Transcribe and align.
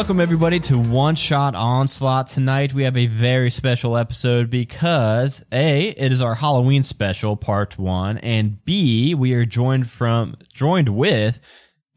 Welcome, 0.00 0.18
everybody, 0.18 0.60
to 0.60 0.78
One 0.78 1.14
Shot 1.14 1.54
Onslaught. 1.54 2.28
Tonight, 2.28 2.72
we 2.72 2.84
have 2.84 2.96
a 2.96 3.04
very 3.04 3.50
special 3.50 3.98
episode 3.98 4.48
because 4.48 5.44
A, 5.52 5.90
it 5.90 6.10
is 6.10 6.22
our 6.22 6.36
Halloween 6.36 6.84
special, 6.84 7.36
part 7.36 7.78
one, 7.78 8.16
and 8.16 8.64
B, 8.64 9.14
we 9.14 9.34
are 9.34 9.44
joined 9.44 9.90
from, 9.90 10.36
joined 10.54 10.88
with 10.88 11.38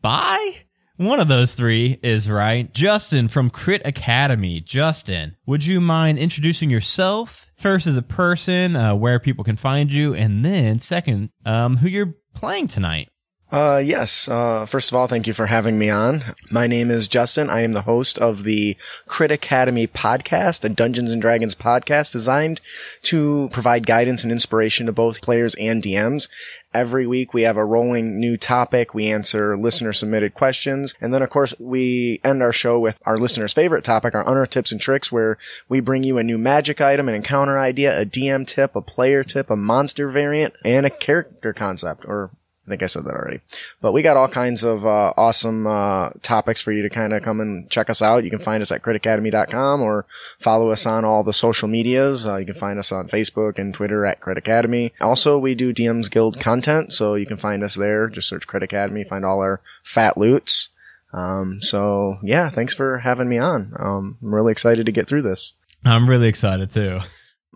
by 0.02 0.66
one 0.98 1.22
of 1.22 1.30
those 1.30 1.55
three 1.55 1.98
is 2.04 2.30
right. 2.30 2.74
Justin 2.74 3.30
from 3.30 3.50
Crit 3.50 3.82
Academy. 3.86 4.60
Justin, 4.60 5.38
would 5.46 5.66
you 5.66 5.80
mind 5.80 6.20
introducing 6.20 6.70
yourself 6.70 7.54
first 7.55 7.88
as 7.88 7.96
a 7.96 8.02
person, 8.02 8.76
uh, 8.76 8.94
where 8.94 9.18
people 9.18 9.46
can 9.46 9.55
find 9.55 9.94
you, 9.94 10.13
and 10.13 10.44
then 10.44 10.77
second, 10.77 11.30
um, 11.46 11.77
who 11.77 11.88
you're 11.88 12.16
playing 12.34 12.68
tonight? 12.68 13.08
Uh, 13.53 13.77
yes. 13.77 14.27
Uh, 14.27 14.66
first 14.66 14.89
of 14.89 14.95
all, 14.95 15.05
thank 15.05 15.27
you 15.27 15.34
for 15.34 15.45
having 15.45 15.77
me 15.77 15.88
on. 15.88 16.23
My 16.49 16.66
name 16.66 16.89
is 16.89 17.07
Justin. 17.07 17.52
I 17.52 17.62
am 17.62 17.73
the 17.73 17.84
host 17.84 18.17
of 18.17 18.45
the 18.45 18.76
Crit 19.05 19.29
Academy 19.29 19.85
podcast, 19.85 20.65
a 20.65 20.70
Dungeons 20.70 21.12
and 21.12 21.21
Dragons 21.21 21.54
podcast 21.54 22.12
designed 22.12 22.62
to 23.04 23.49
provide 23.51 23.85
guidance 23.85 24.23
and 24.23 24.32
inspiration 24.32 24.87
to 24.87 24.91
both 24.91 25.21
players 25.21 25.54
and 25.54 25.84
DMs. 25.84 26.29
Every 26.73 27.05
week 27.05 27.35
we 27.35 27.43
have 27.43 27.55
a 27.55 27.63
rolling 27.63 28.20
new 28.20 28.37
topic. 28.37 28.95
We 28.95 29.12
answer 29.12 29.55
listener 29.55 29.93
submitted 29.93 30.34
questions. 30.34 30.95
And 30.99 31.13
then 31.13 31.21
of 31.21 31.29
course 31.29 31.54
we 31.60 32.21
end 32.23 32.41
our 32.41 32.54
show 32.54 32.79
with 32.79 32.99
our 33.05 33.20
listener's 33.20 33.54
favorite 33.54 33.84
topic, 33.84 34.15
our 34.15 34.23
honor 34.23 34.48
tips 34.48 34.71
and 34.71 34.82
tricks, 34.82 35.12
where 35.12 35.38
we 35.70 35.79
bring 35.79 36.04
you 36.04 36.17
a 36.17 36.23
new 36.23 36.40
magic 36.40 36.82
item, 36.82 37.07
an 37.07 37.13
encounter 37.13 37.60
idea, 37.60 38.01
a 38.01 38.04
DM 38.04 38.48
tip, 38.48 38.76
a 38.76 38.82
player 38.82 39.23
tip, 39.23 39.51
a 39.51 39.55
monster 39.55 40.10
variant, 40.10 40.55
and 40.65 40.88
a 40.88 40.90
character 40.90 41.54
concept 41.54 42.04
or 42.05 42.32
I 42.66 42.70
think 42.70 42.84
I 42.84 42.86
said 42.86 43.04
that 43.06 43.14
already. 43.14 43.42
But 43.82 43.92
we 43.92 44.02
got 44.02 44.16
all 44.16 44.30
kinds 44.30 44.64
of 44.64 44.86
uh, 44.86 45.14
awesome 45.18 45.68
uh, 45.68 46.12
topics 46.22 46.62
for 46.62 46.72
you 46.72 46.82
to 46.84 46.90
kind 46.90 47.12
of 47.12 47.22
come 47.22 47.42
and 47.42 47.70
check 47.70 47.90
us 47.90 48.02
out. 48.02 48.24
You 48.24 48.30
can 48.30 48.40
find 48.40 48.62
us 48.62 48.72
at 48.72 48.82
critacademy.com 48.82 49.82
or 49.82 50.06
follow 50.40 50.72
us 50.72 50.86
on 50.86 51.04
all 51.04 51.24
the 51.24 51.34
social 51.34 51.68
medias. 51.68 52.26
Uh, 52.26 52.38
you 52.38 52.46
can 52.46 52.56
find 52.56 52.80
us 52.80 52.94
on 52.94 53.10
Facebook 53.10 53.60
and 53.60 53.74
Twitter 53.74 54.06
at 54.06 54.22
Crit 54.22 54.38
Academy. 54.38 54.94
Also, 55.02 55.38
we 55.38 55.56
do 55.56 55.74
DM's 55.74 56.08
Guild 56.08 56.40
content, 56.40 56.94
so 56.94 57.16
you 57.16 57.26
can 57.26 57.38
find 57.38 57.64
us 57.64 57.76
there. 57.76 58.08
Just 58.08 58.30
search 58.30 58.48
Crit 58.48 58.64
Academy, 58.64 59.04
find 59.04 59.26
all 59.26 59.41
our 59.41 59.60
fat 59.84 60.18
loots. 60.18 60.70
Um, 61.12 61.62
so 61.62 62.18
yeah, 62.24 62.50
thanks 62.50 62.74
for 62.74 63.00
having 63.00 63.28
me 63.28 63.38
on. 63.38 63.74
Um, 63.78 64.18
I'm 64.22 64.34
really 64.34 64.53
excited 64.53 64.86
to 64.86 64.91
get 64.91 65.08
through 65.08 65.24
this. 65.24 65.53
I'm 65.86 66.09
really 66.09 66.30
excited 66.30 66.72
too. 66.72 67.02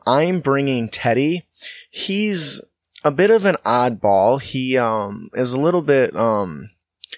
I'm 0.05 0.41
bringing 0.41 0.89
Teddy. 0.89 1.45
He's 1.89 2.61
a 3.03 3.11
bit 3.11 3.29
of 3.29 3.45
an 3.45 3.57
oddball. 3.65 4.41
He 4.41 4.77
um 4.77 5.29
is 5.33 5.53
a 5.53 5.59
little 5.59 5.81
bit 5.81 6.15
um 6.15 6.71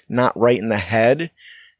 not 0.07 0.37
right 0.37 0.57
in 0.57 0.69
the 0.69 0.77
head, 0.77 1.31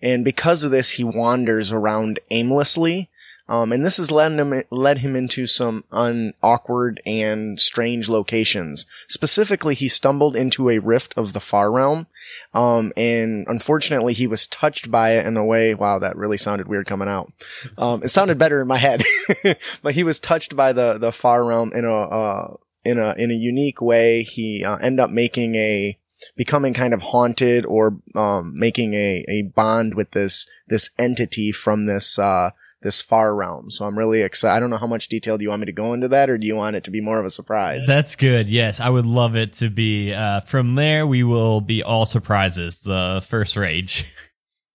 and 0.02 0.23
because 0.23 0.64
of 0.64 0.72
this, 0.72 0.91
he 0.91 1.03
wanders 1.03 1.72
around 1.72 2.19
aimlessly. 2.30 3.09
Um, 3.50 3.72
and 3.72 3.83
this 3.83 3.97
has 3.97 4.11
led 4.11 4.33
him 4.33 4.64
led 4.69 5.00
him 5.00 5.16
into 5.16 5.47
some 5.47 5.83
un 5.91 6.36
awkward 6.44 7.02
and 7.03 7.59
strange 7.59 8.07
locations. 8.07 8.85
Specifically, 9.07 9.74
he 9.74 9.88
stumbled 9.88 10.35
into 10.35 10.69
a 10.69 10.78
rift 10.78 11.16
of 11.18 11.34
the 11.34 11.40
far 11.40 11.72
realm, 11.72 12.06
um, 12.53 12.94
and 12.95 13.47
unfortunately, 13.47 14.13
he 14.13 14.28
was 14.28 14.45
touched 14.45 14.91
by 14.91 15.13
it 15.13 15.25
in 15.25 15.35
a 15.35 15.44
way. 15.44 15.74
Wow, 15.74 15.97
that 15.97 16.16
really 16.16 16.38
sounded 16.38 16.68
weird 16.68 16.85
coming 16.85 17.07
out. 17.07 17.34
Um, 17.75 18.03
it 18.03 18.09
sounded 18.09 18.38
better 18.38 18.62
in 18.62 18.68
my 18.68 18.78
head, 18.78 19.01
but 19.81 19.95
he 19.95 20.03
was 20.03 20.19
touched 20.19 20.56
by 20.56 20.72
the 20.72 21.00
the 21.00 21.12
far 21.12 21.44
realm 21.44 21.74
in 21.74 21.85
a 21.85 22.01
uh, 22.01 22.53
in 22.84 22.97
a 22.97 23.13
in 23.17 23.31
a 23.31 23.35
unique 23.35 23.81
way. 23.81 24.23
He 24.23 24.63
uh, 24.63 24.78
ended 24.78 25.00
up 25.00 25.09
making 25.09 25.56
a 25.56 25.97
becoming 26.35 26.73
kind 26.73 26.94
of 26.94 27.01
haunted 27.01 27.66
or 27.66 27.97
um, 28.16 28.53
making 28.57 28.94
a, 28.94 29.25
a 29.28 29.44
bond 29.44 29.95
with 29.95 30.12
this 30.12 30.47
this 30.67 30.89
entity 30.97 31.51
from 31.51 31.85
this 31.85 32.19
uh, 32.19 32.51
this 32.81 33.01
far 33.01 33.35
realm. 33.35 33.69
So 33.72 33.85
I'm 33.85 33.97
really 33.97 34.22
excited. 34.22 34.56
I 34.56 34.59
don't 34.59 34.69
know 34.69 34.78
how 34.78 34.88
much 34.88 35.09
detail 35.09 35.38
do 35.38 35.44
you 35.44 35.50
want 35.50 35.62
me 35.62 35.66
to 35.66 35.72
go 35.72 35.94
into 35.94 36.07
that, 36.09 36.29
or 36.29 36.38
do 36.38 36.47
you 36.47 36.56
want 36.56 36.75
it 36.75 36.84
to 36.85 36.91
be 36.91 37.01
more 37.01 37.19
of 37.19 37.25
a 37.25 37.29
surprise? 37.29 37.85
That's 37.85 38.16
good. 38.16 38.47
Yes, 38.47 38.79
I 38.79 38.89
would 38.89 39.06
love 39.06 39.35
it 39.35 39.53
to 39.53 39.69
be. 39.69 40.13
Uh, 40.13 40.41
from 40.41 40.75
there, 40.75 41.06
we 41.06 41.23
will 41.23 41.62
be 41.62 41.84
all 41.84 42.06
surprises. 42.06 42.81
The 42.81 43.23
first 43.28 43.56
rage. 43.56 44.06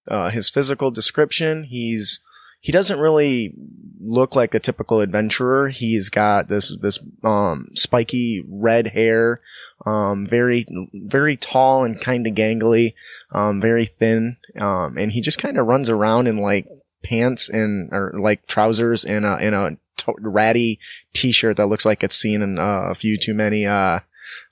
Uh, 0.06 0.28
his 0.28 0.50
physical 0.50 0.90
description: 0.90 1.64
he's 1.64 2.20
he 2.64 2.72
doesn't 2.72 2.98
really 2.98 3.52
look 4.00 4.34
like 4.34 4.54
a 4.54 4.58
typical 4.58 5.02
adventurer. 5.02 5.68
He's 5.68 6.08
got 6.08 6.48
this 6.48 6.74
this 6.80 6.98
um, 7.22 7.68
spiky 7.74 8.42
red 8.48 8.86
hair, 8.86 9.42
um, 9.84 10.26
very 10.26 10.64
very 10.94 11.36
tall 11.36 11.84
and 11.84 12.00
kind 12.00 12.26
of 12.26 12.32
gangly, 12.32 12.94
um, 13.32 13.60
very 13.60 13.84
thin, 13.84 14.38
um, 14.58 14.96
and 14.96 15.12
he 15.12 15.20
just 15.20 15.38
kind 15.38 15.58
of 15.58 15.66
runs 15.66 15.90
around 15.90 16.26
in 16.26 16.38
like 16.38 16.66
pants 17.02 17.50
and 17.50 17.92
or 17.92 18.14
like 18.18 18.46
trousers 18.46 19.04
and 19.04 19.26
a 19.26 19.46
in 19.46 19.52
a 19.52 19.76
t- 19.98 20.12
ratty 20.20 20.80
t-shirt 21.12 21.58
that 21.58 21.66
looks 21.66 21.84
like 21.84 22.02
it's 22.02 22.16
seen 22.16 22.40
in 22.40 22.58
uh, 22.58 22.84
a 22.88 22.94
few 22.94 23.18
too 23.18 23.34
many 23.34 23.66
uh, 23.66 24.00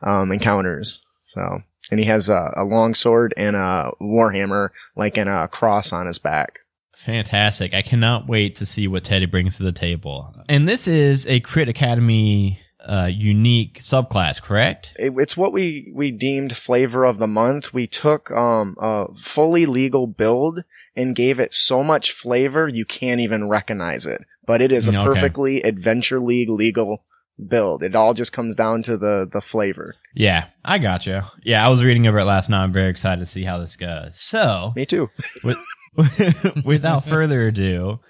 um, 0.02 0.32
encounters. 0.32 1.00
So, 1.22 1.62
and 1.90 1.98
he 1.98 2.04
has 2.04 2.28
a, 2.28 2.52
a 2.58 2.64
long 2.64 2.94
sword 2.94 3.32
and 3.38 3.56
a 3.56 3.92
warhammer 4.02 4.68
like 4.96 5.16
in 5.16 5.28
a 5.28 5.48
cross 5.48 5.94
on 5.94 6.06
his 6.06 6.18
back. 6.18 6.58
Fantastic. 6.94 7.74
I 7.74 7.82
cannot 7.82 8.28
wait 8.28 8.56
to 8.56 8.66
see 8.66 8.86
what 8.86 9.04
Teddy 9.04 9.26
brings 9.26 9.56
to 9.56 9.62
the 9.64 9.72
table. 9.72 10.34
And 10.48 10.68
this 10.68 10.86
is 10.86 11.26
a 11.26 11.40
Crit 11.40 11.68
Academy 11.68 12.60
uh, 12.84 13.08
unique 13.12 13.78
subclass, 13.80 14.42
correct? 14.42 14.92
It, 14.98 15.12
it's 15.16 15.36
what 15.36 15.52
we, 15.52 15.92
we 15.94 16.10
deemed 16.10 16.56
flavor 16.56 17.04
of 17.04 17.18
the 17.18 17.26
month. 17.26 17.72
We 17.72 17.86
took 17.86 18.30
um, 18.30 18.76
a 18.80 19.06
fully 19.16 19.66
legal 19.66 20.06
build 20.06 20.64
and 20.96 21.16
gave 21.16 21.40
it 21.40 21.54
so 21.54 21.82
much 21.82 22.12
flavor 22.12 22.68
you 22.68 22.84
can't 22.84 23.20
even 23.20 23.48
recognize 23.48 24.04
it. 24.06 24.22
But 24.46 24.60
it 24.60 24.72
is 24.72 24.88
a 24.88 24.90
Okay. 24.90 25.04
perfectly 25.04 25.62
Adventure 25.62 26.18
League 26.20 26.50
legal 26.50 27.04
build. 27.48 27.82
It 27.82 27.94
all 27.94 28.12
just 28.14 28.32
comes 28.32 28.54
down 28.56 28.82
to 28.82 28.96
the 28.96 29.28
the 29.32 29.40
flavor. 29.40 29.94
Yeah, 30.14 30.46
I 30.64 30.78
got 30.78 31.06
you. 31.06 31.22
Yeah, 31.44 31.64
I 31.64 31.68
was 31.68 31.82
reading 31.84 32.06
over 32.08 32.18
it 32.18 32.24
last 32.24 32.50
night. 32.50 32.62
I'm 32.64 32.72
very 32.72 32.90
excited 32.90 33.20
to 33.20 33.26
see 33.26 33.44
how 33.44 33.58
this 33.58 33.76
goes. 33.76 34.20
So, 34.20 34.72
Me 34.74 34.84
too. 34.84 35.08
with, 35.44 35.56
without 36.64 37.04
further 37.04 37.48
ado, 37.48 38.00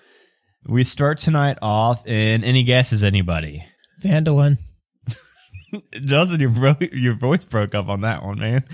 we 0.67 0.85
start 0.85 1.19
tonight 1.19 1.59
off 1.63 2.07
in 2.07 2.45
any 2.45 2.63
guesses, 2.63 3.03
anybody? 3.03 3.63
Phandalin. 4.03 4.59
Justin, 6.05 6.41
your 6.41 6.51
bro- 6.51 6.77
your 6.93 7.15
voice 7.15 7.45
broke 7.45 7.75
up 7.75 7.89
on 7.89 8.03
that 8.03 8.23
one, 8.23 8.39
man. 8.39 8.65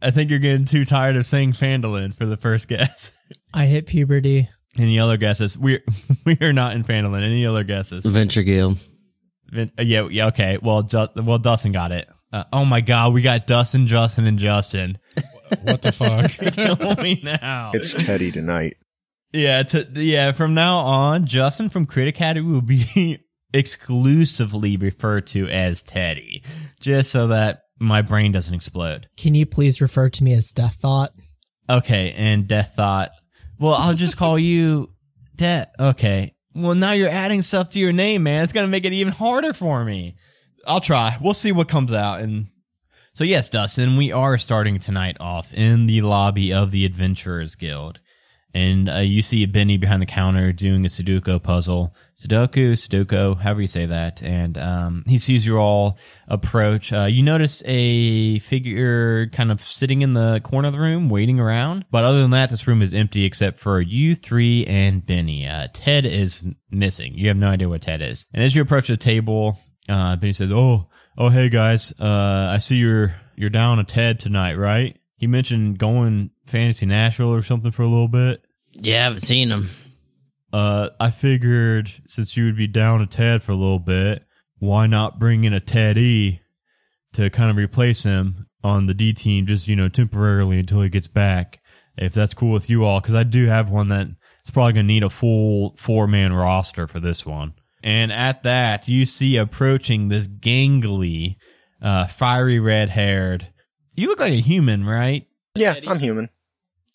I 0.00 0.10
think 0.10 0.30
you're 0.30 0.38
getting 0.38 0.64
too 0.66 0.84
tired 0.84 1.16
of 1.16 1.26
saying 1.26 1.52
Phandalin 1.52 2.14
for 2.14 2.24
the 2.26 2.36
first 2.36 2.68
guess. 2.68 3.12
I 3.52 3.66
hit 3.66 3.86
puberty. 3.86 4.48
Any 4.78 5.00
other 5.00 5.16
guesses? 5.16 5.58
We 5.58 5.80
we 6.24 6.38
are 6.40 6.52
not 6.52 6.74
in 6.74 6.84
Phandalin. 6.84 7.22
Any 7.24 7.46
other 7.46 7.64
guesses? 7.64 8.04
Venture 8.06 8.42
Gale. 8.42 8.76
Vin- 9.50 9.72
uh, 9.78 9.82
yeah, 9.82 10.06
yeah, 10.08 10.26
okay. 10.26 10.58
Well, 10.62 10.82
Ju- 10.82 11.08
well, 11.16 11.38
Dustin 11.38 11.72
got 11.72 11.90
it. 11.90 12.08
Uh, 12.32 12.44
oh 12.52 12.64
my 12.64 12.82
God, 12.82 13.14
we 13.14 13.22
got 13.22 13.46
Dustin, 13.46 13.86
Justin, 13.86 14.26
and 14.26 14.38
Justin. 14.38 14.98
What 15.62 15.82
the 15.82 15.92
fuck? 15.92 16.30
Kill 16.54 16.96
me 17.02 17.20
now. 17.22 17.72
It's 17.74 17.94
Teddy 17.94 18.30
tonight. 18.30 18.76
Yeah, 19.32 19.62
to, 19.62 19.86
yeah. 19.94 20.32
From 20.32 20.54
now 20.54 20.78
on, 20.78 21.26
Justin 21.26 21.68
from 21.68 21.86
Crit 21.86 22.08
Academy 22.08 22.50
will 22.50 22.62
be 22.62 23.18
exclusively 23.52 24.76
referred 24.76 25.26
to 25.28 25.48
as 25.48 25.82
Teddy, 25.82 26.42
just 26.80 27.10
so 27.10 27.28
that 27.28 27.62
my 27.78 28.02
brain 28.02 28.32
doesn't 28.32 28.54
explode. 28.54 29.08
Can 29.16 29.34
you 29.34 29.46
please 29.46 29.80
refer 29.80 30.08
to 30.08 30.24
me 30.24 30.32
as 30.32 30.52
Death 30.52 30.74
Thought? 30.74 31.12
Okay, 31.68 32.12
and 32.16 32.48
Death 32.48 32.74
Thought. 32.76 33.10
Well, 33.58 33.74
I'll 33.74 33.94
just 33.94 34.16
call 34.16 34.38
you 34.38 34.92
Death. 35.36 35.68
Okay. 35.78 36.34
Well, 36.54 36.74
now 36.74 36.92
you're 36.92 37.10
adding 37.10 37.42
stuff 37.42 37.72
to 37.72 37.78
your 37.78 37.92
name, 37.92 38.24
man. 38.24 38.42
It's 38.42 38.52
gonna 38.52 38.68
make 38.68 38.84
it 38.84 38.92
even 38.92 39.12
harder 39.12 39.52
for 39.52 39.84
me. 39.84 40.16
I'll 40.66 40.80
try. 40.80 41.16
We'll 41.20 41.34
see 41.34 41.52
what 41.52 41.68
comes 41.68 41.92
out. 41.92 42.20
And 42.20 42.48
so, 43.18 43.24
yes, 43.24 43.48
Dustin, 43.48 43.96
we 43.96 44.12
are 44.12 44.38
starting 44.38 44.78
tonight 44.78 45.16
off 45.18 45.52
in 45.52 45.86
the 45.86 46.02
lobby 46.02 46.52
of 46.52 46.70
the 46.70 46.84
Adventurers 46.84 47.56
Guild. 47.56 47.98
And 48.54 48.88
uh, 48.88 48.98
you 48.98 49.22
see 49.22 49.44
Benny 49.44 49.76
behind 49.76 50.00
the 50.00 50.06
counter 50.06 50.52
doing 50.52 50.84
a 50.84 50.88
Sudoku 50.88 51.42
puzzle. 51.42 51.92
Sudoku, 52.16 52.74
Sudoku, 52.74 53.36
however 53.36 53.62
you 53.62 53.66
say 53.66 53.86
that. 53.86 54.22
And 54.22 54.56
um, 54.56 55.02
he 55.08 55.18
sees 55.18 55.44
you 55.44 55.56
all 55.58 55.98
approach. 56.28 56.92
Uh, 56.92 57.06
you 57.06 57.24
notice 57.24 57.60
a 57.66 58.38
figure 58.38 59.26
kind 59.30 59.50
of 59.50 59.62
sitting 59.62 60.02
in 60.02 60.12
the 60.12 60.38
corner 60.44 60.68
of 60.68 60.74
the 60.74 60.78
room, 60.78 61.08
waiting 61.08 61.40
around. 61.40 61.86
But 61.90 62.04
other 62.04 62.22
than 62.22 62.30
that, 62.30 62.50
this 62.50 62.68
room 62.68 62.82
is 62.82 62.94
empty 62.94 63.24
except 63.24 63.58
for 63.58 63.80
you 63.80 64.14
three 64.14 64.64
and 64.66 65.04
Benny. 65.04 65.44
Uh, 65.44 65.66
Ted 65.72 66.06
is 66.06 66.44
missing. 66.70 67.14
You 67.14 67.26
have 67.26 67.36
no 67.36 67.48
idea 67.48 67.68
what 67.68 67.82
Ted 67.82 68.00
is. 68.00 68.26
And 68.32 68.44
as 68.44 68.54
you 68.54 68.62
approach 68.62 68.86
the 68.86 68.96
table, 68.96 69.58
uh, 69.88 70.14
Benny 70.14 70.34
says, 70.34 70.52
"Oh, 70.52 70.88
oh, 71.18 71.28
hey 71.28 71.48
guys, 71.48 71.92
uh, 72.00 72.50
I 72.54 72.58
see 72.58 72.76
you're 72.76 73.14
you're 73.36 73.50
down 73.50 73.78
a 73.78 73.84
Ted 73.84 74.18
tonight, 74.20 74.54
right? 74.54 74.96
He 75.16 75.26
mentioned 75.26 75.78
going 75.78 76.30
Fantasy 76.46 76.86
Nashville 76.86 77.34
or 77.34 77.42
something 77.42 77.72
for 77.72 77.82
a 77.82 77.88
little 77.88 78.08
bit. 78.08 78.44
Yeah, 78.72 79.00
I 79.00 79.04
haven't 79.04 79.18
seen 79.18 79.50
him. 79.50 79.68
Uh, 80.52 80.90
I 80.98 81.10
figured 81.10 81.90
since 82.06 82.36
you 82.36 82.46
would 82.46 82.56
be 82.56 82.68
down 82.68 83.02
a 83.02 83.06
Ted 83.06 83.42
for 83.42 83.52
a 83.52 83.56
little 83.56 83.80
bit, 83.80 84.24
why 84.58 84.86
not 84.86 85.18
bring 85.18 85.44
in 85.44 85.52
a 85.52 85.60
Teddy 85.60 86.40
to 87.12 87.28
kind 87.28 87.50
of 87.50 87.56
replace 87.56 88.04
him 88.04 88.46
on 88.62 88.86
the 88.86 88.94
D 88.94 89.12
team, 89.12 89.46
just 89.46 89.68
you 89.68 89.76
know 89.76 89.88
temporarily 89.88 90.58
until 90.58 90.82
he 90.82 90.88
gets 90.88 91.08
back, 91.08 91.60
if 91.96 92.14
that's 92.14 92.34
cool 92.34 92.52
with 92.52 92.70
you 92.70 92.84
all, 92.84 93.00
because 93.00 93.16
I 93.16 93.24
do 93.24 93.46
have 93.46 93.70
one 93.70 93.88
that 93.88 94.06
it's 94.40 94.50
probably 94.50 94.74
gonna 94.74 94.84
need 94.84 95.02
a 95.02 95.10
full 95.10 95.74
four 95.76 96.06
man 96.06 96.32
roster 96.32 96.86
for 96.86 97.00
this 97.00 97.26
one. 97.26 97.54
And 97.82 98.12
at 98.12 98.42
that, 98.42 98.88
you 98.88 99.06
see 99.06 99.36
approaching 99.36 100.08
this 100.08 100.26
gangly, 100.28 101.36
uh, 101.80 102.06
fiery 102.06 102.58
red 102.58 102.90
haired. 102.90 103.48
You 103.96 104.08
look 104.08 104.20
like 104.20 104.32
a 104.32 104.40
human, 104.40 104.84
right? 104.84 105.26
Yeah, 105.54 105.74
I'm 105.86 105.98
human. 105.98 106.28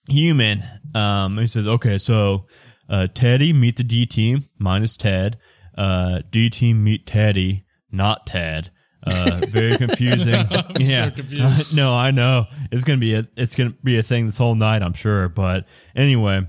Human. 0.09 0.63
Um, 0.94 1.38
he 1.38 1.47
says, 1.47 1.68
okay, 1.68 1.97
so, 1.97 2.47
uh, 2.89 3.07
Teddy 3.13 3.53
meet 3.53 3.77
the 3.77 3.83
D 3.83 4.06
team 4.06 4.50
minus 4.57 4.97
Ted. 4.97 5.38
Uh, 5.77 6.21
D 6.30 6.50
team 6.50 6.83
meet 6.83 7.07
Teddy, 7.07 7.65
not 7.91 8.27
Ted. 8.27 8.71
Uh, 9.06 9.41
very 9.47 9.77
confusing. 9.77 10.35
I'm 10.35 10.85
so 10.85 11.12
confused. 11.12 11.75
no, 11.75 11.94
I 11.94 12.12
know 12.12 12.45
it's 12.71 12.83
gonna 12.83 13.00
be 13.00 13.15
a 13.15 13.27
it's 13.35 13.56
gonna 13.56 13.74
be 13.83 13.97
a 13.97 14.03
thing 14.03 14.25
this 14.27 14.38
whole 14.38 14.56
night. 14.56 14.81
I'm 14.81 14.94
sure. 14.94 15.27
But 15.30 15.65
anyway, 15.95 16.47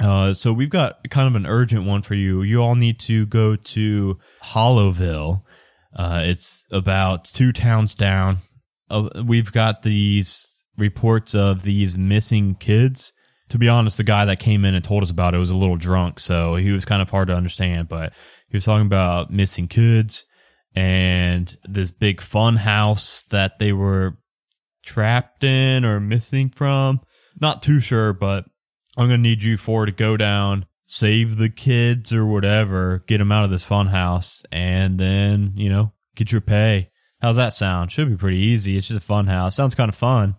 uh, 0.00 0.32
so 0.32 0.52
we've 0.52 0.70
got 0.70 1.08
kind 1.10 1.28
of 1.28 1.36
an 1.36 1.46
urgent 1.46 1.86
one 1.86 2.02
for 2.02 2.14
you. 2.14 2.42
You 2.42 2.60
all 2.60 2.74
need 2.74 2.98
to 3.00 3.26
go 3.26 3.56
to 3.56 4.18
Hollowville. 4.42 5.42
Uh, 5.94 6.22
it's 6.24 6.66
about 6.72 7.24
two 7.24 7.52
towns 7.52 7.94
down. 7.94 8.38
Uh, 8.90 9.08
we've 9.24 9.52
got 9.52 9.82
these 9.82 10.64
reports 10.76 11.34
of 11.34 11.62
these 11.62 11.96
missing 11.96 12.56
kids. 12.56 13.12
To 13.50 13.58
be 13.58 13.68
honest, 13.68 13.98
the 13.98 14.04
guy 14.04 14.24
that 14.24 14.40
came 14.40 14.64
in 14.64 14.74
and 14.74 14.84
told 14.84 15.02
us 15.02 15.10
about 15.10 15.34
it 15.34 15.38
was 15.38 15.50
a 15.50 15.56
little 15.56 15.76
drunk, 15.76 16.18
so 16.18 16.56
he 16.56 16.72
was 16.72 16.84
kind 16.84 17.02
of 17.02 17.10
hard 17.10 17.28
to 17.28 17.36
understand. 17.36 17.88
But 17.88 18.12
he 18.48 18.56
was 18.56 18.64
talking 18.64 18.86
about 18.86 19.30
missing 19.30 19.68
kids 19.68 20.26
and 20.74 21.56
this 21.64 21.92
big 21.92 22.20
fun 22.20 22.56
house 22.56 23.22
that 23.30 23.58
they 23.58 23.72
were 23.72 24.18
trapped 24.82 25.44
in 25.44 25.84
or 25.84 26.00
missing 26.00 26.50
from. 26.50 27.00
Not 27.40 27.62
too 27.62 27.80
sure, 27.80 28.12
but 28.12 28.46
I'm 28.96 29.06
gonna 29.06 29.18
need 29.18 29.42
you 29.42 29.56
four 29.56 29.86
to 29.86 29.92
go 29.92 30.16
down, 30.16 30.66
save 30.86 31.36
the 31.36 31.50
kids 31.50 32.12
or 32.12 32.24
whatever, 32.26 33.02
get 33.06 33.18
them 33.18 33.32
out 33.32 33.44
of 33.44 33.50
this 33.50 33.64
fun 33.64 33.88
house, 33.88 34.42
and 34.52 34.98
then 34.98 35.52
you 35.56 35.68
know 35.68 35.92
get 36.14 36.32
your 36.32 36.40
pay. 36.40 36.90
How's 37.20 37.36
that 37.36 37.54
sound? 37.54 37.90
Should 37.90 38.10
be 38.10 38.16
pretty 38.16 38.38
easy. 38.38 38.76
It's 38.76 38.88
just 38.88 39.00
a 39.00 39.04
fun 39.04 39.26
house. 39.26 39.56
Sounds 39.56 39.74
kind 39.74 39.88
of 39.88 39.94
fun. 39.94 40.36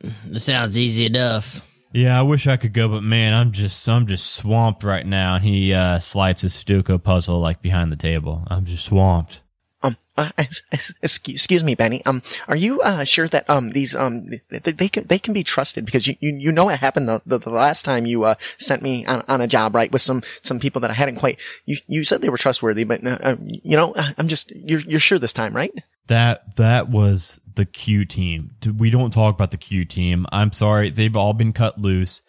It 0.00 0.40
sounds 0.40 0.78
easy 0.78 1.06
enough. 1.06 1.68
Yeah, 1.92 2.18
I 2.18 2.22
wish 2.22 2.46
I 2.46 2.56
could 2.56 2.72
go, 2.72 2.88
but 2.88 3.02
man, 3.02 3.34
I'm 3.34 3.52
just 3.52 3.86
I'm 3.88 4.06
just 4.06 4.34
swamped 4.34 4.82
right 4.82 5.04
now. 5.06 5.34
And 5.34 5.44
he 5.44 5.74
uh, 5.74 5.98
slides 5.98 6.40
his 6.40 6.54
Sudoku 6.54 7.02
puzzle 7.02 7.40
like 7.40 7.60
behind 7.60 7.92
the 7.92 7.96
table. 7.96 8.44
I'm 8.48 8.64
just 8.64 8.86
swamped. 8.86 9.42
Um, 9.82 9.96
uh, 10.16 10.30
excuse, 11.02 11.64
me, 11.64 11.74
Benny. 11.74 12.04
Um, 12.04 12.22
are 12.46 12.56
you 12.56 12.80
uh, 12.80 13.04
sure 13.04 13.28
that 13.28 13.48
um 13.48 13.70
these 13.70 13.94
um 13.94 14.30
they, 14.50 14.58
they 14.58 14.88
can 14.88 15.04
they 15.04 15.18
can 15.18 15.34
be 15.34 15.42
trusted 15.42 15.84
because 15.84 16.06
you 16.06 16.16
you, 16.20 16.34
you 16.34 16.52
know 16.52 16.66
what 16.66 16.78
happened 16.78 17.08
the, 17.08 17.22
the, 17.24 17.38
the 17.38 17.50
last 17.50 17.84
time 17.84 18.06
you 18.06 18.24
uh 18.24 18.34
sent 18.58 18.82
me 18.82 19.04
on, 19.06 19.24
on 19.26 19.40
a 19.40 19.46
job 19.46 19.74
right 19.74 19.90
with 19.90 20.02
some 20.02 20.22
some 20.42 20.60
people 20.60 20.80
that 20.80 20.90
I 20.90 20.94
hadn't 20.94 21.16
quite 21.16 21.38
you 21.64 21.78
you 21.88 22.04
said 22.04 22.20
they 22.20 22.28
were 22.28 22.36
trustworthy 22.36 22.84
but 22.84 23.04
uh, 23.06 23.18
uh, 23.22 23.36
you 23.40 23.76
know 23.76 23.92
uh, 23.94 24.12
I'm 24.18 24.28
just 24.28 24.50
you're 24.54 24.80
you're 24.80 25.00
sure 25.00 25.18
this 25.18 25.32
time 25.32 25.56
right? 25.56 25.72
That 26.08 26.56
that 26.56 26.88
was 26.88 27.40
the 27.54 27.64
Q 27.64 28.04
team. 28.04 28.50
We 28.76 28.90
don't 28.90 29.12
talk 29.12 29.34
about 29.34 29.50
the 29.50 29.56
Q 29.56 29.84
team. 29.84 30.26
I'm 30.32 30.52
sorry, 30.52 30.90
they've 30.90 31.16
all 31.16 31.32
been 31.32 31.52
cut 31.52 31.78
loose. 31.78 32.22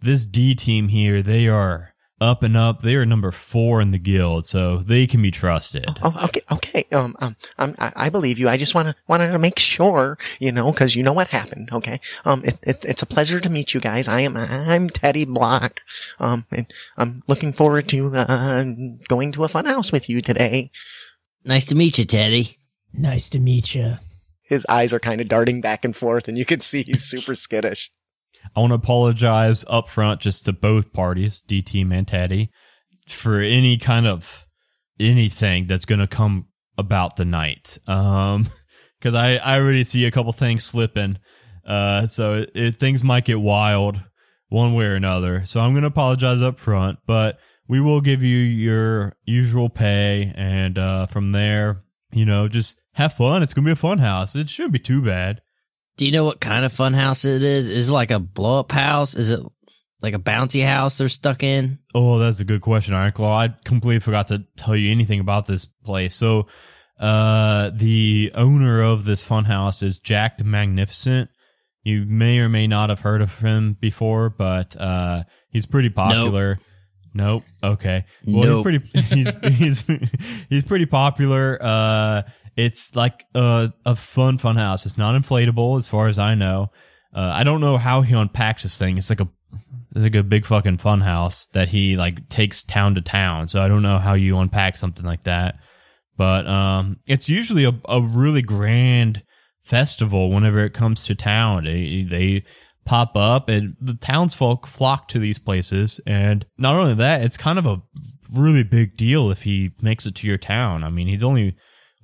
This 0.00 0.26
D 0.26 0.54
team 0.54 0.88
here, 0.88 1.22
they 1.22 1.48
are 1.48 1.94
up 2.20 2.42
and 2.42 2.56
up. 2.56 2.82
They 2.82 2.96
are 2.96 3.06
number 3.06 3.30
four 3.30 3.80
in 3.80 3.90
the 3.90 3.98
guild, 3.98 4.46
so 4.46 4.78
they 4.78 5.06
can 5.06 5.22
be 5.22 5.30
trusted. 5.30 5.86
Oh, 6.02 6.24
okay, 6.24 6.40
okay. 6.50 6.84
Um, 6.92 7.16
um, 7.20 7.36
um 7.58 7.74
I, 7.78 7.92
I 7.96 8.10
believe 8.10 8.38
you. 8.38 8.48
I 8.48 8.56
just 8.56 8.74
wanna 8.74 8.96
wanted 9.06 9.30
to 9.30 9.38
make 9.38 9.58
sure, 9.58 10.18
you 10.38 10.52
know, 10.52 10.72
because 10.72 10.96
you 10.96 11.02
know 11.02 11.12
what 11.12 11.28
happened. 11.28 11.70
Okay. 11.72 12.00
Um, 12.24 12.44
it, 12.44 12.58
it, 12.62 12.84
it's 12.84 13.02
a 13.02 13.06
pleasure 13.06 13.40
to 13.40 13.50
meet 13.50 13.74
you 13.74 13.80
guys. 13.80 14.08
I 14.08 14.20
am 14.20 14.36
I'm 14.36 14.90
Teddy 14.90 15.24
Block. 15.24 15.82
Um, 16.18 16.46
and 16.50 16.72
I'm 16.96 17.22
looking 17.26 17.52
forward 17.52 17.88
to 17.90 18.12
uh 18.14 18.64
going 19.08 19.32
to 19.32 19.44
a 19.44 19.48
fun 19.48 19.66
house 19.66 19.92
with 19.92 20.08
you 20.08 20.20
today. 20.20 20.70
Nice 21.44 21.66
to 21.66 21.74
meet 21.74 21.98
you, 21.98 22.04
Teddy. 22.04 22.58
Nice 22.92 23.30
to 23.30 23.40
meet 23.40 23.74
you. 23.74 23.94
His 24.42 24.64
eyes 24.68 24.92
are 24.92 24.98
kind 24.98 25.20
of 25.20 25.28
darting 25.28 25.60
back 25.60 25.84
and 25.84 25.94
forth, 25.94 26.26
and 26.26 26.38
you 26.38 26.46
can 26.46 26.60
see 26.62 26.82
he's 26.82 27.04
super 27.04 27.34
skittish. 27.34 27.90
I 28.54 28.60
want 28.60 28.70
to 28.70 28.76
apologize 28.76 29.64
up 29.68 29.88
front 29.88 30.20
just 30.20 30.44
to 30.44 30.52
both 30.52 30.92
parties, 30.92 31.42
D 31.42 31.62
team 31.62 31.92
and 31.92 32.08
for 33.06 33.40
any 33.40 33.78
kind 33.78 34.06
of 34.06 34.46
anything 35.00 35.66
that's 35.66 35.84
going 35.84 36.00
to 36.00 36.06
come 36.06 36.46
about 36.76 37.16
the 37.16 37.24
night. 37.24 37.78
Um, 37.86 38.48
cause 39.00 39.14
I, 39.14 39.36
I 39.36 39.58
already 39.58 39.84
see 39.84 40.04
a 40.04 40.10
couple 40.10 40.32
things 40.32 40.64
slipping. 40.64 41.18
Uh, 41.66 42.06
so 42.06 42.34
it, 42.34 42.50
it, 42.54 42.76
things 42.76 43.04
might 43.04 43.24
get 43.24 43.40
wild 43.40 44.00
one 44.48 44.74
way 44.74 44.86
or 44.86 44.94
another. 44.94 45.44
So 45.44 45.60
I'm 45.60 45.72
going 45.72 45.82
to 45.82 45.88
apologize 45.88 46.40
up 46.40 46.58
front, 46.58 46.98
but 47.06 47.38
we 47.68 47.80
will 47.80 48.00
give 48.00 48.22
you 48.22 48.38
your 48.38 49.16
usual 49.24 49.68
pay. 49.68 50.32
And, 50.34 50.78
uh, 50.78 51.06
from 51.06 51.30
there, 51.30 51.82
you 52.10 52.24
know, 52.24 52.48
just 52.48 52.80
have 52.94 53.12
fun. 53.12 53.42
It's 53.42 53.52
going 53.52 53.64
to 53.64 53.68
be 53.68 53.72
a 53.72 53.76
fun 53.76 53.98
house. 53.98 54.34
It 54.34 54.48
shouldn't 54.48 54.72
be 54.72 54.78
too 54.78 55.02
bad. 55.02 55.42
Do 55.98 56.06
you 56.06 56.12
know 56.12 56.24
what 56.24 56.40
kind 56.40 56.64
of 56.64 56.72
fun 56.72 56.94
house 56.94 57.24
it 57.24 57.42
is? 57.42 57.68
Is 57.68 57.88
it 57.90 57.92
like 57.92 58.10
a 58.12 58.18
blow 58.20 58.60
up 58.60 58.72
house? 58.72 59.14
Is 59.16 59.30
it 59.30 59.40
like 60.00 60.14
a 60.14 60.18
bouncy 60.18 60.64
house 60.64 60.96
they're 60.96 61.08
stuck 61.08 61.42
in? 61.42 61.80
Oh, 61.94 62.18
that's 62.18 62.38
a 62.40 62.44
good 62.44 62.60
question, 62.62 62.94
Ironclaw. 62.94 63.30
I 63.50 63.54
completely 63.64 63.98
forgot 64.00 64.28
to 64.28 64.44
tell 64.56 64.76
you 64.76 64.90
anything 64.92 65.18
about 65.20 65.46
this 65.48 65.66
place. 65.66 66.14
So, 66.14 66.46
uh, 67.00 67.70
the 67.74 68.30
owner 68.34 68.80
of 68.80 69.04
this 69.04 69.22
fun 69.24 69.44
house 69.44 69.82
is 69.82 69.98
Jack 69.98 70.38
the 70.38 70.44
Magnificent. 70.44 71.30
You 71.82 72.04
may 72.06 72.38
or 72.38 72.48
may 72.48 72.66
not 72.68 72.90
have 72.90 73.00
heard 73.00 73.20
of 73.20 73.38
him 73.40 73.76
before, 73.80 74.30
but 74.30 74.76
uh, 74.76 75.24
he's 75.50 75.66
pretty 75.66 75.90
popular. 75.90 76.58
Nope. 77.14 77.42
Okay. 77.64 78.04
Well, 78.26 78.44
Nope. 78.62 78.66
he's 78.68 78.80
pretty. 78.80 79.00
He's 79.14 79.56
he's 79.58 79.84
he's 80.48 80.64
pretty 80.64 80.86
popular. 80.86 81.58
Uh, 81.60 82.22
it's 82.58 82.96
like 82.96 83.24
a 83.34 83.72
a 83.86 83.94
fun 83.94 84.36
fun 84.36 84.56
house. 84.56 84.84
It's 84.84 84.98
not 84.98 85.14
inflatable, 85.14 85.78
as 85.78 85.88
far 85.88 86.08
as 86.08 86.18
I 86.18 86.34
know. 86.34 86.72
Uh, 87.14 87.32
I 87.34 87.44
don't 87.44 87.60
know 87.60 87.76
how 87.76 88.02
he 88.02 88.14
unpacks 88.14 88.64
this 88.64 88.76
thing. 88.76 88.98
It's 88.98 89.08
like 89.08 89.20
a 89.20 89.28
it's 89.92 90.02
like 90.02 90.16
a 90.16 90.24
big 90.24 90.44
fucking 90.44 90.78
fun 90.78 91.00
house 91.00 91.46
that 91.52 91.68
he 91.68 91.96
like 91.96 92.28
takes 92.28 92.64
town 92.64 92.96
to 92.96 93.00
town. 93.00 93.46
So 93.46 93.62
I 93.62 93.68
don't 93.68 93.82
know 93.82 93.98
how 93.98 94.14
you 94.14 94.36
unpack 94.38 94.76
something 94.76 95.06
like 95.06 95.22
that. 95.22 95.60
But 96.16 96.48
um, 96.48 96.98
it's 97.06 97.28
usually 97.28 97.64
a, 97.64 97.72
a 97.88 98.02
really 98.02 98.42
grand 98.42 99.22
festival 99.60 100.30
whenever 100.30 100.58
it 100.64 100.74
comes 100.74 101.04
to 101.04 101.14
town. 101.14 101.64
They, 101.64 102.02
they 102.02 102.42
pop 102.84 103.12
up 103.16 103.48
and 103.48 103.76
the 103.80 103.94
townsfolk 103.94 104.66
flock 104.66 105.06
to 105.08 105.20
these 105.20 105.38
places. 105.38 106.00
And 106.06 106.44
not 106.58 106.74
only 106.74 106.94
that, 106.94 107.22
it's 107.22 107.36
kind 107.36 107.58
of 107.58 107.66
a 107.66 107.80
really 108.34 108.64
big 108.64 108.96
deal 108.96 109.30
if 109.30 109.44
he 109.44 109.70
makes 109.80 110.06
it 110.06 110.16
to 110.16 110.26
your 110.26 110.38
town. 110.38 110.82
I 110.82 110.90
mean, 110.90 111.06
he's 111.06 111.22
only 111.22 111.56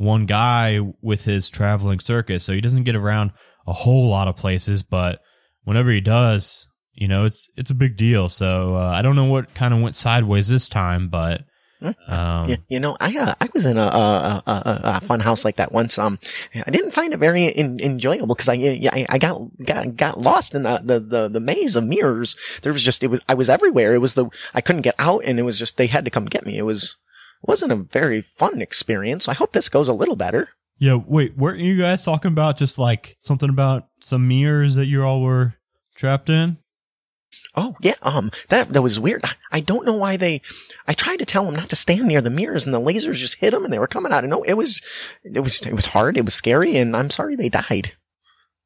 one 0.05 0.27
guy 0.27 0.81
with 1.03 1.25
his 1.25 1.49
traveling 1.49 2.01
circus, 2.01 2.45
so 2.45 2.53
he 2.53 2.61
doesn't 2.61 2.85
get 2.85 2.97
around 2.97 3.33
a 3.67 3.73
whole 3.73 4.09
lot 4.09 4.29
of 4.29 4.37
places. 4.37 4.83
But 4.83 5.21
whenever 5.65 5.91
he 5.91 6.01
does, 6.01 6.69
you 6.93 7.09
know, 7.09 7.25
it's 7.25 7.49
it's 7.57 7.71
a 7.71 7.75
big 7.75 7.97
deal. 7.97 8.29
So 8.29 8.77
uh, 8.77 8.91
I 8.91 9.03
don't 9.03 9.17
know 9.17 9.25
what 9.25 9.55
kind 9.55 9.75
of 9.75 9.81
went 9.81 9.97
sideways 9.97 10.49
this 10.49 10.69
time, 10.69 11.09
but 11.09 11.43
um, 12.09 12.49
Yeah, 12.49 12.57
you 12.69 12.81
know, 12.81 12.97
I 13.01 13.17
uh, 13.17 13.35
I 13.41 13.49
was 13.53 13.67
in 13.67 13.77
a, 13.77 13.83
a, 13.83 14.43
a, 14.47 14.51
a, 14.51 14.81
a 14.85 15.01
fun 15.01 15.21
house 15.21 15.45
like 15.45 15.57
that 15.57 15.73
once. 15.73 15.99
Um, 15.99 16.19
I 16.55 16.71
didn't 16.71 16.93
find 16.93 17.13
it 17.13 17.19
very 17.19 17.47
in, 17.47 17.81
enjoyable 17.81 18.35
because 18.35 18.49
I, 18.49 18.55
I 18.55 19.07
I 19.09 19.19
got 19.19 19.41
got 19.65 19.97
got 19.97 20.21
lost 20.21 20.55
in 20.55 20.63
the, 20.63 20.81
the 20.83 21.01
the 21.01 21.29
the 21.29 21.41
maze 21.41 21.77
of 21.77 21.85
mirrors. 21.85 22.37
There 22.63 22.73
was 22.73 22.83
just 22.83 23.03
it 23.03 23.09
was 23.09 23.21
I 23.29 23.35
was 23.35 23.49
everywhere. 23.51 23.95
It 23.95 24.01
was 24.01 24.15
the 24.15 24.29
I 24.55 24.61
couldn't 24.61 24.83
get 24.83 24.95
out, 24.99 25.23
and 25.25 25.39
it 25.39 25.43
was 25.43 25.59
just 25.59 25.77
they 25.77 25.87
had 25.87 26.05
to 26.05 26.11
come 26.11 26.27
get 26.27 26.47
me. 26.47 26.57
It 26.57 26.63
was 26.63 26.97
wasn't 27.47 27.73
a 27.73 27.77
very 27.77 28.21
fun 28.21 28.63
experience. 28.63 29.29
I 29.29 29.35
hope 29.35 29.53
this 29.53 29.69
goes 29.69 29.89
a 29.89 29.95
little 29.95 30.17
better. 30.17 30.51
Yeah, 30.79 30.97
wait, 30.97 31.37
weren't 31.37 31.61
you 31.61 31.79
guys 31.79 32.05
talking 32.05 32.33
about 32.33 32.57
just 32.57 32.79
like 32.79 33.17
something 33.21 33.49
about 33.49 33.89
some 34.01 34.27
mirrors 34.27 34.75
that 34.75 34.87
you 34.87 35.05
all 35.05 35.23
were 35.23 35.55
trapped 35.95 36.29
in? 36.29 36.59
Oh 37.57 37.77
yeah, 37.81 37.95
um, 38.03 38.31
that 38.49 38.73
that 38.73 38.83
was 38.83 38.99
weird. 38.99 39.25
I 39.53 39.61
don't 39.61 39.87
know 39.87 39.93
why 39.93 40.17
they. 40.17 40.41
I 40.89 40.93
tried 40.93 41.19
to 41.21 41.25
tell 41.25 41.45
them 41.45 41.55
not 41.55 41.69
to 41.71 41.77
stand 41.77 42.07
near 42.07 42.21
the 42.21 42.31
mirrors, 42.31 42.65
and 42.65 42.75
the 42.75 42.81
lasers 42.81 43.15
just 43.15 43.39
hit 43.39 43.53
them, 43.53 43.65
and 43.65 43.73
they 43.73 43.79
were 43.79 43.87
coming 43.87 44.13
out. 44.13 44.25
of 44.25 44.31
no, 44.31 44.43
it 44.43 44.55
was, 44.55 44.83
it 45.23 45.41
was, 45.41 45.61
it 45.61 45.75
was 45.75 45.87
hard. 45.87 46.17
It 46.17 46.25
was 46.25 46.35
scary, 46.35 46.77
and 46.77 46.97
I'm 46.97 47.11
sorry 47.11 47.37
they 47.37 47.49
died. 47.49 47.93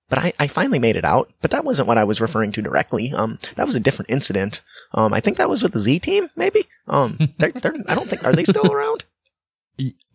But 0.08 0.18
I, 0.20 0.32
I 0.38 0.46
finally 0.46 0.78
made 0.78 0.96
it 0.96 1.04
out. 1.04 1.30
But 1.40 1.50
that 1.50 1.64
wasn't 1.64 1.88
what 1.88 1.98
I 1.98 2.04
was 2.04 2.20
referring 2.20 2.52
to 2.52 2.62
directly. 2.62 3.12
Um, 3.12 3.38
that 3.56 3.66
was 3.66 3.76
a 3.76 3.80
different 3.80 4.10
incident. 4.10 4.62
Um, 4.94 5.12
I 5.12 5.20
think 5.20 5.36
that 5.36 5.50
was 5.50 5.62
with 5.62 5.72
the 5.72 5.80
Z 5.80 6.00
team, 6.00 6.30
maybe. 6.34 6.64
Um, 6.86 7.18
they're, 7.38 7.52
they're, 7.52 7.74
I 7.86 7.94
don't 7.94 8.08
think 8.08 8.24
are 8.24 8.32
they 8.32 8.44
still 8.44 8.72
around? 8.72 9.04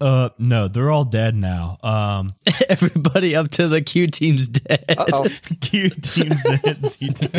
Uh, 0.02 0.28
no, 0.38 0.68
they're 0.68 0.92
all 0.92 1.06
dead 1.06 1.34
now. 1.34 1.78
Um, 1.82 2.34
Everybody 2.70 3.34
up 3.34 3.48
to 3.52 3.70
the 3.70 3.82
Q 3.82 4.08
team's 4.08 4.48
dead. 4.48 4.84
Uh 4.90 5.06
oh. 5.14 5.28
Q 5.62 5.90
teams 5.90 6.44
dead. 6.44 6.82
Z 6.82 7.08
team. 7.14 7.30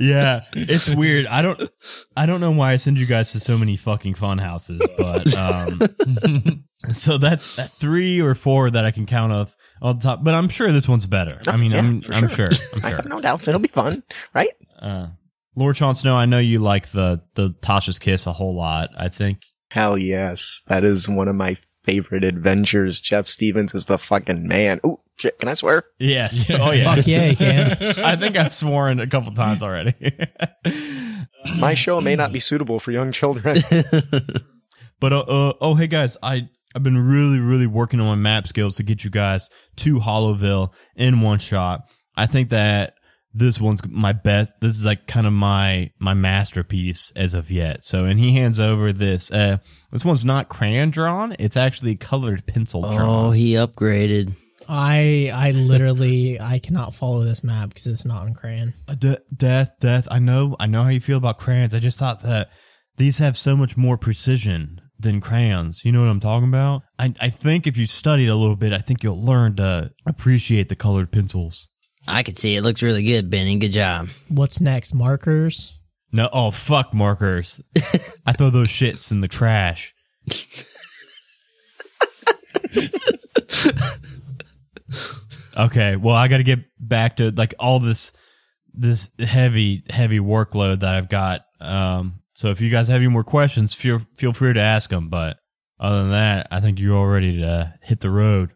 Yeah, 0.00 0.40
it's 0.54 0.92
weird. 0.92 1.26
I 1.26 1.42
don't, 1.42 1.70
I 2.16 2.26
don't 2.26 2.40
know 2.40 2.50
why 2.50 2.72
I 2.72 2.76
send 2.76 2.98
you 2.98 3.06
guys 3.06 3.30
to 3.32 3.38
so 3.38 3.56
many 3.56 3.76
fucking 3.76 4.14
fun 4.14 4.38
houses, 4.38 4.82
but 4.98 5.32
um, 5.36 6.64
so 6.92 7.18
that's 7.18 7.70
three 7.74 8.20
or 8.20 8.34
four 8.34 8.68
that 8.70 8.84
I 8.84 8.90
can 8.90 9.06
count 9.06 9.32
off 9.32 9.54
on 9.82 9.98
the 9.98 10.02
top. 10.02 10.24
But 10.24 10.32
I'm 10.34 10.48
sure 10.48 10.72
this 10.72 10.88
one's 10.88 11.06
better. 11.06 11.38
I 11.46 11.56
mean, 11.58 11.72
Yeah, 11.72 11.78
I'm, 11.80 12.00
for 12.00 12.14
I'm 12.14 12.28
sure. 12.28 12.50
sure. 12.50 12.66
I'm 12.74 12.84
I 12.84 12.88
sure. 12.88 12.96
have 12.96 13.06
no 13.08 13.20
doubts. 13.20 13.48
It'll 13.48 13.60
be 13.60 13.68
fun, 13.68 14.02
right? 14.34 14.50
Uh, 14.80 15.08
Lord 15.54 15.76
Jon 15.76 15.94
Snow, 15.94 16.16
I 16.16 16.24
know 16.24 16.38
you 16.38 16.60
like 16.60 16.88
the 16.92 17.20
the 17.34 17.50
Tasha's 17.60 17.98
Kiss 17.98 18.26
a 18.26 18.32
whole 18.32 18.56
lot. 18.56 18.88
I 18.96 19.08
think. 19.08 19.40
Hell 19.70 19.98
yes. 19.98 20.62
That 20.68 20.84
is 20.84 21.08
one 21.08 21.28
of 21.28 21.34
my 21.36 21.56
favorite 21.84 22.24
adventures. 22.24 23.00
Jeff 23.00 23.26
Stevens 23.26 23.74
is 23.74 23.84
the 23.86 23.98
fucking 23.98 24.46
man. 24.46 24.80
Ooh, 24.86 24.98
shit, 25.18 25.38
can 25.38 25.48
I 25.48 25.54
swear? 25.54 25.84
Yes. 25.98 26.46
Oh 26.50 26.70
yeah. 26.72 26.94
Fuck 26.94 27.06
yeah, 27.06 27.26
you 27.26 27.36
can. 27.36 27.70
I 28.04 28.16
think 28.16 28.36
I've 28.36 28.54
sworn 28.54 29.00
a 29.00 29.06
couple 29.06 29.32
times 29.32 29.62
already. 29.62 29.94
My 31.58 31.74
show 31.74 32.00
may 32.00 32.14
not 32.16 32.32
be 32.32 32.38
suitable 32.40 32.78
for 32.80 32.92
young 32.92 33.12
children. 33.12 33.56
But 35.00 35.12
uh, 35.12 35.20
uh 35.22 35.52
oh 35.60 35.74
hey 35.74 35.88
guys, 35.88 36.16
I 36.22 36.48
I've 36.74 36.82
been 36.82 37.08
really 37.08 37.38
really 37.38 37.66
working 37.66 38.00
on 38.00 38.06
my 38.06 38.14
map 38.14 38.46
skills 38.46 38.76
to 38.76 38.82
get 38.82 39.04
you 39.04 39.10
guys 39.10 39.50
to 39.76 39.98
Hollowville 39.98 40.72
in 40.96 41.20
one 41.20 41.38
shot. 41.38 41.88
I 42.16 42.26
think 42.26 42.50
that 42.50 42.94
this 43.34 43.60
one's 43.60 43.86
my 43.88 44.12
best. 44.12 44.54
This 44.60 44.76
is 44.76 44.84
like 44.84 45.06
kind 45.06 45.26
of 45.26 45.32
my 45.32 45.90
my 45.98 46.14
masterpiece 46.14 47.12
as 47.16 47.34
of 47.34 47.50
yet. 47.50 47.84
So 47.84 48.04
and 48.04 48.18
he 48.18 48.34
hands 48.34 48.60
over 48.60 48.92
this. 48.92 49.30
Uh, 49.30 49.58
this 49.90 50.04
one's 50.04 50.24
not 50.24 50.48
crayon 50.48 50.90
drawn. 50.90 51.34
It's 51.38 51.56
actually 51.56 51.96
colored 51.96 52.46
pencil 52.46 52.82
drawn. 52.82 53.26
Oh, 53.26 53.30
he 53.30 53.52
upgraded. 53.52 54.34
I 54.68 55.30
I 55.34 55.50
literally 55.52 56.40
I 56.40 56.58
cannot 56.58 56.94
follow 56.94 57.22
this 57.22 57.42
map 57.42 57.70
because 57.70 57.86
it's 57.86 58.04
not 58.04 58.26
in 58.26 58.34
crayon. 58.34 58.74
Uh, 58.86 58.94
de- 58.94 59.20
death, 59.34 59.70
death. 59.80 60.08
I 60.10 60.18
know, 60.18 60.56
I 60.60 60.66
know 60.66 60.84
how 60.84 60.90
you 60.90 61.00
feel 61.00 61.18
about 61.18 61.38
crayons. 61.38 61.74
I 61.74 61.78
just 61.78 61.98
thought 61.98 62.22
that 62.22 62.50
these 62.96 63.18
have 63.18 63.36
so 63.36 63.56
much 63.56 63.76
more 63.76 63.96
precision 63.96 64.81
than 65.02 65.20
crayons. 65.20 65.84
You 65.84 65.92
know 65.92 66.00
what 66.00 66.10
I'm 66.10 66.20
talking 66.20 66.48
about? 66.48 66.82
I, 66.98 67.14
I 67.20 67.28
think 67.28 67.66
if 67.66 67.76
you 67.76 67.86
studied 67.86 68.28
a 68.28 68.36
little 68.36 68.56
bit, 68.56 68.72
I 68.72 68.78
think 68.78 69.02
you'll 69.02 69.24
learn 69.24 69.56
to 69.56 69.92
appreciate 70.06 70.68
the 70.68 70.76
colored 70.76 71.12
pencils. 71.12 71.68
I 72.06 72.22
can 72.22 72.36
see 72.36 72.56
it 72.56 72.62
looks 72.62 72.82
really 72.82 73.04
good, 73.04 73.30
Benny. 73.30 73.58
Good 73.58 73.72
job. 73.72 74.08
What's 74.28 74.60
next? 74.60 74.94
Markers. 74.94 75.78
No, 76.12 76.28
oh 76.32 76.50
fuck 76.50 76.92
markers. 76.92 77.62
I 78.26 78.32
throw 78.32 78.50
those 78.50 78.68
shits 78.68 79.12
in 79.12 79.20
the 79.20 79.28
trash. 79.28 79.94
okay, 85.56 85.96
well 85.96 86.14
I 86.14 86.28
got 86.28 86.36
to 86.38 86.42
get 86.42 86.60
back 86.78 87.16
to 87.16 87.30
like 87.30 87.54
all 87.58 87.80
this 87.80 88.12
this 88.74 89.10
heavy 89.18 89.84
heavy 89.88 90.18
workload 90.18 90.80
that 90.80 90.94
I've 90.94 91.08
got. 91.08 91.42
Um 91.60 92.21
so 92.32 92.48
if 92.48 92.60
you 92.60 92.70
guys 92.70 92.88
have 92.88 92.96
any 92.96 93.08
more 93.08 93.24
questions, 93.24 93.74
feel 93.74 94.00
feel 94.16 94.32
free 94.32 94.52
to 94.52 94.60
ask 94.60 94.90
them, 94.90 95.08
but 95.08 95.38
other 95.78 96.02
than 96.02 96.10
that, 96.12 96.48
I 96.50 96.60
think 96.60 96.78
you're 96.78 96.96
all 96.96 97.06
ready 97.06 97.40
to 97.40 97.74
hit 97.82 98.00
the 98.00 98.10
road. 98.10 98.50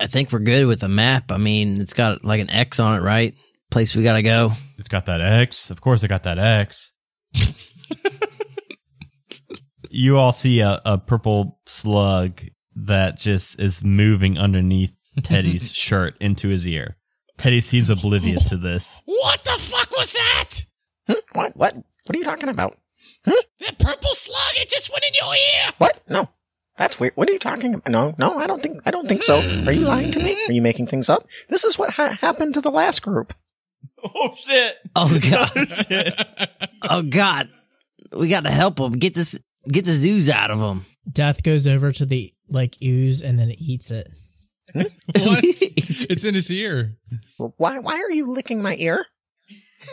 I 0.00 0.06
think 0.06 0.32
we're 0.32 0.40
good 0.40 0.66
with 0.66 0.80
the 0.80 0.88
map. 0.88 1.30
I 1.30 1.36
mean, 1.36 1.80
it's 1.80 1.94
got 1.94 2.24
like 2.24 2.40
an 2.40 2.50
X 2.50 2.80
on 2.80 2.98
it, 2.98 3.02
right? 3.02 3.34
Place 3.70 3.94
we 3.94 4.02
gotta 4.02 4.22
go. 4.22 4.52
It's 4.78 4.88
got 4.88 5.06
that 5.06 5.20
X. 5.20 5.70
Of 5.70 5.80
course, 5.80 6.02
I 6.04 6.08
got 6.08 6.24
that 6.24 6.38
X. 6.38 6.92
you 9.90 10.18
all 10.18 10.32
see 10.32 10.60
a, 10.60 10.80
a 10.84 10.98
purple 10.98 11.60
slug 11.66 12.42
that 12.74 13.18
just 13.18 13.60
is 13.60 13.84
moving 13.84 14.38
underneath 14.38 14.94
Teddy's 15.22 15.70
shirt 15.74 16.16
into 16.20 16.48
his 16.48 16.66
ear. 16.66 16.96
Teddy 17.38 17.60
seems 17.60 17.90
oblivious 17.90 18.48
to 18.50 18.56
this. 18.56 19.00
What 19.04 19.42
the 19.44 19.56
fuck 19.58 19.90
was 19.96 20.12
that? 20.12 20.64
what? 21.32 21.56
What? 21.56 21.76
What 21.76 22.16
are 22.16 22.18
you 22.18 22.24
talking 22.24 22.48
about? 22.48 22.76
Hmm? 23.24 23.32
That 23.60 23.78
purple 23.78 24.14
slug, 24.14 24.56
it 24.56 24.68
just 24.68 24.90
went 24.90 25.04
in 25.08 25.14
your 25.14 25.34
ear. 25.34 25.72
What? 25.78 26.02
No. 26.08 26.28
That's 26.76 26.98
weird. 26.98 27.12
What 27.16 27.28
are 27.28 27.32
you 27.32 27.38
talking 27.38 27.74
about? 27.74 27.90
No, 27.90 28.14
no, 28.18 28.38
I 28.38 28.46
don't 28.46 28.62
think, 28.62 28.80
I 28.86 28.90
don't 28.90 29.06
think 29.06 29.22
so. 29.22 29.38
Are 29.66 29.72
you 29.72 29.82
lying 29.82 30.10
to 30.12 30.18
me? 30.20 30.36
Are 30.48 30.52
you 30.52 30.62
making 30.62 30.86
things 30.86 31.08
up? 31.08 31.26
This 31.48 31.64
is 31.64 31.78
what 31.78 31.90
ha- 31.90 32.16
happened 32.20 32.54
to 32.54 32.60
the 32.60 32.70
last 32.70 33.02
group. 33.02 33.34
Oh 34.02 34.34
shit! 34.36 34.76
Oh, 34.96 35.08
oh 35.12 35.30
god. 35.30 35.68
shit! 35.68 36.58
oh 36.90 37.02
god. 37.02 37.50
We 38.10 38.28
gotta 38.28 38.50
help 38.50 38.80
him. 38.80 38.92
Get 38.92 39.14
this 39.14 39.38
get 39.70 39.84
the 39.84 39.92
zoos 39.92 40.28
out 40.28 40.50
of 40.50 40.58
him. 40.58 40.86
Death 41.10 41.42
goes 41.42 41.66
over 41.66 41.92
to 41.92 42.06
the 42.06 42.32
like 42.48 42.76
ooze 42.82 43.22
and 43.22 43.38
then 43.38 43.50
it 43.50 43.60
eats 43.60 43.90
it. 43.90 44.08
Hmm? 44.72 44.80
What? 44.80 45.44
it's 45.44 46.24
in 46.24 46.34
his 46.34 46.50
ear. 46.50 46.96
Well, 47.38 47.54
why, 47.58 47.78
why 47.78 48.00
are 48.00 48.10
you 48.10 48.26
licking 48.26 48.62
my 48.62 48.76
ear? 48.76 49.06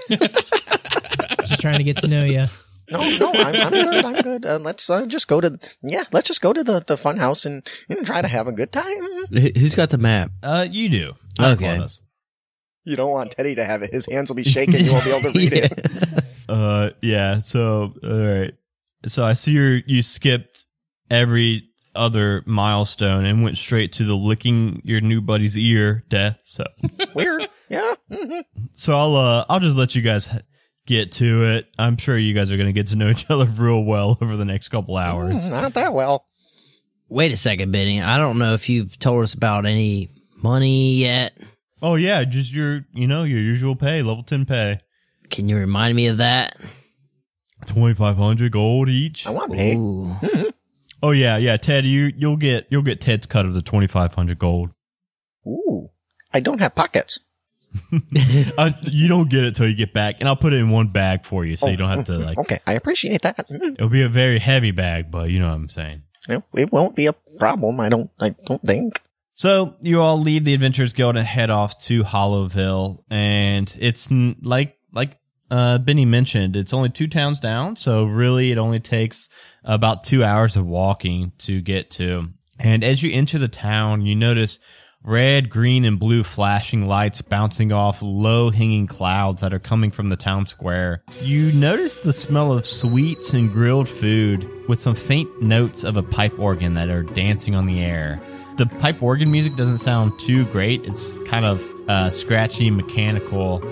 Just 0.09 1.61
trying 1.61 1.77
to 1.77 1.83
get 1.83 1.97
to 1.97 2.07
know 2.07 2.23
you. 2.23 2.45
No, 2.91 2.99
no, 3.17 3.31
I'm, 3.33 3.55
I'm 3.55 3.71
good. 3.71 4.05
I'm 4.05 4.21
good. 4.21 4.45
Uh, 4.45 4.59
let's 4.59 4.89
uh, 4.89 5.05
just 5.05 5.27
go 5.27 5.39
to, 5.41 5.59
yeah, 5.81 6.03
let's 6.11 6.27
just 6.27 6.41
go 6.41 6.53
to 6.53 6.63
the, 6.63 6.79
the 6.85 6.97
fun 6.97 7.17
house 7.17 7.45
and, 7.45 7.65
and 7.87 8.05
try 8.05 8.21
to 8.21 8.27
have 8.27 8.47
a 8.47 8.51
good 8.51 8.71
time. 8.71 9.25
Who's 9.31 9.75
got 9.75 9.89
the 9.89 9.97
map? 9.97 10.31
Uh, 10.41 10.67
you 10.69 10.89
do. 10.89 11.13
Okay. 11.39 11.77
Close. 11.77 12.01
You 12.85 12.95
don't 12.95 13.11
want 13.11 13.31
Teddy 13.31 13.55
to 13.55 13.65
have 13.65 13.83
it. 13.83 13.91
His 13.93 14.05
hands 14.07 14.29
will 14.29 14.35
be 14.35 14.43
shaking. 14.43 14.75
You 14.83 14.91
won't 14.93 15.05
be 15.05 15.11
able 15.11 15.31
to 15.31 15.37
read 15.39 15.53
it. 15.53 16.23
Uh, 16.49 16.89
yeah. 17.03 17.37
So, 17.37 17.93
all 18.03 18.09
right. 18.09 18.55
So 19.05 19.23
I 19.23 19.33
see 19.35 19.51
you. 19.51 19.83
You 19.85 20.01
skipped 20.01 20.65
every 21.11 21.69
other 21.93 22.41
milestone 22.47 23.25
and 23.25 23.43
went 23.43 23.55
straight 23.55 23.91
to 23.93 24.03
the 24.03 24.15
licking 24.15 24.81
your 24.83 24.99
new 24.99 25.21
buddy's 25.21 25.59
ear 25.59 26.03
death. 26.09 26.39
So, 26.45 26.63
Weird. 27.13 27.47
Yeah. 27.69 27.93
mhm. 28.09 28.43
so 28.75 28.97
I'll 28.97 29.15
uh, 29.15 29.45
I'll 29.47 29.59
just 29.59 29.77
let 29.77 29.93
you 29.93 30.01
guys 30.01 30.27
get 30.89 31.13
to 31.13 31.43
it. 31.53 31.67
I'm 31.77 31.95
sure 31.97 32.17
you 32.17 32.33
guys 32.33 32.51
are 32.51 32.57
gonna 32.57 32.73
get 32.73 32.87
to 32.87 32.95
know 32.97 33.09
each 33.09 33.25
other 33.29 33.45
real 33.57 33.83
well 33.83 34.17
over 34.21 34.35
the 34.35 34.43
next 34.45 34.69
couple 34.69 34.97
hours. 34.97 35.47
Mm, 35.47 35.51
Not 35.51 35.73
that 35.75 35.93
well. 35.93 36.25
Wait 37.07 37.31
a 37.31 37.37
second, 37.37 37.71
Benny. 37.71 38.01
I 38.01 38.17
don't 38.17 38.37
know 38.37 38.53
if 38.53 38.67
you've 38.69 38.97
told 38.99 39.23
us 39.23 39.33
about 39.33 39.65
any 39.65 40.09
money 40.43 40.95
yet. 40.95 41.37
Oh 41.81 41.95
yeah, 41.95 42.23
just 42.25 42.53
your 42.53 42.81
you 42.93 43.07
know 43.07 43.23
your 43.23 43.39
usual 43.39 43.75
pay, 43.75 44.01
level 44.01 44.23
ten 44.23 44.45
pay, 44.45 44.79
Can 45.29 45.47
you 45.47 45.55
remind 45.57 45.95
me 45.95 46.07
of 46.07 46.17
that? 46.17 46.57
twenty 47.65 47.93
five 47.95 48.17
hundred 48.17 48.51
gold 48.51 48.89
each. 48.89 49.25
I 49.27 49.29
want 49.31 49.53
pay. 49.53 49.75
Ooh. 49.75 50.15
Oh 51.01 51.11
yeah, 51.11 51.37
yeah, 51.37 51.55
Ted, 51.55 51.85
you 51.85 52.11
you'll 52.17 52.35
get 52.37 52.67
you'll 52.69 52.81
get 52.81 52.99
Ted's 52.99 53.25
cut 53.27 53.45
of 53.45 53.53
the 53.53 53.61
twenty 53.61 53.87
five 53.87 54.13
hundred 54.13 54.37
gold. 54.39 54.71
Ooh. 55.47 55.89
I 56.33 56.41
don't 56.41 56.59
have 56.59 56.75
pockets. 56.75 57.21
uh, 58.57 58.71
you 58.81 59.07
don't 59.07 59.29
get 59.29 59.43
it 59.43 59.55
till 59.55 59.67
you 59.67 59.75
get 59.75 59.93
back, 59.93 60.15
and 60.19 60.27
I'll 60.27 60.35
put 60.35 60.53
it 60.53 60.57
in 60.57 60.69
one 60.69 60.87
bag 60.87 61.25
for 61.25 61.45
you, 61.45 61.55
so 61.57 61.67
you 61.67 61.77
don't 61.77 61.89
have 61.89 62.05
to 62.05 62.17
like. 62.17 62.37
Okay, 62.37 62.59
I 62.65 62.73
appreciate 62.73 63.21
that. 63.23 63.47
Mm, 63.49 63.73
It'll 63.73 63.89
be 63.89 64.01
a 64.01 64.09
very 64.09 64.39
heavy 64.39 64.71
bag, 64.71 65.11
but 65.11 65.29
you 65.29 65.39
know 65.39 65.47
what 65.47 65.55
I'm 65.55 65.69
saying. 65.69 66.03
It 66.27 66.43
it 66.53 66.71
won't 66.71 66.95
be 66.95 67.05
a 67.07 67.13
problem. 67.13 67.79
I 67.79 67.89
don't. 67.89 68.09
I 68.19 68.29
don't 68.45 68.61
think. 68.65 69.01
So 69.33 69.75
you 69.81 70.01
all 70.01 70.19
leave 70.19 70.43
the 70.43 70.53
Adventurers 70.53 70.93
Guild 70.93 71.15
and 71.15 71.25
head 71.25 71.49
off 71.49 71.79
to 71.85 72.03
Hollowville, 72.03 73.03
and 73.09 73.73
it's 73.79 74.11
n- 74.11 74.35
like 74.41 74.77
like 74.91 75.17
uh, 75.51 75.77
Benny 75.77 76.05
mentioned, 76.05 76.55
it's 76.55 76.73
only 76.73 76.89
two 76.89 77.07
towns 77.07 77.39
down, 77.39 77.75
so 77.75 78.03
really 78.03 78.51
it 78.51 78.57
only 78.57 78.79
takes 78.79 79.29
about 79.63 80.03
two 80.03 80.23
hours 80.23 80.57
of 80.57 80.65
walking 80.65 81.31
to 81.39 81.61
get 81.61 81.91
to. 81.91 82.29
And 82.59 82.83
as 82.83 83.01
you 83.01 83.11
enter 83.13 83.39
the 83.39 83.47
town, 83.47 84.05
you 84.05 84.15
notice 84.15 84.59
red, 85.03 85.49
green, 85.49 85.85
and 85.85 85.99
blue 85.99 86.23
flashing 86.23 86.87
lights 86.87 87.21
bouncing 87.21 87.71
off 87.71 88.01
low 88.01 88.49
hanging 88.49 88.87
clouds 88.87 89.41
that 89.41 89.53
are 89.53 89.59
coming 89.59 89.91
from 89.91 90.09
the 90.09 90.15
town 90.15 90.45
square. 90.47 91.03
You 91.21 91.51
notice 91.53 91.99
the 91.99 92.13
smell 92.13 92.51
of 92.51 92.65
sweets 92.65 93.33
and 93.33 93.51
grilled 93.51 93.87
food 93.87 94.47
with 94.67 94.79
some 94.79 94.95
faint 94.95 95.41
notes 95.41 95.83
of 95.83 95.97
a 95.97 96.03
pipe 96.03 96.37
organ 96.37 96.73
that 96.75 96.89
are 96.89 97.03
dancing 97.03 97.55
on 97.55 97.65
the 97.65 97.81
air. 97.81 98.19
The 98.57 98.65
pipe 98.65 99.01
organ 99.01 99.31
music 99.31 99.55
doesn't 99.55 99.77
sound 99.77 100.19
too 100.19 100.45
great. 100.45 100.83
It's 100.83 101.23
kind 101.23 101.45
of 101.45 101.63
uh, 101.87 102.09
scratchy, 102.09 102.69
mechanical, 102.69 103.63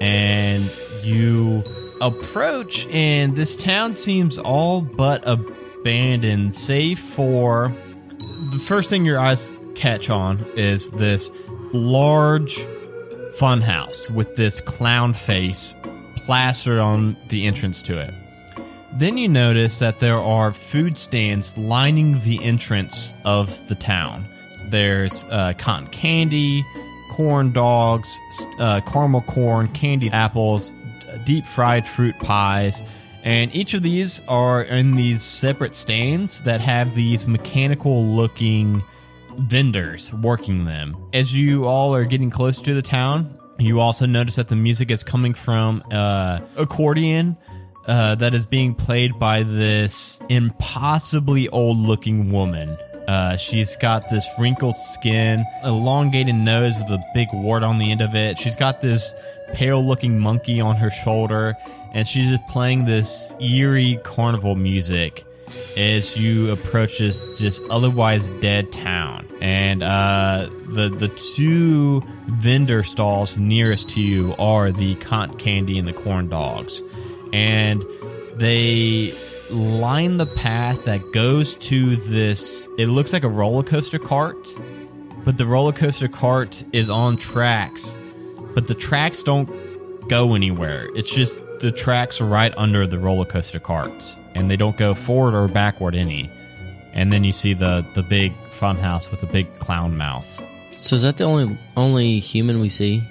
and 0.00 0.70
you 1.02 1.64
approach, 2.00 2.86
and 2.88 3.34
this 3.34 3.56
town 3.56 3.94
seems 3.94 4.38
all 4.38 4.82
but 4.82 5.22
abandoned, 5.26 6.54
save 6.54 6.98
for 6.98 7.72
the 8.50 8.58
first 8.58 8.90
thing 8.90 9.06
your 9.06 9.18
eyes 9.18 9.52
catch 9.74 10.10
on 10.10 10.44
is 10.56 10.90
this 10.92 11.30
large 11.72 12.56
funhouse 13.38 14.10
with 14.10 14.36
this 14.36 14.60
clown 14.60 15.12
face 15.12 15.74
plastered 16.16 16.78
on 16.78 17.16
the 17.28 17.46
entrance 17.46 17.82
to 17.82 17.98
it. 17.98 18.12
Then 18.92 19.18
you 19.18 19.28
notice 19.28 19.80
that 19.80 19.98
there 19.98 20.18
are 20.18 20.52
food 20.52 20.96
stands 20.96 21.58
lining 21.58 22.20
the 22.20 22.42
entrance 22.44 23.14
of 23.24 23.66
the 23.68 23.74
town. 23.74 24.24
There's 24.70 25.24
uh, 25.24 25.54
cotton 25.58 25.88
candy, 25.88 26.64
corn 27.10 27.52
dogs, 27.52 28.18
uh, 28.58 28.80
caramel 28.82 29.22
corn, 29.22 29.68
candied 29.68 30.14
apples, 30.14 30.72
deep 31.24 31.46
fried 31.46 31.86
fruit 31.86 32.16
pies, 32.20 32.82
and 33.24 33.54
each 33.54 33.74
of 33.74 33.82
these 33.82 34.20
are 34.28 34.62
in 34.62 34.94
these 34.94 35.22
separate 35.22 35.74
stands 35.74 36.42
that 36.42 36.60
have 36.60 36.94
these 36.94 37.26
mechanical 37.26 38.04
looking 38.04 38.82
vendors 39.38 40.12
working 40.14 40.64
them. 40.64 40.96
As 41.12 41.36
you 41.36 41.66
all 41.66 41.94
are 41.94 42.04
getting 42.04 42.30
close 42.30 42.60
to 42.62 42.74
the 42.74 42.82
town, 42.82 43.38
you 43.58 43.80
also 43.80 44.06
notice 44.06 44.36
that 44.36 44.48
the 44.48 44.56
music 44.56 44.90
is 44.90 45.04
coming 45.04 45.34
from 45.34 45.82
uh, 45.92 46.40
accordion 46.56 47.36
uh, 47.86 48.14
that 48.16 48.34
is 48.34 48.46
being 48.46 48.74
played 48.74 49.18
by 49.18 49.42
this 49.42 50.20
impossibly 50.28 51.48
old 51.50 51.78
looking 51.78 52.30
woman. 52.30 52.76
Uh, 53.06 53.36
she's 53.36 53.76
got 53.76 54.08
this 54.08 54.26
wrinkled 54.38 54.76
skin, 54.76 55.44
elongated 55.62 56.34
nose 56.34 56.74
with 56.76 56.88
a 56.88 57.04
big 57.12 57.28
wart 57.32 57.62
on 57.62 57.78
the 57.78 57.90
end 57.90 58.00
of 58.00 58.14
it. 58.14 58.38
She's 58.38 58.56
got 58.56 58.80
this 58.80 59.14
pale 59.52 59.86
looking 59.86 60.18
monkey 60.18 60.60
on 60.60 60.76
her 60.76 60.90
shoulder, 60.90 61.54
and 61.92 62.08
she's 62.08 62.26
just 62.26 62.46
playing 62.48 62.86
this 62.86 63.34
eerie 63.40 64.00
carnival 64.04 64.56
music 64.56 65.26
as 65.76 66.16
you 66.16 66.50
approach 66.50 66.98
this 66.98 67.26
just 67.38 67.62
otherwise 67.70 68.28
dead 68.40 68.72
town. 68.72 69.26
And 69.40 69.82
uh, 69.82 70.48
the 70.68 70.88
the 70.88 71.08
two 71.08 72.02
vendor 72.26 72.82
stalls 72.82 73.36
nearest 73.36 73.88
to 73.90 74.00
you 74.00 74.34
are 74.38 74.72
the 74.72 74.94
cotton 74.96 75.36
candy 75.36 75.78
and 75.78 75.86
the 75.86 75.92
corn 75.92 76.28
dogs, 76.28 76.82
and 77.32 77.84
they 78.34 79.14
line 79.50 80.16
the 80.16 80.26
path 80.26 80.84
that 80.84 81.12
goes 81.12 81.56
to 81.56 81.96
this. 81.96 82.68
It 82.78 82.86
looks 82.86 83.12
like 83.12 83.24
a 83.24 83.28
roller 83.28 83.62
coaster 83.62 83.98
cart, 83.98 84.48
but 85.24 85.38
the 85.38 85.46
roller 85.46 85.72
coaster 85.72 86.08
cart 86.08 86.64
is 86.72 86.90
on 86.90 87.16
tracks, 87.16 87.98
but 88.54 88.66
the 88.66 88.74
tracks 88.74 89.22
don't 89.22 89.48
go 90.08 90.34
anywhere. 90.34 90.88
It's 90.94 91.14
just 91.14 91.38
the 91.60 91.70
tracks 91.70 92.20
right 92.20 92.52
under 92.56 92.86
the 92.86 92.98
roller 92.98 93.24
coaster 93.24 93.60
cart, 93.60 94.16
and 94.34 94.50
they 94.50 94.56
don't 94.56 94.76
go 94.76 94.94
forward 94.94 95.34
or 95.34 95.48
backward 95.48 95.94
any. 95.94 96.30
And 96.92 97.12
then 97.12 97.24
you 97.24 97.32
see 97.32 97.54
the 97.54 97.84
the 97.94 98.02
big 98.02 98.32
fun 98.50 98.76
house 98.76 99.10
with 99.10 99.20
the 99.20 99.26
big 99.26 99.52
clown 99.58 99.96
mouth. 99.96 100.42
So 100.76 100.96
is 100.96 101.02
that 101.02 101.16
the 101.16 101.24
only 101.24 101.56
only 101.76 102.18
human 102.18 102.60
we 102.60 102.68
see? 102.68 103.02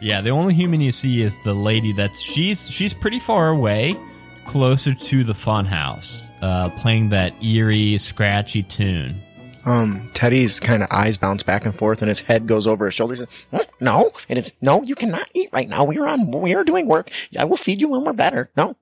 Yeah, 0.00 0.20
the 0.20 0.30
only 0.30 0.54
human 0.54 0.80
you 0.80 0.92
see 0.92 1.22
is 1.22 1.36
the 1.44 1.54
lady 1.54 1.92
that's 1.92 2.20
she's 2.20 2.68
she's 2.70 2.94
pretty 2.94 3.18
far 3.18 3.48
away, 3.50 3.96
closer 4.44 4.94
to 4.94 5.24
the 5.24 5.34
fun 5.34 5.64
house, 5.66 6.30
uh, 6.42 6.70
playing 6.70 7.08
that 7.10 7.32
eerie, 7.42 7.98
scratchy 7.98 8.62
tune. 8.62 9.20
Um, 9.66 10.08
Teddy's 10.14 10.60
kind 10.60 10.82
of 10.82 10.88
eyes 10.90 11.16
bounce 11.18 11.42
back 11.42 11.66
and 11.66 11.74
forth, 11.74 12.00
and 12.00 12.08
his 12.08 12.20
head 12.20 12.46
goes 12.46 12.66
over 12.66 12.86
his 12.86 12.94
shoulders. 12.94 13.20
"Hmm, 13.50 13.58
No, 13.80 14.12
and 14.28 14.38
it's 14.38 14.52
no. 14.62 14.82
You 14.82 14.94
cannot 14.94 15.28
eat 15.34 15.50
right 15.52 15.68
now. 15.68 15.84
We 15.84 15.98
are 15.98 16.06
on. 16.06 16.30
We 16.30 16.54
are 16.54 16.64
doing 16.64 16.86
work. 16.86 17.10
I 17.38 17.44
will 17.44 17.56
feed 17.56 17.80
you 17.80 17.88
when 17.88 18.04
we're 18.04 18.12
better. 18.14 18.50
No, 18.56 18.76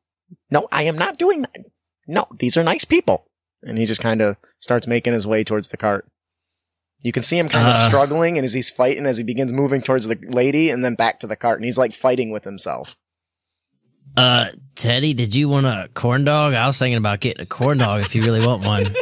no, 0.51 0.69
I 0.71 0.85
am 0.85 0.97
not 0.97 1.19
doing 1.19 1.43
that. 1.43 1.57
No, 2.07 2.27
these 2.39 2.57
are 2.57 2.63
nice 2.63 2.85
people. 2.85 3.27
And 3.63 3.79
he 3.79 3.87
just 3.87 4.01
kind 4.01 4.21
of 4.23 4.37
starts 4.59 4.87
making 4.87 5.13
his 5.13 5.27
way 5.27 5.43
towards 5.45 5.69
the 5.69 5.77
cart. 5.77 6.07
You 7.03 7.13
can 7.13 7.23
see 7.23 7.39
him 7.39 7.49
kind 7.49 7.69
of 7.69 7.75
Uh. 7.75 7.89
struggling, 7.89 8.39
and 8.39 8.45
as 8.45 8.53
he's 8.55 8.71
fighting, 8.71 9.07
as 9.07 9.19
he 9.19 9.25
begins 9.25 9.53
moving 9.53 9.83
towards 9.83 10.07
the 10.07 10.19
lady, 10.29 10.71
and 10.71 10.85
then 10.85 10.95
back 10.95 11.21
to 11.21 11.27
the 11.27 11.37
cart, 11.37 11.59
and 11.59 11.65
he's 11.65 11.79
like 11.79 11.93
fighting 11.93 12.31
with 12.31 12.45
himself. 12.45 12.97
Uh, 14.17 14.47
Teddy, 14.77 15.13
did 15.15 15.35
you 15.35 15.49
want 15.49 15.67
a 15.67 15.89
corn 15.95 16.25
dog? 16.25 16.55
I 16.55 16.67
was 16.67 16.79
thinking 16.79 16.97
about 16.97 17.21
getting 17.21 17.43
a 17.43 17.47
corn 17.47 17.79
dog 17.79 18.01
if 18.01 18.15
you 18.15 18.23
really 18.23 18.45
want 18.47 18.67
one. 18.67 18.87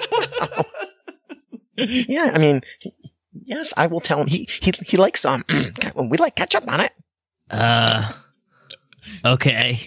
Yeah, 1.77 2.31
I 2.33 2.39
mean, 2.39 2.63
he- 2.79 2.93
yes, 3.33 3.75
I 3.77 3.89
will 3.89 4.01
tell 4.01 4.21
him. 4.21 4.29
He 4.29 4.49
he 4.61 4.73
he 4.87 4.97
likes 4.97 5.25
um, 5.25 5.45
we 6.09 6.17
like 6.19 6.37
ketchup 6.37 6.69
on 6.71 6.81
it. 6.81 6.93
Uh, 7.51 8.13
okay. 9.25 9.79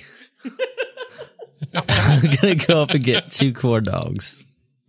I'm 1.73 2.35
gonna 2.41 2.55
go 2.55 2.81
up 2.81 2.91
and 2.91 3.03
get 3.03 3.31
two 3.31 3.53
corn 3.53 3.83
dogs. 3.83 4.45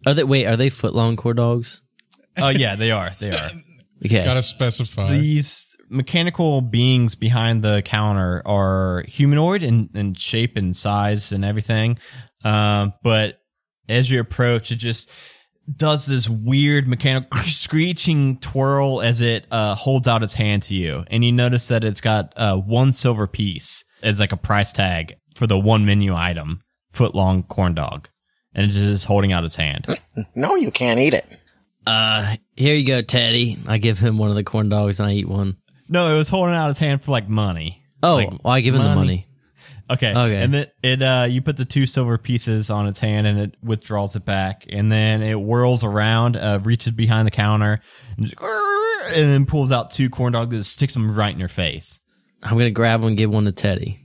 Are 0.07 0.15
they 0.15 0.25
wait? 0.25 0.47
Are 0.47 0.57
they 0.57 0.71
foot 0.71 0.95
long 0.95 1.17
corn 1.17 1.37
dogs? 1.37 1.83
Oh 2.37 2.49
yeah, 2.49 2.77
they 2.77 2.91
are. 2.91 3.11
They 3.19 3.31
are. 3.31 3.51
Okay. 4.05 4.25
Gotta 4.25 4.43
specify. 4.43 5.17
These 5.19 5.77
mechanical 5.89 6.61
beings 6.61 7.15
behind 7.15 7.63
the 7.63 7.83
counter 7.85 8.43
are 8.47 9.05
humanoid 9.09 9.63
in, 9.63 9.91
in 9.95 10.15
shape 10.15 10.57
and 10.57 10.77
size 10.77 11.33
and 11.33 11.45
everything. 11.45 11.99
Um, 12.45 12.93
but 13.03 13.41
as 13.89 14.11
you 14.11 14.21
approach, 14.21 14.71
it 14.71 14.77
just 14.77 15.11
does 15.75 16.07
this 16.07 16.29
weird 16.29 16.89
mechanical 16.89 17.41
screeching 17.45 18.39
twirl 18.39 19.03
as 19.03 19.21
it 19.21 19.47
uh, 19.51 19.75
holds 19.75 20.09
out 20.09 20.23
its 20.23 20.35
hand 20.35 20.63
to 20.65 20.75
you. 20.75 21.05
And 21.09 21.25
you 21.25 21.33
notice 21.33 21.69
that 21.69 21.85
it's 21.85 22.01
got 22.01 22.33
uh, 22.37 22.57
one 22.57 22.93
silver 22.93 23.27
piece 23.27 23.85
as 24.03 24.21
like 24.21 24.33
a 24.33 24.37
price 24.37 24.73
tag 24.73 25.17
for 25.37 25.47
the 25.47 25.59
one 25.59 25.85
menu 25.85 26.15
item, 26.15 26.61
foot 26.99 27.15
long 27.15 27.43
corn 27.45 27.75
dog. 27.75 28.09
And 28.55 28.67
it's 28.67 28.75
just 28.75 29.07
holding 29.07 29.33
out 29.33 29.45
its 29.45 29.57
hand. 29.57 29.87
No, 30.35 30.57
you 30.57 30.71
can't 30.73 30.99
eat 31.01 31.15
it. 31.15 31.25
Uh, 31.87 32.37
here 32.57 32.75
you 32.75 32.85
go, 32.85 33.03
Teddy. 33.03 33.57
I 33.69 33.79
give 33.79 33.99
him 33.99 34.19
one 34.19 34.31
of 34.31 34.35
the 34.37 34.43
corn 34.45 34.69
dogs 34.69 34.99
and 35.01 35.09
I 35.09 35.13
eat 35.13 35.29
one. 35.29 35.57
No, 35.89 36.13
it 36.13 36.19
was 36.19 36.29
holding 36.29 36.55
out 36.55 36.69
its 36.71 36.79
hand 36.81 37.03
for 37.05 37.13
like 37.13 37.29
money. 37.29 37.83
Oh, 38.03 38.17
Like, 38.17 38.31
well, 38.45 38.53
I 38.53 38.61
give 38.61 38.75
him 38.75 38.83
the 38.83 38.89
money. 38.89 38.99
money. 38.99 39.25
Okay. 39.91 40.11
Okay. 40.15 40.37
And 40.43 40.53
then 40.53 40.67
it 40.83 41.01
uh 41.03 41.27
you 41.31 41.41
put 41.41 41.57
the 41.57 41.65
two 41.65 41.87
silver 41.87 42.19
pieces 42.19 42.69
on 42.69 42.87
its 42.89 42.99
hand 42.99 43.27
and 43.27 43.39
it 43.39 43.55
withdraws 43.63 44.17
it 44.17 44.25
back 44.27 44.67
and 44.69 44.93
then 44.93 45.23
it 45.23 45.33
whirls 45.33 45.83
around, 45.83 46.37
uh 46.37 46.61
reaches 46.63 46.93
behind 46.93 47.27
the 47.27 47.31
counter 47.31 47.81
and, 48.19 48.27
just, 48.27 48.37
and 48.43 49.31
then 49.31 49.47
pulls 49.47 49.73
out 49.73 49.91
two 49.91 50.11
corn 50.11 50.35
dogs 50.35 50.55
and 50.55 50.67
sticks 50.67 50.93
them 50.93 51.17
right 51.17 51.33
in 51.33 51.39
your 51.39 51.49
face. 51.49 52.01
I'm 52.43 52.59
gonna 52.59 52.71
grab 52.71 53.01
one, 53.01 53.11
and 53.13 53.17
give 53.19 53.31
one 53.31 53.47
to 53.47 53.53
Teddy. 53.53 53.99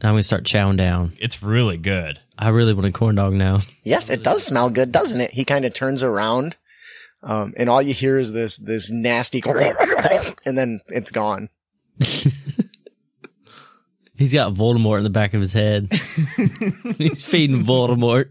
And 0.00 0.08
I'm 0.08 0.12
gonna 0.14 0.22
start 0.22 0.44
chowing 0.44 0.76
down. 0.76 1.12
It's 1.18 1.42
really 1.42 1.76
good. 1.76 2.20
I 2.38 2.48
really 2.48 2.74
want 2.74 2.86
a 2.86 2.92
corn 2.92 3.14
dog 3.14 3.32
now. 3.32 3.60
Yes, 3.82 4.10
it 4.10 4.22
does 4.22 4.44
smell 4.44 4.70
good, 4.70 4.92
doesn't 4.92 5.20
it? 5.20 5.30
He 5.32 5.44
kind 5.44 5.64
of 5.64 5.72
turns 5.72 6.02
around, 6.02 6.56
um, 7.22 7.54
and 7.56 7.68
all 7.68 7.80
you 7.80 7.94
hear 7.94 8.18
is 8.18 8.32
this 8.32 8.56
this 8.56 8.90
nasty, 8.90 9.42
and 10.44 10.58
then 10.58 10.80
it's 10.88 11.10
gone. 11.10 11.48
He's 14.16 14.32
got 14.32 14.54
Voldemort 14.54 14.98
in 14.98 15.04
the 15.04 15.10
back 15.10 15.34
of 15.34 15.40
his 15.40 15.52
head. 15.52 15.92
He's 16.98 17.24
feeding 17.24 17.64
Voldemort. 17.64 18.26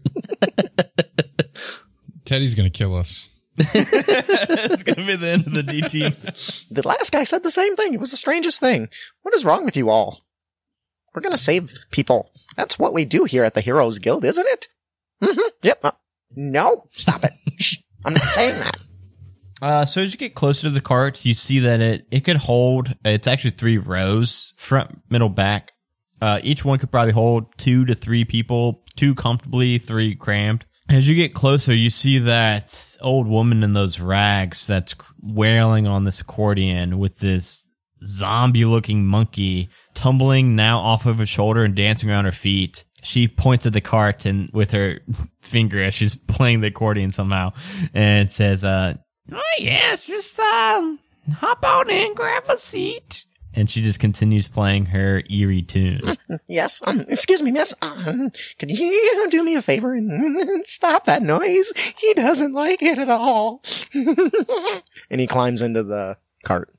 Teddy's 2.24 2.54
gonna 2.54 2.70
kill 2.70 2.96
us. 2.96 3.30
it's 3.58 4.82
gonna 4.82 5.06
be 5.06 5.16
the 5.16 5.28
end 5.28 5.46
of 5.46 5.52
the 5.52 5.62
DT. 5.62 6.68
The 6.70 6.88
last 6.88 7.12
guy 7.12 7.24
said 7.24 7.42
the 7.42 7.50
same 7.50 7.76
thing. 7.76 7.92
It 7.94 8.00
was 8.00 8.10
the 8.10 8.16
strangest 8.16 8.60
thing. 8.60 8.88
What 9.22 9.34
is 9.34 9.44
wrong 9.44 9.64
with 9.64 9.76
you 9.76 9.90
all? 9.90 10.23
We're 11.14 11.22
gonna 11.22 11.38
save 11.38 11.72
people. 11.90 12.30
That's 12.56 12.78
what 12.78 12.92
we 12.94 13.04
do 13.04 13.24
here 13.24 13.44
at 13.44 13.54
the 13.54 13.60
Heroes 13.60 13.98
Guild, 13.98 14.24
isn't 14.24 14.46
it? 14.48 14.68
hmm 15.22 15.40
Yep. 15.62 15.78
Uh, 15.84 15.90
no, 16.36 16.88
stop 16.92 17.24
it. 17.24 17.32
I'm 18.04 18.14
not 18.14 18.24
saying 18.24 18.58
that. 18.58 18.76
Uh, 19.62 19.84
so 19.84 20.02
as 20.02 20.12
you 20.12 20.18
get 20.18 20.34
closer 20.34 20.62
to 20.62 20.70
the 20.70 20.80
cart, 20.80 21.24
you 21.24 21.32
see 21.32 21.60
that 21.60 21.80
it 21.80 22.06
it 22.10 22.20
could 22.24 22.36
hold. 22.36 22.94
It's 23.04 23.26
actually 23.28 23.52
three 23.52 23.78
rows, 23.78 24.52
front, 24.56 25.00
middle, 25.08 25.28
back. 25.28 25.72
Uh, 26.20 26.40
each 26.42 26.64
one 26.64 26.78
could 26.78 26.90
probably 26.90 27.12
hold 27.12 27.56
two 27.56 27.84
to 27.84 27.94
three 27.94 28.24
people, 28.24 28.82
two 28.96 29.14
comfortably, 29.14 29.78
three 29.78 30.14
crammed. 30.14 30.64
As 30.88 31.08
you 31.08 31.14
get 31.14 31.32
closer, 31.32 31.72
you 31.72 31.88
see 31.88 32.18
that 32.18 32.96
old 33.00 33.26
woman 33.26 33.62
in 33.62 33.72
those 33.72 34.00
rags 34.00 34.66
that's 34.66 34.94
wailing 35.22 35.86
on 35.86 36.04
this 36.04 36.20
accordion 36.20 36.98
with 36.98 37.18
this 37.20 37.63
zombie-looking 38.06 39.04
monkey 39.06 39.68
tumbling 39.94 40.56
now 40.56 40.78
off 40.78 41.06
of 41.06 41.18
her 41.18 41.26
shoulder 41.26 41.64
and 41.64 41.74
dancing 41.74 42.10
around 42.10 42.24
her 42.24 42.32
feet. 42.32 42.84
She 43.02 43.28
points 43.28 43.66
at 43.66 43.72
the 43.72 43.80
cart 43.80 44.24
and 44.24 44.50
with 44.52 44.70
her 44.72 45.00
finger 45.42 45.82
as 45.82 45.94
she's 45.94 46.14
playing 46.16 46.60
the 46.62 46.68
accordion 46.68 47.10
somehow, 47.12 47.52
and 47.92 48.32
says, 48.32 48.64
"Uh, 48.64 48.94
Oh, 49.32 49.40
yes, 49.58 50.06
just 50.06 50.38
um, 50.38 50.98
hop 51.36 51.64
on 51.64 51.88
in, 51.90 52.14
grab 52.14 52.44
a 52.48 52.56
seat. 52.58 53.24
And 53.56 53.70
she 53.70 53.82
just 53.82 54.00
continues 54.00 54.48
playing 54.48 54.86
her 54.86 55.22
eerie 55.30 55.62
tune. 55.62 56.16
Yes. 56.48 56.82
Um, 56.84 57.04
excuse 57.08 57.40
me, 57.40 57.52
miss. 57.52 57.72
Um, 57.80 58.30
could 58.58 58.70
you 58.70 59.28
do 59.30 59.42
me 59.44 59.54
a 59.54 59.62
favor 59.62 59.94
and 59.94 60.66
stop 60.66 61.06
that 61.06 61.22
noise? 61.22 61.72
He 61.96 62.12
doesn't 62.14 62.52
like 62.52 62.82
it 62.82 62.98
at 62.98 63.08
all. 63.08 63.62
and 63.94 65.20
he 65.20 65.26
climbs 65.26 65.62
into 65.62 65.82
the 65.84 66.16
cart. 66.44 66.74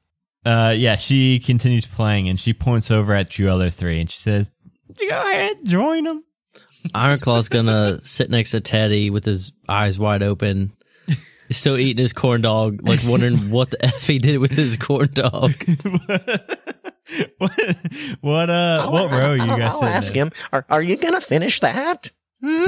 Uh, 0.45 0.73
yeah, 0.75 0.95
she 0.95 1.39
continues 1.39 1.87
playing 1.87 2.29
and 2.29 2.39
she 2.39 2.53
points 2.53 2.91
over 2.91 3.13
at 3.13 3.39
you 3.39 3.49
other 3.49 3.69
three 3.71 3.99
and 3.99 4.09
she 4.11 4.19
says, 4.19 4.51
Go 5.09 5.21
ahead, 5.21 5.57
join 5.63 6.03
them. 6.03 6.23
Ironclaw's 6.93 7.49
gonna 7.49 7.99
sit 8.05 8.29
next 8.29 8.51
to 8.51 8.61
Teddy 8.61 9.09
with 9.09 9.25
his 9.25 9.53
eyes 9.67 9.97
wide 9.97 10.21
open, 10.21 10.71
still 11.49 11.77
eating 11.77 12.01
his 12.01 12.13
corn 12.13 12.41
dog, 12.41 12.87
like 12.87 12.99
wondering 13.05 13.37
what 13.49 13.71
the 13.71 13.83
f 13.85 14.05
he 14.05 14.19
did 14.19 14.37
with 14.37 14.51
his 14.51 14.77
corn 14.77 15.09
dog. 15.11 15.53
what, 17.37 17.51
what, 18.21 18.49
uh, 18.49 18.87
what 18.89 19.11
row 19.11 19.31
are 19.31 19.37
you 19.37 19.43
I'll, 19.43 19.57
guys 19.57 19.81
I'll 19.81 19.89
ask 19.89 20.15
in? 20.15 20.27
him. 20.27 20.31
Are, 20.53 20.65
are 20.69 20.83
you 20.83 20.95
gonna 20.95 21.21
finish 21.21 21.59
that? 21.61 22.11
Hmm? 22.43 22.65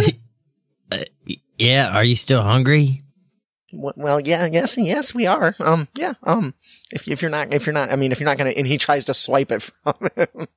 Yeah, 1.60 1.96
are 1.96 2.04
you 2.04 2.16
still 2.16 2.42
hungry? 2.42 3.04
W- 3.74 3.94
Well, 3.98 4.20
yeah, 4.22 4.46
yes, 4.52 4.78
yes, 4.78 5.14
we 5.14 5.26
are. 5.28 5.56
Um, 5.60 5.88
yeah. 5.96 6.14
Um, 6.24 6.54
if 6.92 7.08
if 7.08 7.22
you're 7.22 7.32
not, 7.32 7.54
if 7.54 7.66
you're 7.66 7.74
not, 7.74 7.92
I 7.92 7.96
mean, 7.96 8.12
if 8.12 8.20
you're 8.20 8.28
not 8.30 8.38
gonna, 8.38 8.52
and 8.52 8.66
he 8.68 8.78
tries 8.78 9.06
to 9.06 9.14
swipe 9.14 9.52
it 9.52 9.62
from 9.62 9.96
him, 10.16 10.48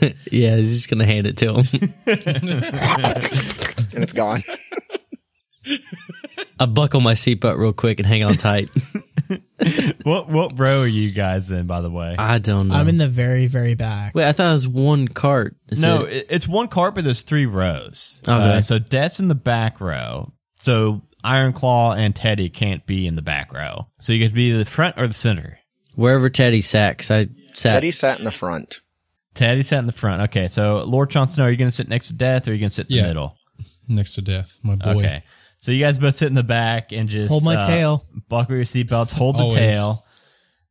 yeah, 0.32 0.56
he's 0.56 0.74
just 0.76 0.88
gonna 0.90 1.04
hand 1.06 1.26
it 1.26 1.36
to 1.38 1.54
him. 1.54 1.66
and 2.06 4.02
it's 4.02 4.12
gone. 4.12 4.42
I 6.60 6.66
buckle 6.66 7.00
my 7.00 7.12
seatbelt 7.14 7.58
real 7.58 7.72
quick 7.72 7.98
and 8.00 8.06
hang 8.06 8.24
on 8.24 8.34
tight. 8.34 8.68
What, 10.04 10.28
what 10.30 10.58
row 10.58 10.80
are 10.82 10.86
you 10.86 11.12
guys 11.12 11.50
in, 11.50 11.66
by 11.66 11.80
the 11.82 11.90
way? 11.90 12.14
I 12.18 12.38
don't 12.38 12.68
know. 12.68 12.74
I'm 12.74 12.88
in 12.88 12.96
the 12.96 13.08
very, 13.08 13.46
very 13.46 13.74
back. 13.74 14.14
Wait, 14.14 14.26
I 14.26 14.32
thought 14.32 14.48
it 14.48 14.52
was 14.52 14.66
one 14.68 15.08
cart. 15.08 15.56
Is 15.68 15.82
no, 15.82 16.04
it- 16.04 16.12
it- 16.12 16.26
it's 16.30 16.48
one 16.48 16.68
cart, 16.68 16.94
but 16.94 17.04
there's 17.04 17.22
three 17.22 17.44
rows. 17.46 18.22
Okay. 18.26 18.32
Uh, 18.32 18.60
so 18.60 18.78
Death's 18.78 19.20
in 19.20 19.28
the 19.28 19.34
back 19.34 19.80
row. 19.80 20.32
So 20.60 21.02
Iron 21.24 21.52
Claw 21.52 21.92
and 21.94 22.14
Teddy 22.14 22.48
can't 22.48 22.86
be 22.86 23.06
in 23.06 23.16
the 23.16 23.22
back 23.22 23.52
row. 23.52 23.88
So 23.98 24.12
you 24.12 24.18
get 24.20 24.28
to 24.28 24.34
be 24.34 24.52
the 24.52 24.64
front 24.64 24.96
or 24.98 25.06
the 25.08 25.14
center. 25.14 25.58
Wherever 25.94 26.30
Teddy 26.30 26.60
sat, 26.60 26.98
'cause 26.98 27.10
I 27.10 27.26
sat. 27.54 27.72
Teddy 27.72 27.90
sat 27.90 28.18
in 28.18 28.24
the 28.24 28.30
front. 28.32 28.80
Teddy 29.34 29.62
sat 29.62 29.80
in 29.80 29.86
the 29.86 29.92
front. 29.92 30.22
Okay, 30.30 30.48
so 30.48 30.84
Lord 30.84 31.10
Jon 31.10 31.28
Snow, 31.28 31.44
are 31.44 31.50
you 31.50 31.56
going 31.56 31.70
to 31.70 31.74
sit 31.74 31.88
next 31.88 32.08
to 32.08 32.14
Death 32.14 32.46
or 32.46 32.50
are 32.50 32.54
you 32.54 32.60
going 32.60 32.68
to 32.70 32.74
sit 32.74 32.88
in 32.90 32.96
Yeah. 32.96 33.02
the 33.02 33.08
middle? 33.08 33.36
Next 33.88 34.14
to 34.14 34.22
death, 34.22 34.58
my 34.62 34.74
boy. 34.76 34.98
Okay. 34.98 35.22
So 35.60 35.72
you 35.72 35.82
guys 35.84 35.98
both 35.98 36.14
sit 36.14 36.28
in 36.28 36.34
the 36.34 36.42
back 36.44 36.92
and 36.92 37.08
just 37.08 37.28
Hold 37.30 37.42
my 37.44 37.56
uh, 37.56 37.66
tail. 37.66 38.04
buckle 38.28 38.54
your 38.56 38.64
seatbelts, 38.64 39.12
hold 39.12 39.36
the 39.36 39.42
Always. 39.44 39.54
tail, 39.58 40.04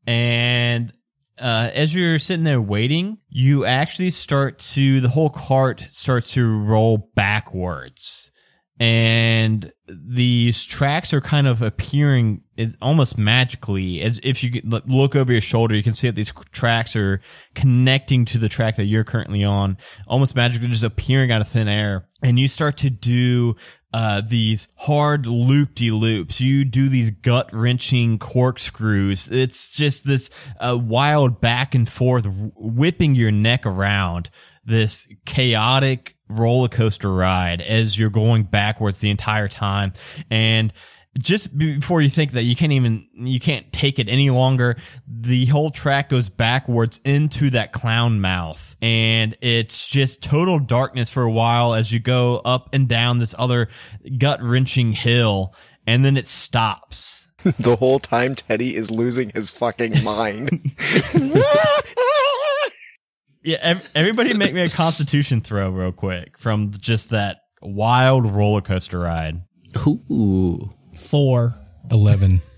and 0.06 0.92
uh, 1.40 1.70
as 1.74 1.94
you're 1.94 2.20
sitting 2.20 2.44
there 2.44 2.62
waiting, 2.62 3.18
you 3.30 3.66
actually 3.66 4.12
start 4.12 4.60
to 4.60 5.02
the 5.02 5.10
whole 5.10 5.30
cart 5.30 5.84
starts 5.90 6.32
to 6.34 6.48
roll 6.48 7.10
backwards, 7.16 8.32
and 8.80 9.72
these 9.88 10.64
tracks 10.64 11.14
are 11.14 11.22
kind 11.22 11.48
of 11.48 11.62
appearing 11.62 12.42
it's 12.58 12.76
almost 12.82 13.18
magically 13.18 14.02
as 14.02 14.20
if 14.24 14.44
you 14.44 14.62
look- 14.64 15.16
over 15.16 15.32
your 15.32 15.42
shoulder 15.42 15.76
you 15.76 15.84
can 15.84 15.94
see 15.94 16.08
that 16.08 16.16
these 16.16 16.34
tracks 16.52 16.96
are 16.96 17.22
connecting 17.56 18.26
to 18.26 18.38
the 18.38 18.50
track 18.50 18.76
that 18.76 18.86
you're 18.86 19.04
currently 19.04 19.44
on 19.44 19.78
almost 20.08 20.36
magically 20.36 20.68
just 20.68 20.84
appearing 20.84 21.32
out 21.32 21.42
of 21.42 21.48
thin 21.48 21.68
air 21.68 22.08
and 22.22 22.40
you 22.40 22.48
start 22.48 22.78
to 22.78 22.90
do 22.90 23.56
uh, 23.94 24.22
these 24.22 24.70
hard 24.76 25.28
loop-de-loops. 25.28 26.42
You 26.42 26.66
do 26.66 26.90
these 26.90 27.10
gut-wrenching 27.10 28.20
corkscrews. 28.20 29.30
It's 29.30 29.72
just 29.72 30.06
this 30.06 30.30
uh, 30.60 30.78
wild 30.80 31.40
back 31.40 31.74
and 31.74 31.88
forth, 31.88 32.28
whipping 32.56 33.16
your 33.16 33.32
neck 33.32 33.66
around. 33.66 34.30
This 34.66 35.08
chaotic 35.26 36.17
roller 36.30 36.68
coaster 36.68 37.14
ride 37.14 37.62
as 37.62 37.98
you're 37.98 38.10
going 38.10 38.44
backwards 38.44 39.00
the 39.00 39.10
entire 39.10 39.48
time. 39.48 39.94
And 40.30 40.74
just 41.18 41.58
before 41.58 42.02
you 42.02 42.10
think 42.10 42.32
that 42.34 42.44
you 42.44 42.56
can't 42.56 42.72
even 42.72 43.08
you 43.14 43.40
can't 43.40 43.72
take 43.74 43.98
it 43.98 44.08
any 44.08 44.30
longer 44.30 44.76
the 45.08 45.48
whole 45.48 45.72
track 45.72 46.10
goes 46.10 46.30
backwards 46.30 47.02
into 47.04 47.50
that 47.50 47.72
clown 47.72 48.22
mouth 48.22 48.76
and 48.84 49.36
it's 49.42 49.88
just 49.88 50.22
total 50.22 50.60
darkness 50.60 51.10
for 51.10 51.24
a 51.24 51.32
while 51.32 51.74
as 51.74 51.92
you 51.92 52.00
go 52.00 52.40
up 52.46 52.70
and 52.72 52.88
down 52.88 53.18
this 53.18 53.34
other 53.40 53.68
gut-wrenching 54.20 54.92
hill 54.92 55.56
and 55.88 56.06
then 56.06 56.18
it 56.18 56.28
stops 56.28 57.28
The 57.60 57.76
whole 57.76 58.00
time 58.00 58.36
Teddy 58.36 58.76
is 58.76 58.90
losing 58.90 59.30
his 59.30 59.52
fucking 59.52 60.04
mind. 60.04 60.50
yeah 63.48 63.58
ev- 63.62 63.90
everybody 63.96 64.34
make 64.34 64.54
me 64.54 64.62
a 64.62 64.70
constitution 64.70 65.42
throw 65.42 65.70
real 65.70 65.92
quick 65.92 66.38
from 66.38 66.72
just 66.78 67.10
that 67.12 67.38
wild 67.62 68.30
roller 68.30 68.62
coaster 68.62 69.00
ride 69.00 69.42
Ooh. 69.88 70.70
Four. 70.96 71.56
Eleven. 71.90 72.42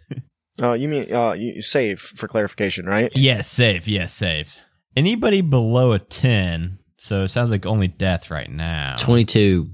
Oh, 0.62 0.74
you 0.74 0.90
mean 0.90 1.14
uh, 1.14 1.32
you 1.38 1.62
save 1.62 2.02
for 2.02 2.28
clarification, 2.28 2.86
right? 2.86 3.10
yes 3.16 3.48
save 3.48 3.88
yes 3.88 4.14
save 4.14 4.58
anybody 4.94 5.40
below 5.40 5.94
a 5.94 6.00
10 6.00 6.80
so 6.98 7.24
it 7.24 7.30
sounds 7.30 7.50
like 7.50 7.66
only 7.66 7.88
death 7.88 8.30
right 8.30 8.50
now 8.50 8.98
22. 9.00 9.70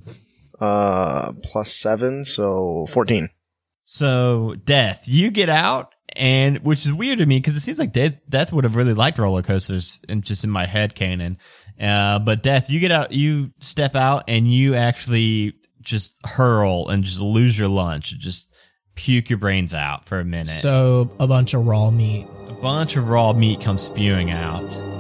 Uh, 0.60 1.34
plus 1.44 1.74
seven, 1.74 2.24
so 2.24 2.86
fourteen. 2.88 3.30
So, 3.84 4.56
Death, 4.64 5.04
you 5.08 5.30
get 5.32 5.50
out, 5.50 5.95
and 6.16 6.60
which 6.60 6.86
is 6.86 6.94
weird 6.94 7.20
to 7.20 7.26
me 7.26 7.38
because 7.40 7.56
it 7.56 7.62
seems 7.62 7.80
like 7.80 7.94
Death, 7.94 8.14
Death 8.30 8.54
would 8.54 8.64
have 8.64 8.76
really 8.76 8.94
liked 8.94 9.20
roller 9.20 9.42
coasters, 9.42 10.00
and 10.10 10.24
just 10.24 10.44
in 10.44 10.50
my 10.50 10.66
head 10.66 10.96
canon. 10.96 11.38
Uh, 11.80 12.20
but 12.20 12.42
Death, 12.44 12.70
you 12.70 12.80
get 12.80 12.92
out, 12.92 13.12
you 13.12 13.52
step 13.60 13.96
out, 13.96 14.24
and 14.28 14.52
you 14.52 14.76
actually 14.76 15.54
just 15.82 16.14
hurl 16.26 16.90
and 16.90 17.04
just 17.04 17.22
lose 17.22 17.58
your 17.60 17.70
lunch, 17.70 18.14
and 18.14 18.22
just 18.22 18.54
puke 18.96 19.30
your 19.30 19.40
brains 19.40 19.74
out 19.74 20.06
for 20.06 20.20
a 20.20 20.26
minute. 20.26 20.48
So 20.48 21.12
a 21.20 21.28
bunch 21.28 21.54
of 21.54 21.66
raw 21.66 21.92
meat. 21.92 22.26
a 22.48 22.54
bunch 22.54 22.96
of 22.96 23.10
raw 23.10 23.34
meat 23.34 23.62
comes 23.62 23.84
spewing 23.84 24.32
out. 24.32 24.95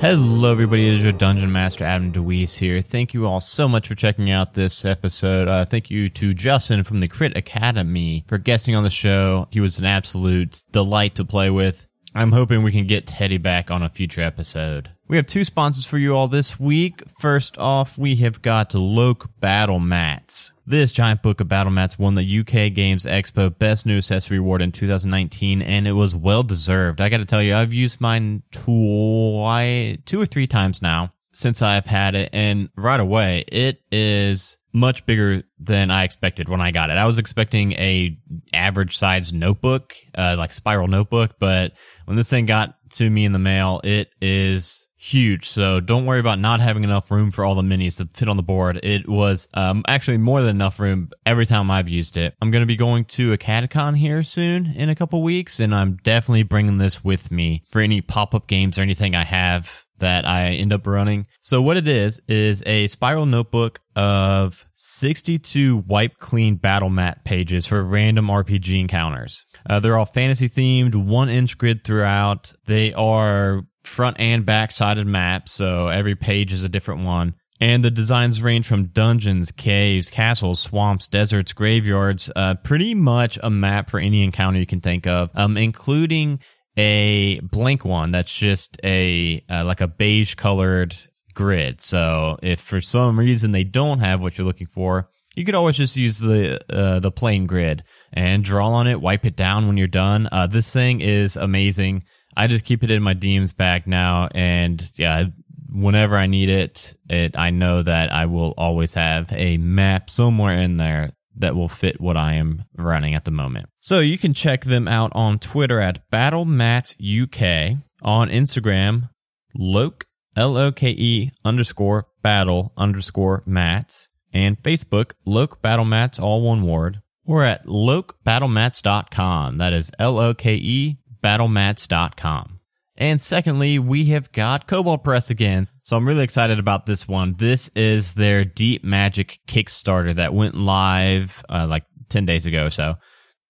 Hello, 0.00 0.50
everybody. 0.50 0.88
It 0.88 0.94
is 0.94 1.04
your 1.04 1.12
Dungeon 1.12 1.52
Master, 1.52 1.84
Adam 1.84 2.10
DeWeese 2.10 2.56
here. 2.56 2.80
Thank 2.80 3.12
you 3.12 3.26
all 3.26 3.38
so 3.38 3.68
much 3.68 3.86
for 3.86 3.94
checking 3.94 4.30
out 4.30 4.54
this 4.54 4.86
episode. 4.86 5.46
Uh, 5.46 5.66
thank 5.66 5.90
you 5.90 6.08
to 6.08 6.32
Justin 6.32 6.84
from 6.84 7.00
the 7.00 7.06
Crit 7.06 7.36
Academy 7.36 8.24
for 8.26 8.38
guesting 8.38 8.74
on 8.74 8.82
the 8.82 8.88
show. 8.88 9.46
He 9.50 9.60
was 9.60 9.78
an 9.78 9.84
absolute 9.84 10.64
delight 10.72 11.16
to 11.16 11.26
play 11.26 11.50
with. 11.50 11.86
I'm 12.14 12.32
hoping 12.32 12.62
we 12.62 12.72
can 12.72 12.86
get 12.86 13.06
Teddy 13.06 13.38
back 13.38 13.70
on 13.70 13.82
a 13.82 13.88
future 13.88 14.22
episode. 14.22 14.90
We 15.06 15.16
have 15.16 15.26
two 15.26 15.44
sponsors 15.44 15.86
for 15.86 15.98
you 15.98 16.14
all 16.14 16.28
this 16.28 16.58
week. 16.58 17.02
First 17.18 17.58
off, 17.58 17.96
we 17.98 18.16
have 18.16 18.42
got 18.42 18.74
Loke 18.74 19.28
Battle 19.40 19.78
Mats. 19.78 20.52
This 20.66 20.92
giant 20.92 21.22
book 21.22 21.40
of 21.40 21.48
battle 21.48 21.72
mats 21.72 21.98
won 21.98 22.14
the 22.14 22.40
UK 22.40 22.72
Games 22.72 23.06
Expo 23.06 23.56
Best 23.56 23.86
New 23.86 23.96
Accessory 23.96 24.38
Award 24.38 24.62
in 24.62 24.72
2019, 24.72 25.62
and 25.62 25.86
it 25.86 25.92
was 25.92 26.14
well 26.14 26.42
deserved. 26.42 27.00
I 27.00 27.08
got 27.08 27.18
to 27.18 27.24
tell 27.24 27.42
you, 27.42 27.54
I've 27.54 27.72
used 27.72 28.00
mine 28.00 28.42
twi- 28.52 29.98
two 30.04 30.20
or 30.20 30.26
three 30.26 30.46
times 30.46 30.82
now 30.82 31.12
since 31.32 31.62
I've 31.62 31.86
had 31.86 32.14
it, 32.14 32.30
and 32.32 32.70
right 32.76 32.98
away, 32.98 33.44
it 33.48 33.80
is 33.92 34.56
much 34.72 35.04
bigger 35.06 35.42
than 35.58 35.90
I 35.90 36.04
expected 36.04 36.48
when 36.48 36.60
I 36.60 36.70
got 36.70 36.90
it. 36.90 36.96
I 36.96 37.06
was 37.06 37.18
expecting 37.18 37.72
a 37.72 38.16
average 38.54 38.96
size 38.96 39.32
notebook, 39.32 39.94
uh, 40.16 40.36
like 40.38 40.52
spiral 40.52 40.86
notebook, 40.86 41.36
but 41.38 41.72
when 42.10 42.16
this 42.16 42.28
thing 42.28 42.44
got 42.44 42.74
to 42.90 43.08
me 43.08 43.24
in 43.24 43.30
the 43.30 43.38
mail, 43.38 43.80
it 43.84 44.10
is 44.20 44.88
huge. 44.96 45.48
So 45.48 45.78
don't 45.78 46.06
worry 46.06 46.18
about 46.18 46.40
not 46.40 46.60
having 46.60 46.82
enough 46.82 47.08
room 47.12 47.30
for 47.30 47.44
all 47.44 47.54
the 47.54 47.62
minis 47.62 47.98
to 47.98 48.08
fit 48.12 48.28
on 48.28 48.36
the 48.36 48.42
board. 48.42 48.80
It 48.82 49.08
was 49.08 49.46
um, 49.54 49.84
actually 49.86 50.18
more 50.18 50.40
than 50.40 50.50
enough 50.50 50.80
room 50.80 51.10
every 51.24 51.46
time 51.46 51.70
I've 51.70 51.88
used 51.88 52.16
it. 52.16 52.34
I'm 52.42 52.50
going 52.50 52.62
to 52.62 52.66
be 52.66 52.74
going 52.74 53.04
to 53.04 53.32
a 53.32 53.38
CatCon 53.38 53.96
here 53.96 54.24
soon 54.24 54.66
in 54.74 54.88
a 54.88 54.96
couple 54.96 55.22
weeks, 55.22 55.60
and 55.60 55.72
I'm 55.72 55.98
definitely 56.02 56.42
bringing 56.42 56.78
this 56.78 57.04
with 57.04 57.30
me 57.30 57.62
for 57.70 57.80
any 57.80 58.00
pop 58.00 58.34
up 58.34 58.48
games 58.48 58.76
or 58.76 58.82
anything 58.82 59.14
I 59.14 59.22
have 59.22 59.86
that 60.00 60.26
I 60.26 60.48
end 60.48 60.72
up 60.72 60.86
running. 60.86 61.26
So 61.40 61.62
what 61.62 61.76
it 61.76 61.88
is 61.88 62.20
is 62.28 62.62
a 62.66 62.86
spiral 62.88 63.26
notebook 63.26 63.80
of 63.96 64.66
62 64.74 65.78
wipe 65.86 66.18
clean 66.18 66.56
battle 66.56 66.90
mat 66.90 67.24
pages 67.24 67.66
for 67.66 67.82
random 67.82 68.26
RPG 68.26 68.78
encounters. 68.80 69.44
Uh, 69.68 69.80
they're 69.80 69.96
all 69.96 70.06
fantasy 70.06 70.48
themed, 70.48 70.94
one 70.94 71.28
inch 71.28 71.56
grid 71.56 71.84
throughout. 71.84 72.52
They 72.66 72.92
are 72.94 73.62
front 73.84 74.20
and 74.20 74.44
back 74.44 74.72
sided 74.72 75.06
maps, 75.06 75.52
so 75.52 75.88
every 75.88 76.14
page 76.14 76.52
is 76.52 76.64
a 76.64 76.68
different 76.68 77.04
one. 77.04 77.34
And 77.62 77.84
the 77.84 77.90
designs 77.90 78.42
range 78.42 78.66
from 78.66 78.86
dungeons, 78.86 79.52
caves, 79.52 80.08
castles, 80.08 80.60
swamps, 80.60 81.06
deserts, 81.06 81.52
graveyards, 81.52 82.30
uh, 82.34 82.54
pretty 82.64 82.94
much 82.94 83.38
a 83.42 83.50
map 83.50 83.90
for 83.90 84.00
any 84.00 84.24
encounter 84.24 84.58
you 84.58 84.66
can 84.66 84.80
think 84.80 85.06
of, 85.06 85.30
um, 85.34 85.58
including 85.58 86.40
a 86.76 87.40
blank 87.40 87.84
one 87.84 88.10
that's 88.10 88.36
just 88.36 88.80
a 88.84 89.44
uh, 89.50 89.64
like 89.64 89.80
a 89.80 89.88
beige 89.88 90.34
colored 90.34 90.96
grid. 91.34 91.80
So 91.80 92.38
if 92.42 92.60
for 92.60 92.80
some 92.80 93.18
reason 93.18 93.52
they 93.52 93.64
don't 93.64 94.00
have 94.00 94.20
what 94.20 94.36
you're 94.36 94.46
looking 94.46 94.66
for, 94.66 95.08
you 95.34 95.44
could 95.44 95.54
always 95.54 95.76
just 95.76 95.96
use 95.96 96.18
the 96.18 96.60
uh, 96.70 97.00
the 97.00 97.10
plain 97.10 97.46
grid 97.46 97.84
and 98.12 98.44
draw 98.44 98.68
on 98.68 98.86
it, 98.86 99.00
wipe 99.00 99.24
it 99.24 99.36
down 99.36 99.66
when 99.66 99.76
you're 99.76 99.86
done. 99.86 100.28
Uh, 100.30 100.46
this 100.46 100.72
thing 100.72 101.00
is 101.00 101.36
amazing. 101.36 102.04
I 102.36 102.46
just 102.46 102.64
keep 102.64 102.84
it 102.84 102.90
in 102.90 103.02
my 103.02 103.14
DM's 103.14 103.52
bag 103.52 103.86
now, 103.86 104.28
and 104.34 104.82
yeah, 104.96 105.24
whenever 105.68 106.16
I 106.16 106.26
need 106.26 106.48
it, 106.48 106.94
it 107.08 107.36
I 107.38 107.50
know 107.50 107.82
that 107.82 108.12
I 108.12 108.26
will 108.26 108.54
always 108.56 108.94
have 108.94 109.32
a 109.32 109.56
map 109.58 110.10
somewhere 110.10 110.58
in 110.58 110.76
there 110.76 111.12
that 111.40 111.56
will 111.56 111.68
fit 111.68 112.00
what 112.00 112.16
I 112.16 112.34
am 112.34 112.64
running 112.76 113.14
at 113.14 113.24
the 113.24 113.30
moment. 113.30 113.68
So 113.80 114.00
you 114.00 114.18
can 114.18 114.34
check 114.34 114.64
them 114.64 114.88
out 114.88 115.12
on 115.14 115.38
Twitter 115.38 115.80
at 115.80 116.08
BattleMatsUK, 116.10 117.82
on 118.02 118.28
Instagram, 118.30 119.10
Loke, 119.54 120.06
L-O-K-E 120.36 121.30
underscore 121.44 122.06
battle 122.22 122.72
underscore 122.76 123.42
mats, 123.46 124.08
and 124.32 124.62
Facebook, 124.62 125.12
Loke 125.26 125.60
Battle 125.60 125.84
Mats, 125.84 126.18
all 126.18 126.42
one 126.42 126.62
word. 126.62 127.00
We're 127.26 127.44
at 127.44 127.66
lokebattlemats.com. 127.66 129.58
That 129.58 129.72
is 129.72 129.90
L-O-K-E 129.98 130.96
battlemats.com. 131.22 132.60
And 132.96 133.22
secondly, 133.22 133.78
we 133.78 134.06
have 134.06 134.30
got 134.32 134.66
Kobold 134.66 135.02
Press 135.02 135.30
again. 135.30 135.68
So 135.90 135.96
I'm 135.96 136.06
really 136.06 136.22
excited 136.22 136.60
about 136.60 136.86
this 136.86 137.08
one. 137.08 137.34
This 137.36 137.68
is 137.74 138.12
their 138.12 138.44
Deep 138.44 138.84
Magic 138.84 139.40
Kickstarter 139.48 140.14
that 140.14 140.32
went 140.32 140.54
live 140.54 141.44
uh, 141.48 141.66
like 141.68 141.82
10 142.10 142.26
days 142.26 142.46
ago 142.46 142.66
or 142.66 142.70
so. 142.70 142.94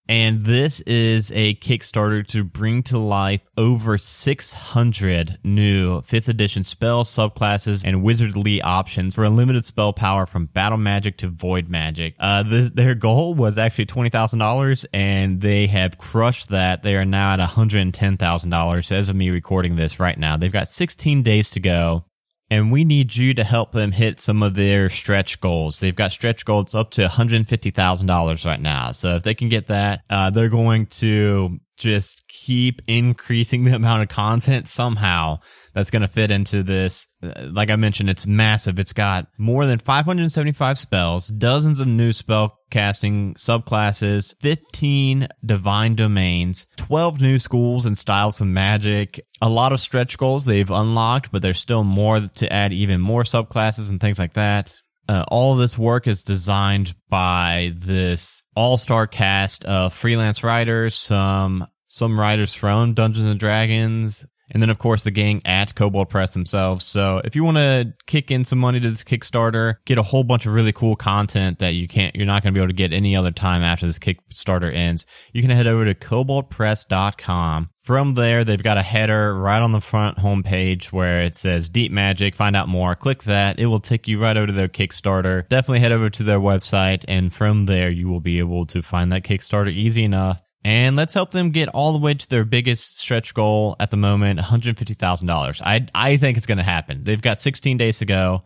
And 0.09 0.43
this 0.43 0.79
is 0.87 1.31
a 1.33 1.53
Kickstarter 1.57 2.25
to 2.29 2.43
bring 2.43 2.81
to 2.81 2.97
life 2.97 3.41
over 3.57 3.99
600 3.99 5.37
new 5.43 6.01
5th 6.01 6.29
edition 6.29 6.63
spells, 6.63 7.15
subclasses, 7.15 7.85
and 7.85 7.97
wizardly 8.03 8.59
options 8.63 9.13
for 9.13 9.23
unlimited 9.23 9.63
spell 9.63 9.93
power 9.93 10.25
from 10.25 10.47
battle 10.47 10.79
magic 10.79 11.17
to 11.17 11.27
void 11.27 11.69
magic. 11.69 12.15
Uh, 12.19 12.41
this, 12.41 12.71
their 12.71 12.95
goal 12.95 13.35
was 13.35 13.59
actually 13.59 13.85
$20,000 13.85 14.87
and 14.93 15.41
they 15.41 15.67
have 15.67 15.99
crushed 15.99 16.49
that. 16.49 16.81
They 16.81 16.95
are 16.95 17.05
now 17.05 17.35
at 17.35 17.39
$110,000 17.39 18.91
as 18.91 19.09
of 19.09 19.15
me 19.15 19.29
recording 19.29 19.75
this 19.75 19.99
right 19.99 20.17
now. 20.17 20.37
They've 20.37 20.51
got 20.51 20.69
16 20.69 21.21
days 21.21 21.51
to 21.51 21.59
go 21.59 22.05
and 22.51 22.69
we 22.69 22.83
need 22.83 23.15
you 23.15 23.33
to 23.33 23.45
help 23.45 23.71
them 23.71 23.93
hit 23.93 24.19
some 24.19 24.43
of 24.43 24.55
their 24.55 24.89
stretch 24.89 25.39
goals. 25.39 25.79
They've 25.79 25.95
got 25.95 26.11
stretch 26.11 26.43
goals 26.43 26.75
up 26.75 26.91
to 26.91 27.03
$150,000 27.03 28.45
right 28.45 28.61
now. 28.61 28.91
So 28.91 29.15
if 29.15 29.23
they 29.23 29.33
can 29.33 29.47
get 29.47 29.67
that, 29.67 30.01
uh, 30.09 30.31
they're 30.31 30.49
going 30.49 30.87
to 30.87 31.59
just 31.77 32.27
keep 32.27 32.81
increasing 32.87 33.63
the 33.65 33.73
amount 33.73 34.03
of 34.03 34.09
content 34.09 34.67
somehow 34.67 35.37
that's 35.73 35.91
going 35.91 36.01
to 36.01 36.07
fit 36.07 36.31
into 36.31 36.63
this. 36.63 37.07
Like 37.21 37.69
I 37.69 37.75
mentioned, 37.75 38.09
it's 38.09 38.27
massive. 38.27 38.79
It's 38.79 38.93
got 38.93 39.27
more 39.37 39.65
than 39.65 39.79
575 39.79 40.77
spells, 40.77 41.27
dozens 41.27 41.79
of 41.79 41.87
new 41.87 42.11
spell 42.11 42.57
casting 42.69 43.33
subclasses, 43.35 44.33
15 44.41 45.27
divine 45.45 45.95
domains, 45.95 46.67
12 46.77 47.21
new 47.21 47.37
schools 47.37 47.85
and 47.85 47.97
styles 47.97 48.41
of 48.41 48.47
magic, 48.47 49.19
a 49.41 49.49
lot 49.49 49.73
of 49.73 49.79
stretch 49.79 50.17
goals 50.17 50.45
they've 50.45 50.71
unlocked, 50.71 51.31
but 51.31 51.41
there's 51.41 51.59
still 51.59 51.83
more 51.83 52.21
to 52.21 52.51
add 52.51 52.73
even 52.73 53.01
more 53.01 53.23
subclasses 53.23 53.89
and 53.89 53.99
things 53.99 54.19
like 54.19 54.33
that. 54.33 54.73
Uh, 55.09 55.25
all 55.27 55.55
this 55.55 55.77
work 55.77 56.07
is 56.07 56.23
designed 56.23 56.95
by 57.09 57.73
this 57.75 58.43
all-star 58.55 59.07
cast 59.07 59.65
of 59.65 59.93
freelance 59.93 60.43
writers, 60.43 60.95
some 60.95 61.67
some 61.87 62.17
writers 62.17 62.55
from 62.55 62.93
Dungeons 62.93 63.25
and 63.25 63.37
Dragons, 63.37 64.25
and 64.51 64.61
then 64.61 64.69
of 64.69 64.77
course 64.77 65.03
the 65.03 65.11
gang 65.11 65.41
at 65.45 65.73
Kobold 65.75 66.09
Press 66.09 66.33
themselves. 66.33 66.85
So 66.85 67.21
if 67.23 67.35
you 67.35 67.43
want 67.43 67.57
to 67.57 67.93
kick 68.05 68.31
in 68.31 68.43
some 68.43 68.59
money 68.59 68.79
to 68.79 68.89
this 68.89 69.03
Kickstarter, 69.03 69.75
get 69.85 69.97
a 69.97 70.03
whole 70.03 70.23
bunch 70.23 70.45
of 70.45 70.53
really 70.53 70.73
cool 70.73 70.95
content 70.95 71.59
that 71.59 71.73
you 71.73 71.87
can't, 71.87 72.15
you're 72.15 72.25
not 72.25 72.43
going 72.43 72.53
to 72.53 72.57
be 72.57 72.61
able 72.61 72.69
to 72.69 72.73
get 72.73 72.93
any 72.93 73.15
other 73.15 73.31
time 73.31 73.61
after 73.61 73.85
this 73.85 73.99
Kickstarter 73.99 74.73
ends, 74.73 75.05
you 75.33 75.41
can 75.41 75.51
head 75.51 75.67
over 75.67 75.85
to 75.85 75.95
koboldpress.com. 75.95 77.69
From 77.81 78.13
there, 78.13 78.43
they've 78.43 78.61
got 78.61 78.77
a 78.77 78.83
header 78.83 79.35
right 79.35 79.61
on 79.61 79.71
the 79.71 79.81
front 79.81 80.19
homepage 80.19 80.91
where 80.91 81.23
it 81.23 81.35
says 81.35 81.67
Deep 81.67 81.91
Magic, 81.91 82.35
find 82.35 82.55
out 82.55 82.69
more. 82.69 82.93
Click 82.95 83.23
that. 83.23 83.59
It 83.59 83.65
will 83.65 83.79
take 83.79 84.07
you 84.07 84.21
right 84.21 84.37
over 84.37 84.47
to 84.47 84.53
their 84.53 84.67
Kickstarter. 84.67 85.47
Definitely 85.49 85.79
head 85.79 85.91
over 85.91 86.07
to 86.07 86.23
their 86.23 86.39
website. 86.39 87.03
And 87.07 87.33
from 87.33 87.65
there, 87.65 87.89
you 87.89 88.07
will 88.07 88.19
be 88.19 88.37
able 88.37 88.67
to 88.67 88.83
find 88.83 89.11
that 89.11 89.23
Kickstarter 89.23 89.71
easy 89.71 90.03
enough. 90.03 90.43
And 90.63 90.95
let's 90.95 91.13
help 91.13 91.31
them 91.31 91.51
get 91.51 91.69
all 91.69 91.93
the 91.93 91.99
way 91.99 92.13
to 92.13 92.29
their 92.29 92.45
biggest 92.45 92.99
stretch 92.99 93.33
goal 93.33 93.75
at 93.79 93.89
the 93.89 93.97
moment, 93.97 94.39
$150,000. 94.39 95.61
I, 95.65 95.87
I 95.95 96.17
think 96.17 96.37
it's 96.37 96.45
going 96.45 96.59
to 96.59 96.63
happen. 96.63 97.03
They've 97.03 97.21
got 97.21 97.39
16 97.39 97.77
days 97.77 97.99
to 97.99 98.05
go. 98.05 98.43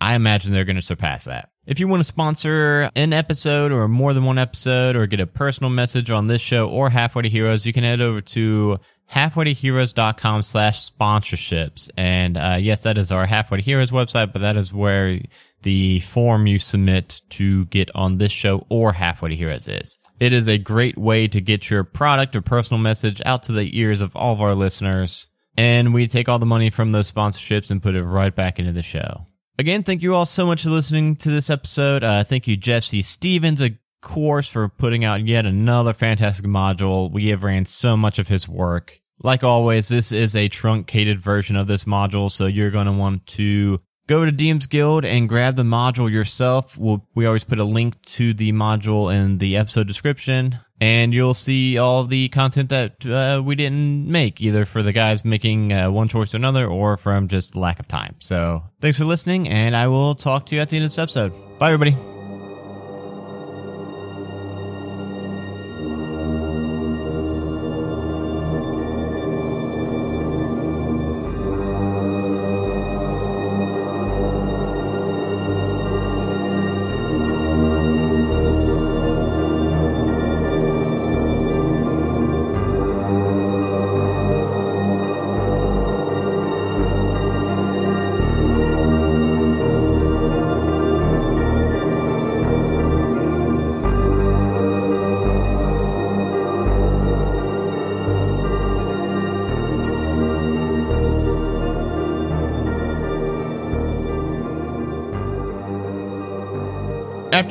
I 0.00 0.14
imagine 0.14 0.52
they're 0.52 0.64
going 0.64 0.76
to 0.76 0.82
surpass 0.82 1.24
that. 1.24 1.50
If 1.66 1.80
you 1.80 1.88
want 1.88 2.00
to 2.00 2.04
sponsor 2.04 2.90
an 2.94 3.14
episode 3.14 3.72
or 3.72 3.88
more 3.88 4.12
than 4.12 4.24
one 4.24 4.38
episode 4.38 4.96
or 4.96 5.06
get 5.06 5.20
a 5.20 5.26
personal 5.26 5.70
message 5.70 6.10
on 6.10 6.26
this 6.26 6.42
show 6.42 6.68
or 6.68 6.90
Halfway 6.90 7.22
to 7.22 7.28
Heroes, 7.30 7.64
you 7.64 7.72
can 7.72 7.84
head 7.84 8.02
over 8.02 8.20
to 8.20 8.78
halfwaytoheroes.com 9.10 10.42
slash 10.42 10.90
sponsorships. 10.90 11.88
And, 11.96 12.36
uh, 12.36 12.58
yes, 12.60 12.82
that 12.82 12.98
is 12.98 13.12
our 13.12 13.24
Halfway 13.24 13.58
to 13.58 13.64
Heroes 13.64 13.92
website, 13.92 14.32
but 14.34 14.42
that 14.42 14.58
is 14.58 14.74
where 14.74 15.18
the 15.62 16.00
form 16.00 16.46
you 16.46 16.58
submit 16.58 17.22
to 17.30 17.64
get 17.66 17.90
on 17.94 18.18
this 18.18 18.32
show 18.32 18.66
or 18.68 18.92
Halfway 18.92 19.30
to 19.30 19.36
Heroes 19.36 19.66
is. 19.66 19.98
It 20.20 20.32
is 20.32 20.48
a 20.48 20.58
great 20.58 20.96
way 20.96 21.28
to 21.28 21.40
get 21.40 21.68
your 21.68 21.84
product 21.84 22.36
or 22.36 22.42
personal 22.42 22.80
message 22.82 23.20
out 23.26 23.44
to 23.44 23.52
the 23.52 23.78
ears 23.78 24.00
of 24.00 24.14
all 24.14 24.32
of 24.32 24.40
our 24.40 24.54
listeners. 24.54 25.28
And 25.56 25.94
we 25.94 26.06
take 26.06 26.28
all 26.28 26.38
the 26.38 26.46
money 26.46 26.70
from 26.70 26.92
those 26.92 27.10
sponsorships 27.10 27.70
and 27.70 27.82
put 27.82 27.94
it 27.94 28.02
right 28.02 28.34
back 28.34 28.58
into 28.58 28.72
the 28.72 28.82
show. 28.82 29.26
Again, 29.58 29.82
thank 29.84 30.02
you 30.02 30.14
all 30.14 30.26
so 30.26 30.46
much 30.46 30.64
for 30.64 30.70
listening 30.70 31.16
to 31.16 31.30
this 31.30 31.48
episode. 31.48 32.02
Uh, 32.02 32.24
thank 32.24 32.48
you, 32.48 32.56
Jeff 32.56 32.82
Stevens, 32.82 33.60
of 33.60 33.72
course, 34.00 34.48
for 34.48 34.68
putting 34.68 35.04
out 35.04 35.24
yet 35.26 35.46
another 35.46 35.92
fantastic 35.92 36.46
module. 36.46 37.10
We 37.10 37.28
have 37.28 37.44
ran 37.44 37.64
so 37.64 37.96
much 37.96 38.18
of 38.18 38.26
his 38.26 38.48
work. 38.48 39.00
Like 39.22 39.44
always, 39.44 39.88
this 39.88 40.10
is 40.10 40.34
a 40.34 40.48
truncated 40.48 41.20
version 41.20 41.54
of 41.54 41.68
this 41.68 41.84
module, 41.84 42.30
so 42.30 42.46
you're 42.46 42.72
going 42.72 42.86
to 42.86 42.92
want 42.92 43.26
to 43.28 43.80
go 44.06 44.24
to 44.24 44.32
DM's 44.32 44.66
Guild 44.66 45.04
and 45.04 45.28
grab 45.28 45.56
the 45.56 45.62
module 45.62 46.10
yourself. 46.10 46.76
We'll, 46.76 47.06
we 47.14 47.26
always 47.26 47.44
put 47.44 47.58
a 47.58 47.64
link 47.64 48.00
to 48.06 48.34
the 48.34 48.52
module 48.52 49.14
in 49.14 49.38
the 49.38 49.56
episode 49.56 49.86
description, 49.86 50.58
and 50.80 51.12
you'll 51.14 51.34
see 51.34 51.78
all 51.78 52.04
the 52.04 52.28
content 52.28 52.70
that 52.70 53.06
uh, 53.06 53.42
we 53.44 53.54
didn't 53.54 54.06
make, 54.06 54.40
either 54.40 54.64
for 54.64 54.82
the 54.82 54.92
guys 54.92 55.24
making 55.24 55.72
uh, 55.72 55.90
one 55.90 56.08
choice 56.08 56.34
or 56.34 56.38
another, 56.38 56.66
or 56.66 56.96
from 56.96 57.28
just 57.28 57.56
lack 57.56 57.80
of 57.80 57.88
time. 57.88 58.16
So 58.20 58.62
thanks 58.80 58.98
for 58.98 59.04
listening, 59.04 59.48
and 59.48 59.76
I 59.76 59.88
will 59.88 60.14
talk 60.14 60.46
to 60.46 60.56
you 60.56 60.60
at 60.60 60.68
the 60.68 60.76
end 60.76 60.84
of 60.84 60.90
this 60.90 60.98
episode. 60.98 61.32
Bye, 61.58 61.72
everybody. 61.72 62.13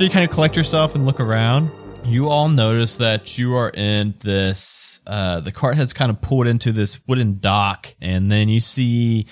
After 0.04 0.10
you 0.10 0.20
kind 0.20 0.30
of 0.30 0.36
collect 0.36 0.58
yourself 0.58 0.96
and 0.96 1.06
look 1.06 1.22
around, 1.22 1.72
you 2.04 2.28
all 2.28 2.50
notice 2.50 2.98
that 2.98 3.38
you 3.38 3.56
are 3.56 3.70
in 3.70 4.14
this. 4.20 5.00
Uh, 5.08 5.40
the 5.40 5.52
cart 5.54 5.78
has 5.78 5.94
kind 5.94 6.10
of 6.10 6.20
pulled 6.20 6.46
into 6.46 6.74
this 6.74 7.08
wooden 7.08 7.40
dock, 7.40 7.96
and 8.02 8.30
then 8.30 8.50
you 8.50 8.60
see 8.60 9.28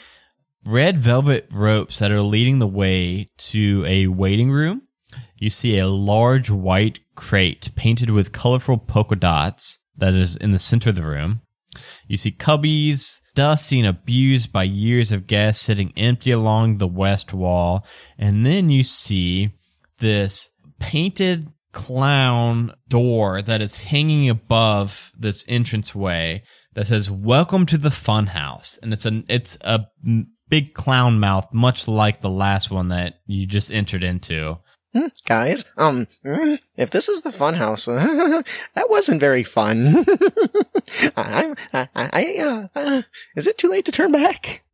red 0.65 0.95
velvet 0.95 1.45
ropes 1.51 1.99
that 1.99 2.09
are 2.09 2.21
leading 2.21 2.59
the 2.59 2.67
way 2.67 3.29
to 3.37 3.83
a 3.85 4.07
waiting 4.07 4.49
room. 4.49 4.83
You 5.35 5.49
see 5.49 5.77
a 5.77 5.89
large 5.89 6.49
white 6.49 7.01
crate 7.15 7.69
painted 7.75 8.09
with 8.09 8.31
colorful 8.31 8.77
polka 8.77 9.17
dots 9.17 9.79
that 9.97 10.13
is 10.13 10.37
in 10.37 10.51
the 10.51 10.59
center 10.59 10.91
of 10.91 10.95
the 10.95 11.05
room. 11.05 11.41
You 12.07 12.15
see 12.15 12.31
cubbies, 12.31 13.19
dusty 13.35 13.79
and 13.79 13.89
abused 13.89 14.53
by 14.53 14.63
years 14.63 15.11
of 15.11 15.27
guests 15.27 15.65
sitting 15.65 15.91
empty 15.97 16.31
along 16.31 16.77
the 16.77 16.87
west 16.87 17.33
wall. 17.33 17.85
And 18.17 18.45
then 18.45 18.69
you 18.69 18.83
see 18.83 19.51
this 19.97 20.49
painted 20.81 21.47
clown 21.71 22.73
door 22.89 23.41
that 23.41 23.61
is 23.61 23.81
hanging 23.81 24.29
above 24.29 25.11
this 25.17 25.43
entranceway 25.43 26.43
that 26.73 26.87
says 26.87 27.09
"Welcome 27.09 27.65
to 27.67 27.77
the 27.77 27.89
Funhouse," 27.89 28.77
and 28.81 28.91
it's 28.91 29.05
a 29.05 29.23
it's 29.29 29.57
a 29.61 29.85
big 30.49 30.73
clown 30.73 31.19
mouth, 31.19 31.47
much 31.53 31.87
like 31.87 32.19
the 32.19 32.29
last 32.29 32.69
one 32.71 32.89
that 32.89 33.21
you 33.25 33.45
just 33.45 33.71
entered 33.71 34.03
into. 34.03 34.57
Hmm, 34.93 35.07
Guys, 35.25 35.63
um, 35.77 36.07
mm, 36.25 36.59
if 36.75 36.91
this 36.91 37.07
is 37.07 37.21
the 37.21 37.29
funhouse, 37.29 37.85
that 38.73 38.89
wasn't 38.89 39.21
very 39.21 39.43
fun. 39.43 40.03
I, 41.15 41.53
I, 41.73 41.87
I, 41.95 42.35
uh, 42.39 42.67
uh, 42.75 43.01
is 43.37 43.47
it 43.47 43.57
too 43.57 43.69
late 43.69 43.85
to 43.85 43.93
turn 43.93 44.11
back? 44.11 44.65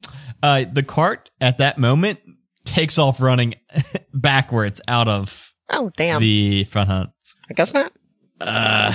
Uh, 0.42 0.66
the 0.72 0.82
cart 0.82 1.30
at 1.40 1.60
that 1.60 1.78
moment 1.78 2.20
takes 2.66 2.98
off 2.98 3.22
running 3.22 3.56
backwards 4.14 4.82
out 4.88 5.08
of 5.08 5.54
Oh, 5.78 5.92
damn. 5.96 6.22
the 6.22 6.64
front 6.66 6.90
house. 6.90 7.36
I 7.50 7.54
guess 7.54 7.74
not. 7.74 7.92
Uh, 8.42 8.94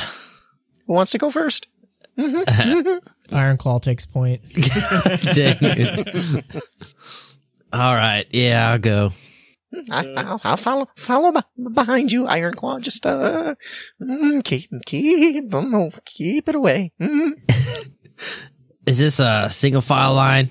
Who 0.86 0.92
wants 0.94 1.12
to 1.12 1.18
go 1.18 1.30
first? 1.30 1.66
Iron 2.18 3.56
Claw 3.56 3.78
takes 3.78 4.04
point. 4.06 4.42
Dang 4.52 5.56
it. 5.60 6.54
All 7.72 7.94
right. 7.94 8.26
Yeah, 8.30 8.70
I'll 8.72 8.78
go. 8.78 9.12
I, 9.90 10.06
I'll, 10.18 10.40
I'll 10.44 10.56
follow, 10.58 10.88
follow 10.96 11.32
behind 11.72 12.12
you, 12.12 12.26
Iron 12.26 12.52
Claw. 12.54 12.78
Just, 12.78 13.06
uh, 13.06 13.54
mm, 14.02 14.44
keep, 14.44 14.68
keep, 14.84 15.54
um, 15.54 15.90
keep 16.04 16.48
it 16.48 16.54
away. 16.54 16.92
Mm. 17.00 17.32
Is 18.86 18.98
this 18.98 19.18
a 19.20 19.48
single 19.48 19.80
file 19.80 20.12
line? 20.14 20.50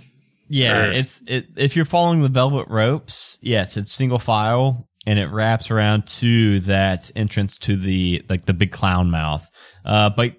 Yeah, 0.49 0.87
Or- 0.87 0.91
it's 0.91 1.21
it. 1.27 1.47
If 1.55 1.75
you're 1.75 1.85
following 1.85 2.21
the 2.23 2.27
velvet 2.29 2.67
ropes, 2.69 3.37
yes, 3.41 3.77
it's 3.77 3.91
single 3.93 4.19
file 4.19 4.87
and 5.05 5.17
it 5.17 5.27
wraps 5.27 5.71
around 5.71 6.05
to 6.05 6.59
that 6.61 7.11
entrance 7.15 7.57
to 7.57 7.75
the 7.75 8.23
like 8.29 8.45
the 8.45 8.53
big 8.53 8.71
clown 8.71 9.09
mouth. 9.09 9.49
Uh, 9.85 10.09
but 10.09 10.33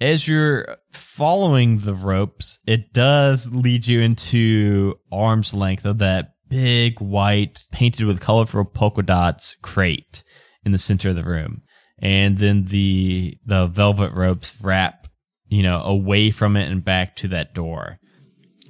as 0.00 0.26
you're 0.26 0.76
following 0.92 1.78
the 1.78 1.94
ropes, 1.94 2.58
it 2.66 2.92
does 2.92 3.50
lead 3.52 3.86
you 3.86 4.00
into 4.00 4.98
arm's 5.12 5.54
length 5.54 5.84
of 5.84 5.98
that 5.98 6.34
big 6.48 7.00
white 7.00 7.64
painted 7.70 8.06
with 8.06 8.20
colorful 8.20 8.64
polka 8.64 9.02
dots 9.02 9.54
crate 9.62 10.24
in 10.64 10.72
the 10.72 10.78
center 10.78 11.10
of 11.10 11.16
the 11.16 11.24
room, 11.24 11.62
and 11.98 12.38
then 12.38 12.64
the 12.66 13.38
the 13.46 13.66
velvet 13.68 14.12
ropes 14.12 14.60
wrap 14.60 15.06
you 15.48 15.62
know 15.62 15.80
away 15.82 16.30
from 16.30 16.56
it 16.56 16.70
and 16.70 16.84
back 16.84 17.14
to 17.16 17.28
that 17.28 17.54
door. 17.54 17.98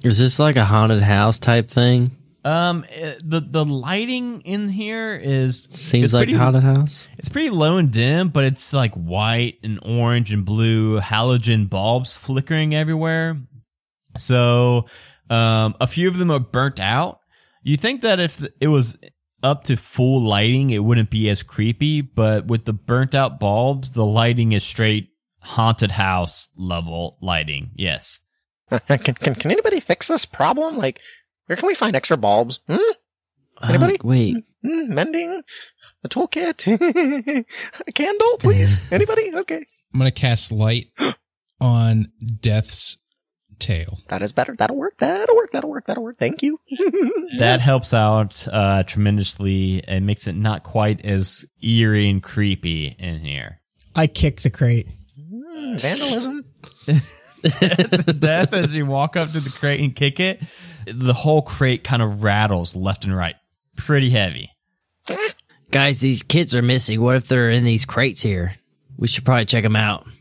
Is 0.03 0.19
this 0.19 0.37
like 0.37 0.57
a 0.57 0.65
haunted 0.65 1.01
house 1.01 1.39
type 1.39 1.69
thing? 1.69 2.11
Um, 2.45 2.85
eh, 2.89 3.15
the 3.23 3.39
the 3.39 3.63
lighting 3.63 4.41
in 4.41 4.67
here 4.67 5.15
is 5.15 5.65
Seems 5.69 6.05
it's 6.05 6.13
like 6.13 6.25
pretty, 6.27 6.33
a 6.33 6.37
haunted 6.37 6.63
house. 6.63 7.07
It's 7.17 7.29
pretty 7.29 7.49
low 7.49 7.77
and 7.77 7.91
dim, 7.91 8.29
but 8.29 8.43
it's 8.43 8.73
like 8.73 8.93
white 8.95 9.59
and 9.63 9.79
orange 9.83 10.31
and 10.31 10.43
blue 10.43 10.99
halogen 10.99 11.69
bulbs 11.69 12.13
flickering 12.13 12.75
everywhere. 12.75 13.37
So, 14.17 14.87
um, 15.29 15.75
a 15.79 15.87
few 15.87 16.09
of 16.09 16.17
them 16.17 16.31
are 16.31 16.39
burnt 16.39 16.79
out. 16.79 17.19
You 17.63 17.77
think 17.77 18.01
that 18.01 18.19
if 18.19 18.45
it 18.59 18.67
was 18.67 18.97
up 19.41 19.63
to 19.65 19.77
full 19.77 20.21
lighting, 20.21 20.69
it 20.69 20.79
wouldn't 20.79 21.09
be 21.09 21.29
as 21.29 21.43
creepy, 21.43 22.01
but 22.01 22.47
with 22.47 22.65
the 22.65 22.73
burnt 22.73 23.15
out 23.15 23.39
bulbs, 23.39 23.93
the 23.93 24.05
lighting 24.05 24.51
is 24.51 24.63
straight 24.63 25.09
haunted 25.39 25.91
house 25.91 26.49
level 26.57 27.17
lighting. 27.21 27.71
Yes. 27.75 28.19
can, 28.87 28.99
can 28.99 29.35
can 29.35 29.51
anybody 29.51 29.79
fix 29.79 30.07
this 30.07 30.25
problem? 30.25 30.77
Like, 30.77 30.99
where 31.47 31.55
can 31.55 31.67
we 31.67 31.75
find 31.75 31.95
extra 31.95 32.17
bulbs? 32.17 32.59
Hmm? 32.67 32.77
Anybody? 33.63 33.95
Uh, 33.99 34.03
wait, 34.07 34.45
Hmm, 34.61 34.93
mending? 34.93 35.41
A 36.03 36.09
toolkit? 36.09 36.67
a 37.87 37.91
candle, 37.91 38.37
please? 38.39 38.79
Anybody? 38.91 39.33
Okay. 39.33 39.63
I'm 39.93 39.99
gonna 39.99 40.11
cast 40.11 40.51
light 40.51 40.87
on 41.61 42.11
Death's 42.41 42.97
tail. 43.59 43.99
That 44.09 44.21
is 44.21 44.33
better. 44.33 44.53
That'll 44.57 44.75
work. 44.75 44.95
That'll 44.99 45.35
work. 45.35 45.51
That'll 45.51 45.69
work. 45.69 45.85
That'll 45.87 46.03
work. 46.03 46.17
Thank 46.19 46.43
you. 46.43 46.59
That 47.39 47.61
helps 47.61 47.95
out 47.95 48.47
uh, 48.51 48.83
tremendously 48.83 49.83
and 49.87 50.05
makes 50.05 50.27
it 50.27 50.35
not 50.35 50.61
quite 50.61 51.03
as 51.03 51.45
eerie 51.63 52.07
and 52.07 52.21
creepy 52.21 52.95
in 52.99 53.21
here. 53.21 53.59
I 53.95 54.05
kick 54.05 54.41
the 54.41 54.51
crate. 54.51 54.87
Hmm, 55.17 55.75
vandalism. 55.75 56.45
Death, 58.19 58.53
as 58.53 58.75
you 58.75 58.85
walk 58.85 59.15
up 59.15 59.31
to 59.31 59.39
the 59.39 59.49
crate 59.49 59.79
and 59.81 59.95
kick 59.95 60.19
it, 60.19 60.41
the 60.85 61.13
whole 61.13 61.41
crate 61.41 61.83
kind 61.83 62.01
of 62.01 62.23
rattles 62.23 62.75
left 62.75 63.03
and 63.05 63.15
right. 63.15 63.35
Pretty 63.75 64.09
heavy. 64.09 64.49
guys, 65.71 65.99
these 65.99 66.23
kids 66.23 66.55
are 66.55 66.61
missing. 66.61 67.01
What 67.01 67.15
if 67.15 67.27
they're 67.27 67.49
in 67.49 67.63
these 67.63 67.85
crates 67.85 68.21
here? 68.21 68.55
We 68.97 69.07
should 69.07 69.25
probably 69.25 69.45
check 69.45 69.63
them 69.63 69.75
out. 69.75 70.07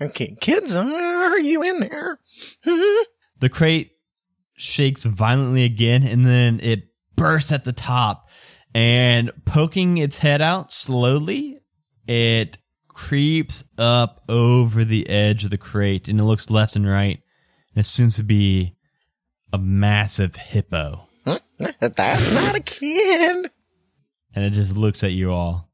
Okay, 0.00 0.36
kids, 0.40 0.76
uh, 0.76 0.84
are 0.84 1.40
you 1.40 1.62
in 1.62 1.80
there? 1.80 2.20
The 3.38 3.48
crate 3.50 3.90
shakes 4.54 5.04
violently 5.04 5.64
again 5.64 6.04
and 6.04 6.24
then 6.24 6.60
it 6.62 6.84
bursts 7.16 7.52
at 7.52 7.64
the 7.64 7.72
top 7.72 8.28
and 8.74 9.30
poking 9.44 9.98
its 9.98 10.18
head 10.18 10.40
out 10.40 10.72
slowly, 10.72 11.58
it 12.06 12.56
creeps 12.96 13.62
up 13.76 14.22
over 14.26 14.82
the 14.82 15.06
edge 15.10 15.44
of 15.44 15.50
the 15.50 15.58
crate 15.58 16.08
and 16.08 16.18
it 16.18 16.24
looks 16.24 16.48
left 16.48 16.76
and 16.76 16.88
right. 16.88 17.20
And 17.74 17.80
it 17.80 17.84
seems 17.84 18.16
to 18.16 18.22
be 18.22 18.74
a 19.52 19.58
massive 19.58 20.34
hippo. 20.34 21.06
That's 21.80 22.32
not 22.32 22.54
a 22.54 22.60
kid. 22.60 23.50
and 24.34 24.44
it 24.44 24.50
just 24.50 24.78
looks 24.78 25.04
at 25.04 25.12
you 25.12 25.30
all. 25.30 25.68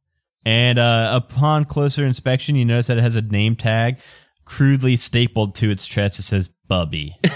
And 0.44 0.80
uh, 0.80 1.12
upon 1.14 1.64
closer 1.66 2.04
inspection, 2.04 2.56
you 2.56 2.64
notice 2.64 2.88
that 2.88 2.98
it 2.98 3.02
has 3.02 3.14
a 3.14 3.22
name 3.22 3.54
tag 3.54 3.98
crudely 4.44 4.96
stapled 4.96 5.54
to 5.54 5.70
its 5.70 5.86
chest. 5.86 6.18
It 6.18 6.22
says 6.22 6.48
Bubby. 6.68 7.16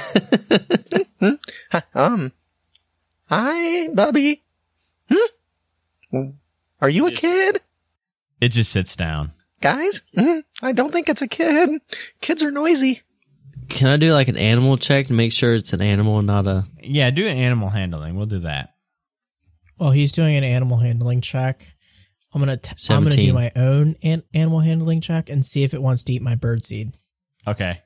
Um, 1.94 2.33
hi, 3.25 3.88
Bubby. 3.88 4.44
Hmm? 5.11 6.31
Are 6.81 6.88
you 6.88 7.07
a 7.07 7.11
kid? 7.11 7.61
it 8.40 8.49
just 8.51 8.70
sits 8.70 8.94
down. 8.94 9.33
Guys, 9.61 10.03
Hmm? 10.14 10.40
I 10.62 10.73
don't 10.73 10.92
think 10.92 11.09
it's 11.09 11.23
a 11.23 11.29
kid. 11.29 11.81
Kids 12.21 12.42
are 12.42 12.51
noisy. 12.51 13.03
Can 13.69 13.88
I 13.88 13.97
do 13.97 14.12
like 14.12 14.29
an 14.29 14.37
animal 14.37 14.77
check 14.77 15.07
to 15.09 15.12
make 15.12 15.33
sure 15.33 15.55
it's 15.55 15.73
an 15.73 15.81
animal 15.83 16.19
and 16.19 16.27
not 16.27 16.47
a? 16.47 16.64
Yeah, 16.81 17.11
do 17.11 17.27
an 17.27 17.37
animal 17.37 17.69
handling. 17.71 18.14
We'll 18.16 18.27
do 18.27 18.40
that. 18.40 18.75
Well, 19.79 19.90
he's 19.90 20.12
doing 20.12 20.37
an 20.37 20.45
animal 20.45 20.79
handling 20.79 21.21
check, 21.21 21.75
I'm 22.35 22.40
gonna 22.40 22.57
t- 22.59 22.75
I'm 22.90 23.05
gonna 23.05 23.16
do 23.16 23.33
my 23.33 23.51
own 23.57 23.97
an- 24.03 24.23
animal 24.35 24.61
handling 24.61 25.01
check 25.01 25.31
and 25.31 25.45
see 25.45 25.64
if 25.64 25.73
it 25.75 25.81
wants 25.83 26.05
to 26.05 26.12
eat 26.12 26.21
my 26.23 26.35
bird 26.35 26.62
seed. 26.64 26.92
Okay. 27.47 27.81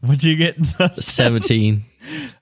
What'd 0.00 0.22
you 0.22 0.36
get? 0.36 0.64
Seventeen. 0.94 1.84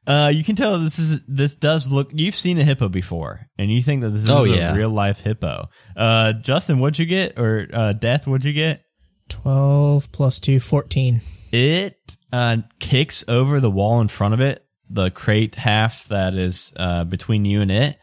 Uh, 0.06 0.30
you 0.34 0.44
can 0.44 0.56
tell 0.56 0.78
this 0.78 0.98
is 0.98 1.20
this 1.26 1.54
does 1.54 1.90
look. 1.90 2.10
You've 2.12 2.34
seen 2.36 2.58
a 2.58 2.64
hippo 2.64 2.88
before, 2.88 3.40
and 3.58 3.70
you 3.72 3.82
think 3.82 4.02
that 4.02 4.10
this 4.10 4.24
is 4.24 4.30
Oh, 4.30 4.44
a 4.44 4.48
yeah. 4.48 4.74
real 4.76 4.90
life 4.90 5.20
hippo. 5.20 5.68
Uh, 5.96 6.32
Justin, 6.34 6.78
what'd 6.78 6.98
you 6.98 7.06
get? 7.06 7.38
Or 7.38 7.66
uh, 7.72 7.92
Death, 7.92 8.26
what'd 8.26 8.44
you 8.44 8.52
get? 8.52 8.82
12 9.28 10.10
plus 10.12 10.40
2, 10.40 10.58
14. 10.58 11.20
it 11.52 11.96
uh, 12.32 12.58
kicks 12.78 13.24
over 13.28 13.60
the 13.60 13.70
wall 13.70 14.00
in 14.00 14.08
front 14.08 14.34
of 14.34 14.40
it, 14.40 14.64
the 14.88 15.10
crate 15.10 15.54
half 15.54 16.04
that 16.08 16.34
is 16.34 16.72
uh, 16.76 17.04
between 17.04 17.44
you 17.44 17.60
and 17.60 17.70
it, 17.70 17.98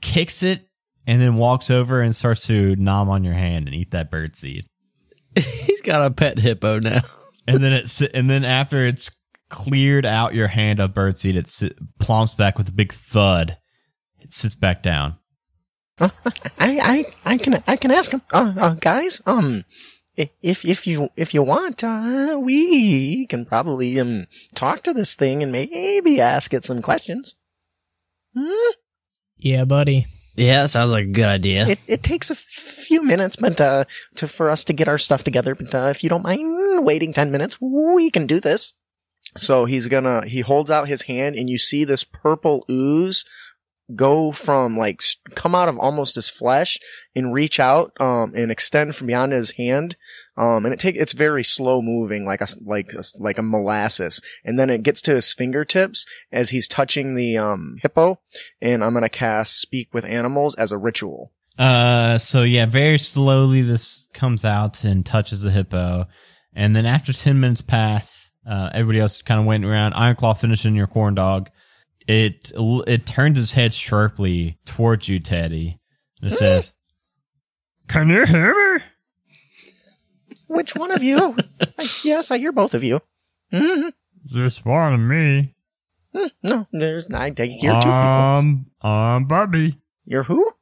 kicks 0.00 0.42
it, 0.42 0.68
and 1.06 1.20
then 1.20 1.36
walks 1.36 1.70
over 1.70 2.00
and 2.00 2.14
starts 2.14 2.46
to 2.48 2.74
nom 2.76 3.08
on 3.08 3.22
your 3.24 3.34
hand 3.34 3.66
and 3.68 3.74
eat 3.76 3.92
that 3.92 4.10
bird 4.10 4.34
seed. 4.34 4.64
He's 5.36 5.82
got 5.82 6.10
a 6.10 6.14
pet 6.14 6.38
hippo 6.38 6.80
now. 6.80 7.02
And 7.46 7.62
then 7.62 7.72
it 7.74 8.00
and 8.14 8.28
then 8.30 8.44
after 8.44 8.86
it's 8.86 9.10
cleared 9.48 10.06
out 10.06 10.34
your 10.34 10.48
hand 10.48 10.80
of 10.80 10.92
birdseed. 10.92 11.36
it 11.36 11.46
si- 11.46 11.74
plumps 11.98 12.34
back 12.34 12.58
with 12.58 12.68
a 12.68 12.72
big 12.72 12.92
thud. 12.92 13.56
It 14.20 14.32
sits 14.32 14.54
back 14.54 14.82
down. 14.82 15.16
I, 16.00 16.10
I, 16.58 17.04
I 17.24 17.38
can, 17.38 17.62
I 17.66 17.76
can 17.76 17.90
ask 17.90 18.10
him. 18.12 18.22
Uh, 18.32 18.54
uh, 18.58 18.74
guys, 18.74 19.20
um, 19.26 19.64
if, 20.16 20.64
if 20.64 20.86
you, 20.86 21.10
if 21.16 21.34
you 21.34 21.42
want, 21.42 21.84
uh, 21.84 22.38
we 22.40 23.26
can 23.26 23.44
probably, 23.44 23.98
um, 24.00 24.26
talk 24.54 24.82
to 24.84 24.92
this 24.92 25.14
thing 25.14 25.42
and 25.42 25.52
maybe 25.52 26.20
ask 26.20 26.52
it 26.52 26.64
some 26.64 26.82
questions. 26.82 27.36
Hmm? 28.36 28.72
Yeah, 29.38 29.64
buddy. 29.64 30.06
Yeah, 30.36 30.62
that 30.62 30.70
sounds 30.70 30.90
like 30.90 31.04
a 31.04 31.12
good 31.12 31.28
idea. 31.28 31.68
It, 31.68 31.78
it 31.86 32.02
takes 32.02 32.28
a 32.30 32.34
few 32.34 33.02
minutes, 33.02 33.36
but, 33.36 33.60
uh, 33.60 33.84
to, 34.16 34.26
for 34.26 34.50
us 34.50 34.64
to 34.64 34.72
get 34.72 34.88
our 34.88 34.98
stuff 34.98 35.22
together. 35.22 35.54
But, 35.54 35.72
uh, 35.72 35.88
if 35.90 36.02
you 36.02 36.08
don't 36.08 36.24
mind 36.24 36.84
waiting 36.84 37.12
10 37.12 37.30
minutes, 37.30 37.60
we 37.60 38.10
can 38.10 38.26
do 38.26 38.40
this. 38.40 38.74
So 39.36 39.64
he's 39.64 39.88
gonna, 39.88 40.26
he 40.26 40.40
holds 40.40 40.70
out 40.70 40.88
his 40.88 41.02
hand 41.02 41.36
and 41.36 41.48
you 41.50 41.58
see 41.58 41.84
this 41.84 42.04
purple 42.04 42.64
ooze 42.70 43.24
go 43.94 44.32
from 44.32 44.76
like, 44.78 45.02
come 45.34 45.54
out 45.54 45.68
of 45.68 45.78
almost 45.78 46.14
his 46.14 46.30
flesh 46.30 46.78
and 47.14 47.34
reach 47.34 47.60
out, 47.60 47.92
um, 48.00 48.32
and 48.34 48.50
extend 48.50 48.96
from 48.96 49.08
beyond 49.08 49.32
his 49.32 49.52
hand. 49.52 49.96
Um, 50.36 50.64
and 50.64 50.72
it 50.72 50.78
take, 50.78 50.96
it's 50.96 51.12
very 51.12 51.44
slow 51.44 51.82
moving, 51.82 52.24
like 52.24 52.40
a 52.40 52.46
like, 52.64 52.92
a 52.94 53.02
like 53.18 53.38
a 53.38 53.42
molasses. 53.42 54.22
And 54.44 54.58
then 54.58 54.70
it 54.70 54.82
gets 54.82 55.02
to 55.02 55.14
his 55.14 55.32
fingertips 55.32 56.06
as 56.32 56.50
he's 56.50 56.66
touching 56.66 57.14
the, 57.14 57.36
um, 57.36 57.76
hippo. 57.82 58.20
And 58.62 58.82
I'm 58.82 58.94
gonna 58.94 59.08
cast 59.08 59.60
speak 59.60 59.92
with 59.92 60.04
animals 60.04 60.54
as 60.54 60.72
a 60.72 60.78
ritual. 60.78 61.32
Uh, 61.58 62.18
so 62.18 62.42
yeah, 62.42 62.66
very 62.66 62.98
slowly 62.98 63.62
this 63.62 64.08
comes 64.12 64.44
out 64.44 64.82
and 64.82 65.06
touches 65.06 65.42
the 65.42 65.52
hippo, 65.52 66.06
and 66.52 66.74
then 66.74 66.84
after 66.86 67.12
ten 67.12 67.38
minutes 67.38 67.62
pass, 67.62 68.32
uh, 68.46 68.70
everybody 68.72 69.00
else 69.00 69.22
kind 69.22 69.40
of 69.40 69.46
waiting 69.46 69.64
around. 69.64 69.92
Ironclaw 69.94 70.38
finishing 70.38 70.74
your 70.74 70.86
corn 70.86 71.14
dog. 71.14 71.50
It 72.06 72.52
it 72.56 73.06
turns 73.06 73.38
its 73.38 73.52
head 73.52 73.72
sharply 73.72 74.58
towards 74.66 75.08
you, 75.08 75.20
Teddy. 75.20 75.78
And 76.20 76.32
it 76.32 76.36
says, 76.36 76.74
"Can 77.88 78.08
you 78.10 78.26
hear 78.26 78.76
me?" 78.76 78.82
Which 80.46 80.76
one 80.76 80.90
of 80.90 81.02
you? 81.02 81.36
I, 81.60 81.86
yes, 82.04 82.30
I 82.30 82.38
hear 82.38 82.52
both 82.52 82.74
of 82.74 82.84
you. 82.84 83.00
hmm 83.50 83.88
Just 84.26 84.64
one 84.66 84.94
of 84.94 85.00
me. 85.00 85.54
No, 86.42 86.68
there's, 86.70 87.06
I, 87.12 87.32
I 87.36 87.44
hear 87.44 87.72
two 87.72 87.78
people. 87.80 87.90
Um, 87.90 88.66
I'm 88.82 89.24
Bobby. 89.24 89.78
You're 90.04 90.22
who? 90.22 90.52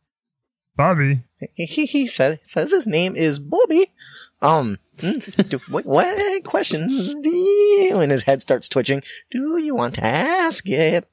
Bobby. 0.76 1.24
He, 1.54 1.66
he, 1.66 1.86
he 1.86 2.06
says, 2.06 2.38
says 2.42 2.70
his 2.72 2.86
name 2.86 3.16
is 3.16 3.38
Bobby. 3.38 3.92
Um, 4.40 4.78
hmm, 4.91 4.91
do, 4.91 4.91
what, 5.70 5.86
what 5.86 6.44
questions 6.44 7.14
do 7.20 7.30
you, 7.30 8.00
and 8.00 8.12
his 8.12 8.22
head 8.24 8.42
starts 8.42 8.68
twitching, 8.68 9.02
do 9.30 9.58
you 9.58 9.74
want 9.74 9.94
to 9.94 10.04
ask 10.04 10.68
it? 10.68 11.08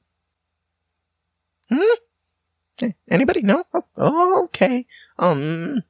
Hmm? 1.68 2.90
Anybody? 3.08 3.42
No? 3.42 3.64
Oh, 3.96 4.44
okay. 4.44 4.86
Um, 5.18 5.82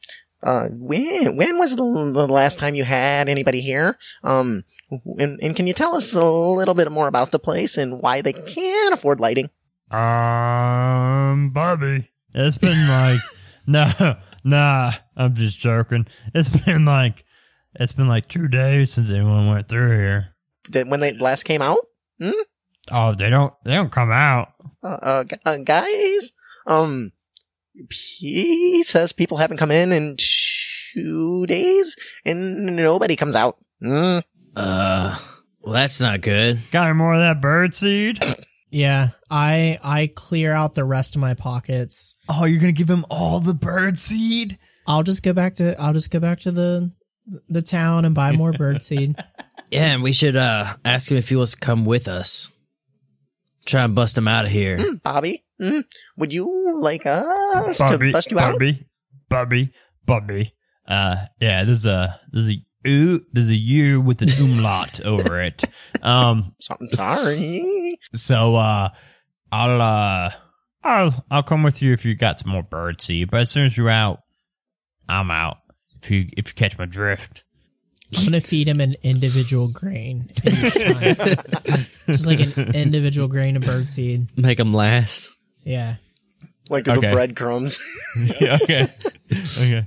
uh, 0.43 0.69
when, 0.71 1.37
when 1.37 1.59
was 1.59 1.77
the, 1.77 1.85
the 1.85 2.27
last 2.27 2.59
time 2.59 2.75
you 2.75 2.85
had 2.85 3.29
anybody 3.29 3.61
here? 3.61 3.99
Um, 4.25 4.65
and, 5.19 5.39
and 5.43 5.55
can 5.55 5.67
you 5.67 5.73
tell 5.73 5.95
us 5.95 6.15
a 6.15 6.25
little 6.25 6.75
bit 6.75 6.91
more 6.91 7.09
about 7.09 7.31
the 7.31 7.39
place 7.39 7.77
and 7.77 8.01
why 8.01 8.23
they 8.23 8.33
can't 8.33 8.95
afford 8.95 9.21
lighting? 9.21 9.51
Um, 9.91 11.51
Bobby, 11.51 12.11
it's 12.35 12.59
been 12.59 12.89
like, 12.89 13.21
no, 13.67 14.17
nah, 14.45 14.93
I'm 15.17 15.35
just 15.35 15.59
joking. 15.59 16.07
It's 16.35 16.59
been 16.65 16.85
like, 16.85 17.25
it's 17.75 17.93
been 17.93 18.09
like 18.09 18.27
two 18.29 18.49
days 18.49 18.93
since 18.93 19.11
anyone 19.11 19.49
went 19.49 19.69
through 19.69 19.91
here. 19.91 20.35
That 20.71 20.89
when 20.89 21.01
they 21.01 21.13
last 21.13 21.45
came 21.45 21.63
out? 21.63 21.87
Hmm? 22.21 22.31
Oh, 22.91 23.15
they 23.15 23.31
don't, 23.31 23.53
they 23.65 23.75
don't 23.75 23.93
come 23.93 24.11
out. 24.11 24.53
Uh, 24.83 24.87
uh, 24.87 25.25
uh, 25.45 25.57
guys, 25.59 26.33
um, 26.67 27.13
he 27.91 28.83
says 28.83 29.13
people 29.13 29.37
haven't 29.37 29.59
come 29.59 29.71
in 29.71 29.93
in 29.93 30.17
two 30.19 31.47
days 31.47 31.97
and 32.25 32.77
nobody 32.77 33.17
comes 33.17 33.37
out. 33.37 33.59
Mm. 33.83 34.23
Uh, 34.57 35.19
well, 35.61 35.75
that's 35.75 36.01
not 36.01 36.21
good. 36.21 36.61
Got 36.71 36.89
any 36.89 36.95
more 36.95 37.15
of 37.15 37.21
that 37.21 37.41
bird 37.41 37.75
seed? 37.75 38.23
Yeah, 38.73 39.09
I 39.29 39.81
I 39.83 40.13
clear 40.15 40.53
out 40.53 40.77
the 40.77 40.85
rest 40.85 41.17
of 41.17 41.21
my 41.21 41.35
pockets. 41.35 42.15
Oh, 42.29 42.45
you're 42.45 42.61
gonna 42.61 42.71
give 42.71 42.89
him 42.89 43.05
all 43.11 43.41
the 43.41 43.53
bird 43.53 43.99
seed? 43.99 44.59
I'll 44.87 45.03
just 45.03 45.25
go 45.25 45.33
back 45.33 45.55
to 45.55 45.75
I'll 45.81 45.93
just 45.93 46.13
go 46.13 46.21
back 46.21 46.39
to 46.43 46.53
the 46.53 46.93
the 47.49 47.63
town 47.63 48.05
and 48.05 48.15
buy 48.15 48.33
more 48.33 48.53
birdseed. 48.53 49.23
Yeah, 49.71 49.95
and 49.95 50.03
we 50.03 50.13
should 50.13 50.37
uh 50.37 50.75
ask 50.85 51.11
him 51.11 51.17
if 51.17 51.29
he 51.29 51.37
wants 51.37 51.53
to 51.53 51.59
come 51.59 51.85
with 51.85 52.09
us. 52.09 52.51
Try 53.67 53.85
and 53.85 53.95
bust 53.95 54.17
him 54.19 54.27
out 54.27 54.47
of 54.47 54.51
here. 54.51 54.79
Mm, 54.79 55.03
Bobby, 55.03 55.45
mm, 55.61 55.85
would 56.17 56.33
you 56.33 56.79
like 56.81 57.07
us 57.07 57.79
to 57.79 57.99
bust 58.13 58.31
you 58.31 58.39
out? 58.39 58.53
Bobby, 58.55 58.87
Bobby, 59.29 59.71
Bubby. 60.07 60.55
Uh, 60.89 61.17
yeah, 61.41 61.63
there's 61.65 61.87
a 61.87 62.19
there's 62.33 62.51
a 62.51 62.89
ooh, 62.89 63.21
there's 63.33 63.51
a 63.51 63.55
U 63.55 64.01
with 64.01 64.23
an 64.23 64.31
umlaut 64.43 65.01
over 65.05 65.41
it. 65.43 65.63
Um, 66.03 66.55
So- 66.61 66.77
I'm 66.81 66.89
sorry. 66.93 67.99
so 68.15 68.57
uh, 68.57 68.89
I'll 69.53 69.81
uh, 69.83 70.31
I'll 70.83 71.25
I'll 71.31 71.43
come 71.43 71.63
with 71.63 71.81
you 71.83 71.93
if 71.93 72.05
you 72.05 72.15
got 72.17 72.41
some 72.41 72.51
more 72.53 72.63
birdseed. 72.65 73.31
But 73.31 73.43
as 73.43 73.51
soon 73.51 73.67
as 73.67 73.77
you're 73.77 73.91
out, 73.91 74.23
I'm 75.09 75.31
out. 75.31 75.59
If 76.03 76.11
you 76.11 76.29
if 76.37 76.49
you 76.49 76.55
catch 76.55 76.79
my 76.79 76.87
drift. 76.87 77.45
I'm 78.17 78.25
gonna 78.25 78.41
feed 78.41 78.67
him 78.69 78.81
an 78.81 78.95
individual 79.05 79.69
grain 79.69 80.31
each 80.45 80.75
time, 80.83 81.87
just 82.07 82.27
like 82.27 82.41
an 82.41 82.75
individual 82.75 83.29
grain 83.29 83.57
of 83.57 83.63
birdseed. 83.63 84.37
Make 84.37 84.59
him 84.59 84.75
last. 84.75 85.39
Yeah, 85.63 85.97
Like 86.69 86.89
Okay. 86.89 87.01
the 87.09 87.13
breadcrumbs. 87.13 87.79
yeah, 88.41 88.59
okay, 88.63 88.89
okay. 89.31 89.87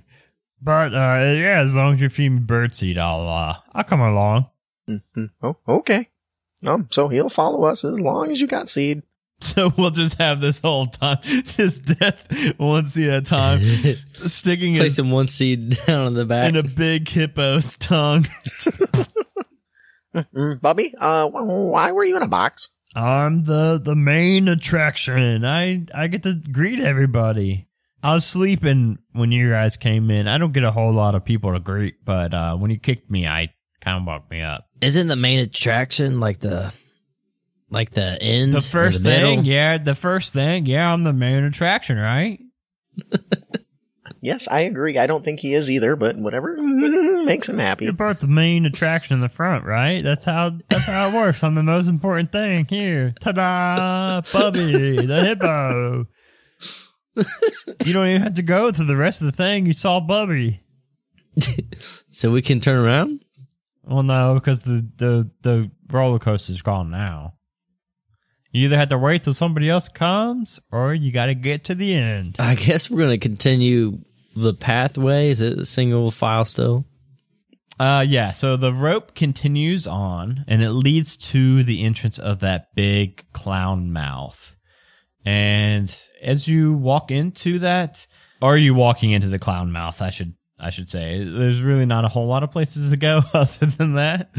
But 0.61 0.93
uh, 0.93 1.34
yeah, 1.36 1.59
as 1.66 1.76
long 1.76 1.93
as 1.95 2.01
you 2.01 2.07
feed 2.07 2.30
me 2.30 2.39
bird 2.39 2.74
seed, 2.74 2.97
I'll 2.97 3.28
uh, 3.28 3.57
I'll 3.74 3.84
come 3.84 3.99
along. 3.99 4.45
Mhm. 4.89 5.32
oh, 5.41 5.57
okay. 5.68 6.07
Um, 6.66 6.88
so 6.91 7.09
he'll 7.09 7.28
follow 7.28 7.66
us 7.66 7.84
as 7.84 7.99
long 7.99 8.32
as 8.32 8.39
you 8.39 8.47
got 8.47 8.70
seed. 8.70 9.03
So 9.53 9.71
we'll 9.77 9.91
just 9.91 10.17
have 10.19 10.39
this 10.39 10.61
whole 10.61 10.85
time, 10.87 11.17
just 11.23 11.99
death 11.99 12.53
one 12.57 12.85
seed 12.85 13.09
at 13.09 13.15
a 13.17 13.21
time, 13.21 13.59
sticking 14.13 14.75
Place 14.75 14.97
him 14.97 15.11
one 15.11 15.27
seed 15.27 15.77
down 15.85 16.07
on 16.07 16.13
the 16.13 16.23
back. 16.25 16.49
in 16.49 16.55
a 16.55 16.63
big 16.63 17.05
hippo's 17.05 17.77
tongue. 17.77 18.25
Mm, 20.15 20.61
Bobby, 20.61 20.93
uh, 20.97 21.27
why 21.27 21.91
were 21.91 22.03
you 22.03 22.15
in 22.15 22.23
a 22.23 22.27
box? 22.27 22.69
I'm 22.95 23.43
the 23.43 23.81
the 23.83 23.95
main 23.95 24.47
attraction. 24.47 25.43
I 25.43 25.85
I 25.93 26.07
get 26.07 26.23
to 26.23 26.35
greet 26.51 26.79
everybody. 26.79 27.67
I 28.03 28.13
was 28.13 28.25
sleeping 28.25 28.99
when 29.13 29.31
you 29.31 29.49
guys 29.49 29.75
came 29.77 30.11
in. 30.11 30.27
I 30.27 30.37
don't 30.37 30.51
get 30.53 30.63
a 30.63 30.71
whole 30.71 30.93
lot 30.93 31.15
of 31.15 31.25
people 31.25 31.53
to 31.53 31.59
greet, 31.59 32.05
but 32.05 32.33
uh, 32.33 32.55
when 32.55 32.69
you 32.69 32.77
kicked 32.77 33.09
me, 33.09 33.25
I 33.25 33.53
kind 33.81 34.01
of 34.01 34.05
woke 34.07 34.29
me 34.29 34.41
up. 34.41 34.65
Isn't 34.81 35.07
the 35.07 35.15
main 35.15 35.39
attraction 35.39 36.19
like 36.19 36.39
the 36.39 36.71
like 37.74 37.89
the 37.91 38.21
end? 38.21 38.53
The 38.53 38.61
first 38.61 39.03
middle? 39.03 39.30
thing, 39.30 39.45
yeah, 39.45 39.78
the 39.78 39.95
first 39.95 40.34
thing, 40.34 40.65
yeah, 40.65 40.91
I'm 40.91 41.03
the 41.03 41.13
main 41.13 41.43
attraction, 41.43 41.97
right? 41.97 42.39
Yes, 44.21 44.47
I 44.47 44.61
agree. 44.61 44.97
I 44.97 45.05
don't 45.05 45.26
think 45.26 45.41
he 45.41 45.53
is 45.53 45.69
either, 45.69 45.97
but 45.97 46.15
whatever 46.15 46.55
makes 46.61 47.49
him 47.49 47.57
happy. 47.57 47.84
You're 47.84 47.93
both 47.93 48.21
the 48.21 48.28
main 48.28 48.65
attraction 48.65 49.15
in 49.15 49.21
the 49.21 49.28
front, 49.28 49.65
right? 49.65 50.01
That's 50.01 50.24
how 50.24 50.51
that's 50.69 50.86
how 50.86 51.09
it 51.09 51.13
works. 51.13 51.43
I'm 51.43 51.55
the 51.55 51.63
most 51.63 51.89
important 51.89 52.32
thing 52.32 52.65
here. 52.69 53.13
Ta-da! 53.19 54.21
Bubby, 54.32 55.05
the 55.05 55.26
hippo. 55.26 56.07
you 57.86 57.91
don't 57.91 58.07
even 58.07 58.21
have 58.21 58.36
to 58.36 58.43
go 58.43 58.71
through 58.71 58.86
the 58.86 58.95
rest 58.95 59.21
of 59.21 59.26
the 59.26 59.34
thing. 59.34 59.65
You 59.65 59.74
saw 59.74 59.99
Bubby. 59.99 60.61
So 62.09 62.30
we 62.30 62.43
can 62.43 62.59
turn 62.59 62.78
around. 62.78 63.26
Well, 63.84 64.03
no, 64.03 64.36
because 64.36 64.61
the 64.61 64.88
the 64.97 65.32
the 65.41 65.71
roller 65.91 66.19
coaster's 66.19 66.61
gone 66.61 66.91
now. 66.91 67.34
You 68.53 68.65
either 68.65 68.77
have 68.77 68.89
to 68.89 68.97
wait 68.99 69.23
till 69.23 69.33
somebody 69.33 69.67
else 69.67 69.89
comes, 69.89 70.59
or 70.71 70.93
you 70.93 71.11
got 71.11 71.25
to 71.25 71.33
get 71.35 71.65
to 71.65 71.75
the 71.75 71.95
end. 71.95 72.35
I 72.37 72.53
guess 72.53 72.89
we're 72.89 73.01
gonna 73.01 73.17
continue 73.17 73.97
the 74.35 74.53
pathway. 74.53 75.29
Is 75.29 75.41
it 75.41 75.57
a 75.57 75.65
single 75.65 76.11
file 76.11 76.45
still? 76.45 76.85
Uh, 77.79 78.05
yeah. 78.07 78.31
So 78.31 78.55
the 78.55 78.71
rope 78.71 79.15
continues 79.15 79.87
on, 79.87 80.45
and 80.47 80.61
it 80.61 80.71
leads 80.71 81.17
to 81.17 81.63
the 81.63 81.83
entrance 81.83 82.19
of 82.19 82.41
that 82.41 82.75
big 82.75 83.25
clown 83.33 83.91
mouth. 83.91 84.55
And 85.25 85.95
as 86.21 86.47
you 86.47 86.73
walk 86.73 87.09
into 87.09 87.57
that, 87.59 88.05
are 88.41 88.57
you 88.57 88.75
walking 88.75 89.11
into 89.11 89.29
the 89.29 89.39
clown 89.39 89.71
mouth? 89.71 89.99
I 90.01 90.11
should 90.11 90.35
I 90.59 90.69
should 90.69 90.89
say. 90.91 91.23
There's 91.23 91.61
really 91.61 91.85
not 91.85 92.05
a 92.05 92.09
whole 92.09 92.27
lot 92.27 92.43
of 92.43 92.51
places 92.51 92.91
to 92.91 92.97
go 92.97 93.21
other 93.33 93.65
than 93.65 93.95
that. 93.95 94.29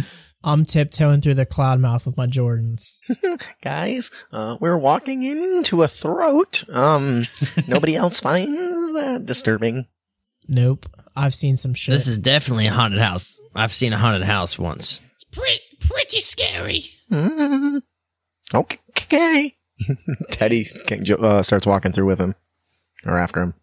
I'm 0.45 0.67
tiptoeing 0.67 1.23
through 1.23 1.35
the 1.35 1.47
cloud 1.47 1.81
mouth 1.81 2.05
with 2.05 2.19
my 2.19 2.27
Jordans. 2.27 2.99
Guys, 3.63 4.11
uh, 4.31 4.59
we're 4.61 4.77
walking 4.77 5.23
into 5.23 5.83
a 5.83 5.89
throat. 5.89 6.65
Um, 6.69 7.27
nobody 7.67 7.97
else 7.97 8.21
finds 8.21 8.93
that 8.93 9.25
disturbing. 9.25 9.87
Nope, 10.47 10.87
I've 11.17 11.35
seen 11.35 11.57
some 11.57 11.73
shit. 11.73 11.95
This 11.95 12.07
is 12.07 12.19
definitely 12.19 12.67
a 12.67 12.73
haunted 12.73 13.01
house. 13.01 13.41
I've 13.55 13.73
seen 13.73 13.95
a 13.95 13.99
haunted 13.99 14.25
house 14.25 14.59
once. 14.59 15.01
It's 15.15 15.25
pretty, 15.25 15.63
pretty 15.81 16.21
scary. 16.21 16.85
Mm, 17.11 17.81
okay. 18.53 19.57
Teddy 20.31 20.67
uh, 21.19 21.43
starts 21.43 21.67
walking 21.67 21.93
through 21.93 22.07
with 22.07 22.21
him, 22.21 22.35
or 23.07 23.19
after 23.19 23.41
him. 23.41 23.55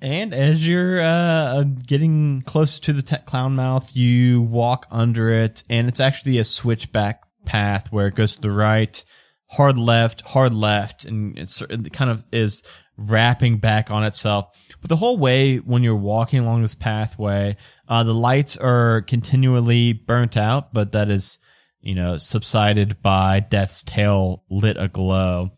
And 0.00 0.34
as 0.34 0.66
you're 0.66 1.00
uh, 1.00 1.64
getting 1.64 2.42
closer 2.42 2.82
to 2.82 2.92
the 2.92 3.02
clown 3.24 3.56
mouth, 3.56 3.96
you 3.96 4.42
walk 4.42 4.86
under 4.90 5.30
it, 5.30 5.62
and 5.70 5.88
it's 5.88 6.00
actually 6.00 6.38
a 6.38 6.44
switchback 6.44 7.22
path 7.46 7.90
where 7.90 8.08
it 8.08 8.14
goes 8.14 8.34
to 8.34 8.40
the 8.42 8.50
right, 8.50 9.02
hard 9.46 9.78
left, 9.78 10.20
hard 10.20 10.52
left, 10.52 11.06
and 11.06 11.38
it 11.38 11.92
kind 11.92 12.10
of 12.10 12.24
is 12.30 12.62
wrapping 12.98 13.58
back 13.58 13.90
on 13.90 14.04
itself. 14.04 14.54
But 14.80 14.90
the 14.90 14.96
whole 14.96 15.16
way, 15.16 15.56
when 15.58 15.82
you're 15.82 15.96
walking 15.96 16.40
along 16.40 16.62
this 16.62 16.74
pathway, 16.74 17.56
uh, 17.88 18.04
the 18.04 18.14
lights 18.14 18.56
are 18.56 19.02
continually 19.02 19.94
burnt 19.94 20.36
out, 20.36 20.74
but 20.74 20.92
that 20.92 21.10
is, 21.10 21.38
you 21.80 21.94
know, 21.94 22.18
subsided 22.18 23.00
by 23.00 23.40
Death's 23.40 23.82
tail 23.82 24.44
lit 24.50 24.76
aglow. 24.78 25.52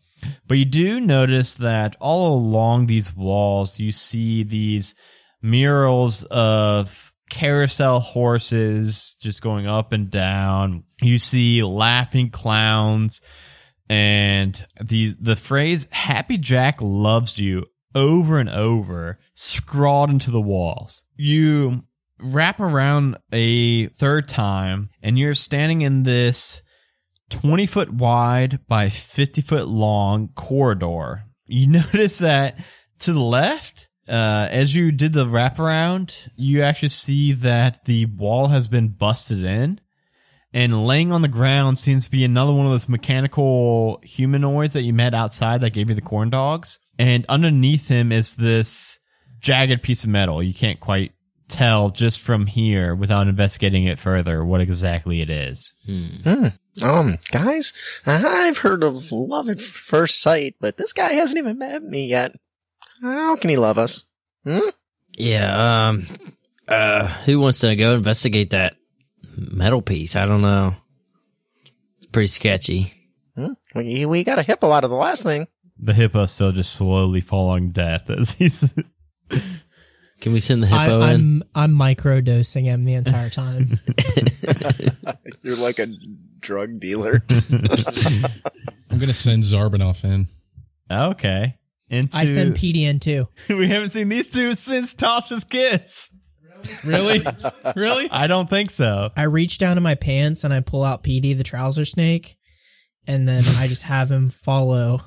But 0.47 0.57
you 0.57 0.65
do 0.65 0.99
notice 0.99 1.55
that 1.55 1.95
all 1.99 2.35
along 2.35 2.85
these 2.85 3.15
walls, 3.15 3.79
you 3.79 3.91
see 3.91 4.43
these 4.43 4.95
murals 5.41 6.23
of 6.25 7.13
carousel 7.29 7.99
horses 7.99 9.15
just 9.21 9.41
going 9.41 9.67
up 9.67 9.91
and 9.93 10.09
down. 10.09 10.83
You 11.01 11.17
see 11.17 11.63
laughing 11.63 12.31
clowns 12.31 13.21
and 13.89 14.65
the, 14.81 15.15
the 15.19 15.35
phrase 15.35 15.87
Happy 15.91 16.37
Jack 16.37 16.81
loves 16.81 17.39
you 17.39 17.65
over 17.95 18.39
and 18.39 18.49
over 18.49 19.19
scrawled 19.33 20.09
into 20.09 20.31
the 20.31 20.41
walls. 20.41 21.03
You 21.15 21.83
wrap 22.21 22.59
around 22.59 23.17
a 23.31 23.87
third 23.87 24.27
time 24.27 24.89
and 25.01 25.17
you're 25.17 25.33
standing 25.33 25.81
in 25.81 26.03
this 26.03 26.61
20 27.29 27.65
foot 27.65 27.93
wide 27.93 28.59
by 28.67 28.89
50 28.89 29.41
foot 29.41 29.67
long 29.67 30.29
corridor. 30.35 31.23
You 31.45 31.67
notice 31.93 32.19
that 32.19 32.59
to 32.99 33.13
the 33.13 33.23
left, 33.23 33.87
uh, 34.07 34.47
as 34.49 34.75
you 34.75 34.91
did 34.91 35.13
the 35.13 35.25
wraparound, 35.25 36.29
you 36.35 36.63
actually 36.63 36.89
see 36.89 37.33
that 37.33 37.85
the 37.85 38.05
wall 38.05 38.47
has 38.47 38.67
been 38.67 38.89
busted 38.89 39.43
in. 39.43 39.79
And 40.51 40.87
laying 40.87 41.11
on 41.11 41.21
the 41.21 41.27
ground 41.27 41.77
seems 41.77 42.05
to 42.05 42.11
be 42.11 42.23
another 42.23 42.51
one 42.51 42.65
of 42.65 42.71
those 42.71 42.89
mechanical 42.89 44.01
humanoids 44.03 44.73
that 44.73 44.81
you 44.81 44.93
met 44.93 45.13
outside 45.13 45.61
that 45.61 45.73
gave 45.73 45.89
you 45.89 45.95
the 45.95 46.01
corn 46.01 46.31
dogs. 46.31 46.79
And 46.97 47.23
underneath 47.29 47.87
him 47.87 48.11
is 48.11 48.33
this 48.35 48.99
jagged 49.39 49.83
piece 49.83 50.03
of 50.03 50.09
metal. 50.09 50.41
You 50.41 50.55
can't 50.55 50.79
quite 50.79 51.11
tell 51.47 51.91
just 51.91 52.19
from 52.21 52.47
here 52.47 52.95
without 52.95 53.27
investigating 53.27 53.85
it 53.85 53.99
further 53.99 54.43
what 54.43 54.61
exactly 54.61 55.21
it 55.21 55.29
is. 55.29 55.71
Um, 56.81 57.17
guys, 57.31 57.73
I've 58.05 58.59
heard 58.59 58.83
of 58.83 59.11
love 59.11 59.49
at 59.49 59.61
first 59.61 60.21
sight, 60.21 60.55
but 60.59 60.77
this 60.77 60.93
guy 60.93 61.13
hasn't 61.13 61.37
even 61.37 61.57
met 61.57 61.83
me 61.83 62.07
yet. 62.07 62.35
How 63.01 63.35
can 63.35 63.49
he 63.49 63.57
love 63.57 63.77
us? 63.77 64.05
Hmm? 64.43 64.69
Yeah. 65.17 65.87
Um. 65.87 66.07
Uh. 66.67 67.07
Who 67.25 67.39
wants 67.39 67.59
to 67.59 67.75
go 67.75 67.95
investigate 67.95 68.51
that 68.51 68.75
metal 69.35 69.81
piece? 69.81 70.15
I 70.15 70.25
don't 70.25 70.41
know. 70.41 70.75
It's 71.97 72.05
pretty 72.07 72.27
sketchy. 72.27 72.93
Hmm? 73.35 73.53
We, 73.75 74.05
we 74.05 74.23
got 74.23 74.39
a 74.39 74.43
hippo 74.43 74.71
out 74.71 74.83
of 74.83 74.89
the 74.89 74.95
last 74.95 75.23
thing. 75.23 75.47
The 75.77 75.93
hippo's 75.93 76.31
still 76.31 76.51
just 76.51 76.73
slowly 76.73 77.21
falling 77.21 77.71
death 77.71 78.09
as 78.09 78.33
he's. 78.33 78.73
Can 80.21 80.33
we 80.33 80.39
send 80.39 80.63
the 80.63 80.67
I, 80.67 80.85
hippo 80.85 81.01
in? 81.01 81.03
I'm 81.03 81.43
I'm 81.55 81.75
microdosing 81.75 82.63
him 82.63 82.83
the 82.83 82.95
entire 82.95 83.29
time. 83.29 83.69
You're 85.43 85.55
like 85.55 85.79
a 85.79 85.87
drug 86.39 86.79
dealer. 86.79 87.21
I'm 88.89 88.99
gonna 88.99 89.13
send 89.13 89.43
Zarbanoff 89.43 90.03
in. 90.03 90.27
okay. 90.91 91.55
Into 91.89 92.17
I 92.17 92.25
send 92.25 92.55
PD 92.55 92.81
in 92.81 92.99
too. 92.99 93.27
we 93.49 93.67
haven't 93.67 93.89
seen 93.89 94.09
these 94.09 94.31
two 94.31 94.53
since 94.53 94.93
Tasha's 94.93 95.43
kiss. 95.43 96.11
Really? 96.83 97.25
really? 97.75 98.11
I 98.11 98.27
don't 98.27 98.49
think 98.49 98.69
so. 98.69 99.09
I 99.15 99.23
reach 99.23 99.57
down 99.57 99.77
in 99.77 99.83
my 99.83 99.95
pants 99.95 100.43
and 100.43 100.53
I 100.53 100.59
pull 100.59 100.83
out 100.83 101.03
PD, 101.03 101.35
the 101.35 101.43
trouser 101.43 101.85
snake, 101.85 102.35
and 103.07 103.27
then 103.27 103.43
I 103.57 103.67
just 103.67 103.83
have 103.83 104.11
him 104.11 104.29
follow 104.29 104.99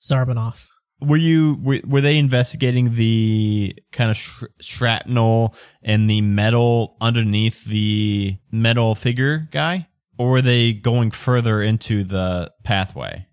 Zarbanoff. 0.00 0.68
Were 1.00 1.16
you 1.16 1.58
were, 1.62 1.80
were 1.86 2.00
they 2.00 2.18
investigating 2.18 2.94
the 2.94 3.74
kind 3.92 4.10
of 4.10 4.16
sh- 4.16 4.44
shrapnel 4.60 5.54
and 5.82 6.10
the 6.10 6.20
metal 6.20 6.96
underneath 7.00 7.64
the 7.64 8.36
metal 8.50 8.94
figure 8.94 9.48
guy, 9.52 9.88
or 10.18 10.30
were 10.30 10.42
they 10.42 10.72
going 10.72 11.10
further 11.12 11.62
into 11.62 12.04
the 12.04 12.52
pathway? 12.64 13.26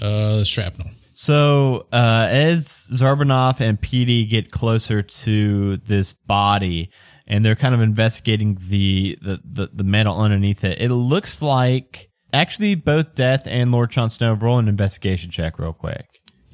Uh, 0.00 0.44
shrapnel. 0.44 0.90
So 1.20 1.88
uh, 1.92 2.28
as 2.30 2.88
Zarbanoff 2.92 3.60
and 3.60 3.80
PD 3.80 4.30
get 4.30 4.52
closer 4.52 5.02
to 5.02 5.76
this 5.78 6.12
body, 6.12 6.92
and 7.26 7.44
they're 7.44 7.56
kind 7.56 7.74
of 7.74 7.80
investigating 7.80 8.56
the, 8.68 9.18
the, 9.20 9.40
the, 9.44 9.70
the 9.72 9.82
metal 9.82 10.16
underneath 10.16 10.62
it, 10.62 10.80
it 10.80 10.90
looks 10.90 11.42
like 11.42 12.10
actually 12.32 12.76
both 12.76 13.16
Death 13.16 13.48
and 13.48 13.72
Lord 13.72 13.90
Jon 13.90 14.10
Snow 14.10 14.34
roll 14.34 14.60
an 14.60 14.68
investigation 14.68 15.30
check 15.30 15.58
real 15.58 15.72
quick. 15.72 16.06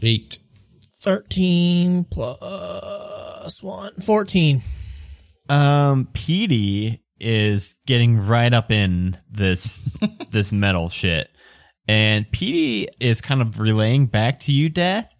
Eight. 0.03 0.39
13 1.03 2.05
plus 2.05 3.63
1, 3.63 3.93
14. 4.01 4.61
Um, 5.49 6.09
PD 6.13 7.01
is 7.21 7.77
getting 7.87 8.27
right 8.27 8.53
up 8.53 8.71
in 8.71 9.19
this 9.31 9.81
this 10.31 10.53
metal 10.53 10.89
shit, 10.89 11.29
and 11.87 12.27
PD 12.27 12.87
is 13.01 13.21
kind 13.21 13.43
of 13.43 13.61
relaying 13.61 14.07
back 14.07 14.41
to 14.41 14.53
you, 14.53 14.69
Death. 14.69 15.15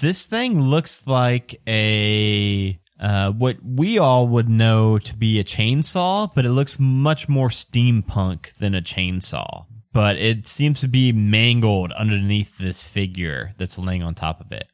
This 0.00 0.26
thing 0.26 0.60
looks 0.60 1.06
like 1.06 1.60
a 1.68 2.78
uh, 2.98 3.32
what 3.32 3.56
we 3.64 3.98
all 3.98 4.28
would 4.28 4.48
know 4.48 4.98
to 4.98 5.16
be 5.16 5.38
a 5.38 5.44
chainsaw, 5.44 6.32
but 6.34 6.44
it 6.44 6.50
looks 6.50 6.78
much 6.80 7.28
more 7.28 7.48
steampunk 7.48 8.54
than 8.56 8.74
a 8.74 8.82
chainsaw. 8.82 9.66
But 9.92 10.16
it 10.16 10.46
seems 10.46 10.80
to 10.80 10.88
be 10.88 11.12
mangled 11.12 11.92
underneath 11.92 12.56
this 12.58 12.86
figure 12.86 13.50
that's 13.58 13.78
laying 13.78 14.02
on 14.02 14.14
top 14.14 14.40
of 14.40 14.50
it. 14.52 14.66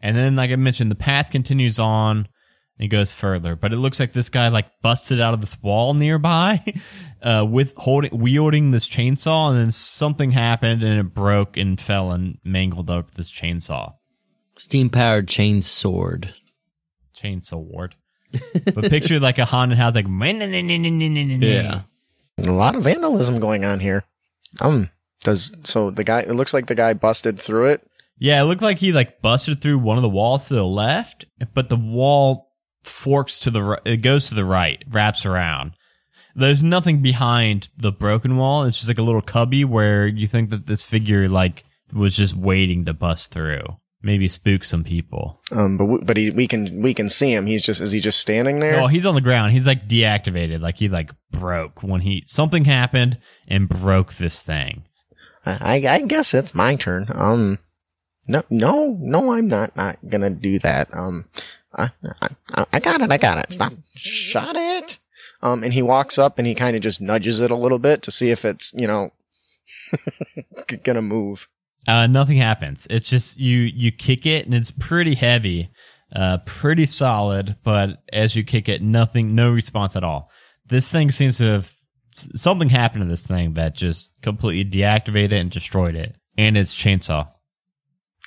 And 0.00 0.16
then, 0.16 0.36
like 0.36 0.50
I 0.50 0.56
mentioned, 0.56 0.90
the 0.90 0.94
path 0.96 1.30
continues 1.30 1.78
on 1.78 2.28
and 2.78 2.90
goes 2.90 3.14
further. 3.14 3.56
But 3.56 3.72
it 3.72 3.76
looks 3.76 4.00
like 4.00 4.12
this 4.12 4.30
guy 4.30 4.48
like 4.48 4.66
busted 4.82 5.20
out 5.20 5.34
of 5.34 5.40
this 5.40 5.60
wall 5.62 5.92
nearby, 5.94 6.64
uh, 7.22 7.46
with 7.48 7.74
holding 7.76 8.18
wielding 8.18 8.70
this 8.70 8.88
chainsaw, 8.88 9.50
and 9.50 9.58
then 9.58 9.70
something 9.70 10.30
happened 10.30 10.82
and 10.82 10.98
it 10.98 11.14
broke 11.14 11.56
and 11.56 11.78
fell 11.80 12.10
and 12.12 12.38
mangled 12.44 12.88
up 12.90 13.10
this 13.12 13.30
chainsaw. 13.30 13.94
Steam 14.56 14.88
powered 14.88 15.28
chain 15.28 15.60
sword. 15.62 16.34
Chainsaw 17.16 17.58
ward. 17.62 17.94
but 18.74 18.90
picture 18.90 19.20
like 19.20 19.38
a 19.38 19.44
haunted 19.44 19.78
house, 19.78 19.94
like 19.94 20.08
Yeah. 21.42 21.82
a 22.38 22.50
lot 22.50 22.74
of 22.74 22.82
vandalism 22.82 23.38
going 23.40 23.64
on 23.64 23.78
here. 23.80 24.04
Um, 24.60 24.90
does 25.22 25.52
so 25.64 25.90
the 25.90 26.04
guy? 26.04 26.20
It 26.20 26.34
looks 26.34 26.54
like 26.54 26.66
the 26.66 26.74
guy 26.74 26.94
busted 26.94 27.40
through 27.40 27.66
it. 27.66 27.88
Yeah, 28.18 28.40
it 28.40 28.44
looked 28.44 28.62
like 28.62 28.78
he 28.78 28.92
like 28.92 29.20
busted 29.20 29.60
through 29.60 29.78
one 29.78 29.96
of 29.96 30.02
the 30.02 30.08
walls 30.08 30.48
to 30.48 30.54
the 30.54 30.64
left, 30.64 31.24
but 31.52 31.68
the 31.68 31.76
wall 31.76 32.52
forks 32.84 33.40
to 33.40 33.50
the 33.50 33.62
right. 33.62 33.80
It 33.84 33.98
goes 33.98 34.28
to 34.28 34.34
the 34.34 34.44
right, 34.44 34.82
wraps 34.88 35.26
around. 35.26 35.72
There's 36.36 36.62
nothing 36.62 37.00
behind 37.00 37.68
the 37.76 37.92
broken 37.92 38.36
wall. 38.36 38.64
It's 38.64 38.78
just 38.78 38.88
like 38.88 38.98
a 38.98 39.04
little 39.04 39.22
cubby 39.22 39.64
where 39.64 40.06
you 40.06 40.26
think 40.26 40.50
that 40.50 40.66
this 40.66 40.84
figure 40.84 41.28
like 41.28 41.64
was 41.92 42.16
just 42.16 42.36
waiting 42.36 42.84
to 42.84 42.94
bust 42.94 43.32
through. 43.32 43.64
Maybe 44.04 44.28
spook 44.28 44.64
some 44.64 44.84
people. 44.84 45.40
Um, 45.50 45.78
but 45.78 45.84
w- 45.84 46.04
but 46.04 46.16
he, 46.18 46.30
we 46.30 46.46
can 46.46 46.82
we 46.82 46.92
can 46.92 47.08
see 47.08 47.32
him. 47.32 47.46
He's 47.46 47.62
just 47.62 47.80
is 47.80 47.90
he 47.92 48.00
just 48.00 48.20
standing 48.20 48.58
there? 48.60 48.78
Oh, 48.80 48.86
he's 48.86 49.06
on 49.06 49.14
the 49.14 49.20
ground. 49.22 49.52
He's 49.52 49.66
like 49.66 49.88
deactivated. 49.88 50.60
Like 50.60 50.76
he 50.76 50.88
like 50.90 51.12
broke 51.30 51.82
when 51.82 52.02
he 52.02 52.22
something 52.26 52.64
happened 52.64 53.18
and 53.48 53.68
broke 53.68 54.12
this 54.14 54.42
thing. 54.42 54.84
I 55.46 55.86
I 55.88 56.00
guess 56.02 56.34
it's 56.34 56.54
my 56.54 56.76
turn. 56.76 57.06
Um, 57.14 57.58
no 58.28 58.42
no 58.50 58.96
no, 59.00 59.32
I'm 59.32 59.48
not 59.48 59.74
not 59.76 59.98
gonna 60.08 60.30
do 60.30 60.58
that. 60.58 60.94
Um, 60.94 61.24
I 61.74 61.90
I, 62.20 62.66
I 62.74 62.80
got 62.80 63.00
it. 63.00 63.10
I 63.10 63.16
got 63.16 63.38
it. 63.38 63.52
Stop. 63.54 63.72
Shot 63.94 64.54
it. 64.56 64.98
Um, 65.42 65.62
and 65.64 65.72
he 65.74 65.82
walks 65.82 66.18
up 66.18 66.38
and 66.38 66.46
he 66.46 66.54
kind 66.54 66.76
of 66.76 66.82
just 66.82 67.00
nudges 67.00 67.40
it 67.40 67.50
a 67.50 67.56
little 67.56 67.78
bit 67.78 68.02
to 68.02 68.10
see 68.10 68.30
if 68.30 68.44
it's 68.44 68.72
you 68.74 68.86
know 68.86 69.12
gonna 70.82 71.02
move. 71.02 71.48
Uh, 71.86 72.06
nothing 72.06 72.38
happens. 72.38 72.86
It's 72.90 73.08
just 73.10 73.38
you 73.38 73.58
you 73.58 73.92
kick 73.92 74.26
it 74.26 74.46
and 74.46 74.54
it's 74.54 74.70
pretty 74.70 75.14
heavy, 75.14 75.70
uh, 76.14 76.38
pretty 76.46 76.86
solid. 76.86 77.56
But 77.62 78.02
as 78.12 78.34
you 78.36 78.44
kick 78.44 78.68
it, 78.68 78.82
nothing, 78.82 79.34
no 79.34 79.50
response 79.50 79.96
at 79.96 80.04
all. 80.04 80.30
This 80.66 80.90
thing 80.90 81.10
seems 81.10 81.38
to 81.38 81.46
have 81.46 81.70
something 82.14 82.68
happened 82.68 83.02
to 83.02 83.08
this 83.08 83.26
thing 83.26 83.54
that 83.54 83.74
just 83.74 84.10
completely 84.22 84.70
deactivated 84.80 85.38
and 85.38 85.50
destroyed 85.50 85.94
it 85.94 86.16
and 86.38 86.56
its 86.56 86.74
chainsaw. 86.76 87.28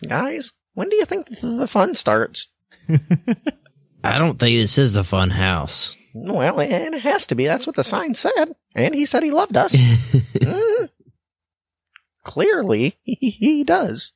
Guys, 0.07 0.53
when 0.73 0.89
do 0.89 0.95
you 0.95 1.05
think 1.05 1.29
the 1.41 1.67
fun 1.67 1.95
starts? 1.95 2.47
I 4.03 4.17
don't 4.19 4.37
think 4.37 4.57
this 4.57 4.77
is 4.77 4.95
a 4.97 5.03
fun 5.03 5.31
house. 5.31 5.95
Well, 6.13 6.59
it 6.59 6.99
has 6.99 7.25
to 7.27 7.35
be. 7.35 7.45
That's 7.45 7.67
what 7.67 7.75
the 7.75 7.83
sign 7.83 8.13
said. 8.13 8.55
And 8.75 8.93
he 8.93 9.05
said 9.05 9.23
he 9.23 9.31
loved 9.31 9.57
us. 9.57 9.75
Mm. 10.37 10.66
Clearly, 12.27 12.97
he, 13.03 13.29
he 13.29 13.63
does. 13.63 14.11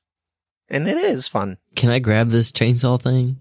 And 0.70 0.86
it 0.86 0.98
is 0.98 1.30
fun. 1.30 1.58
Can 1.78 1.90
I 1.90 2.00
grab 2.00 2.30
this 2.30 2.52
chainsaw 2.52 3.02
thing? 3.02 3.38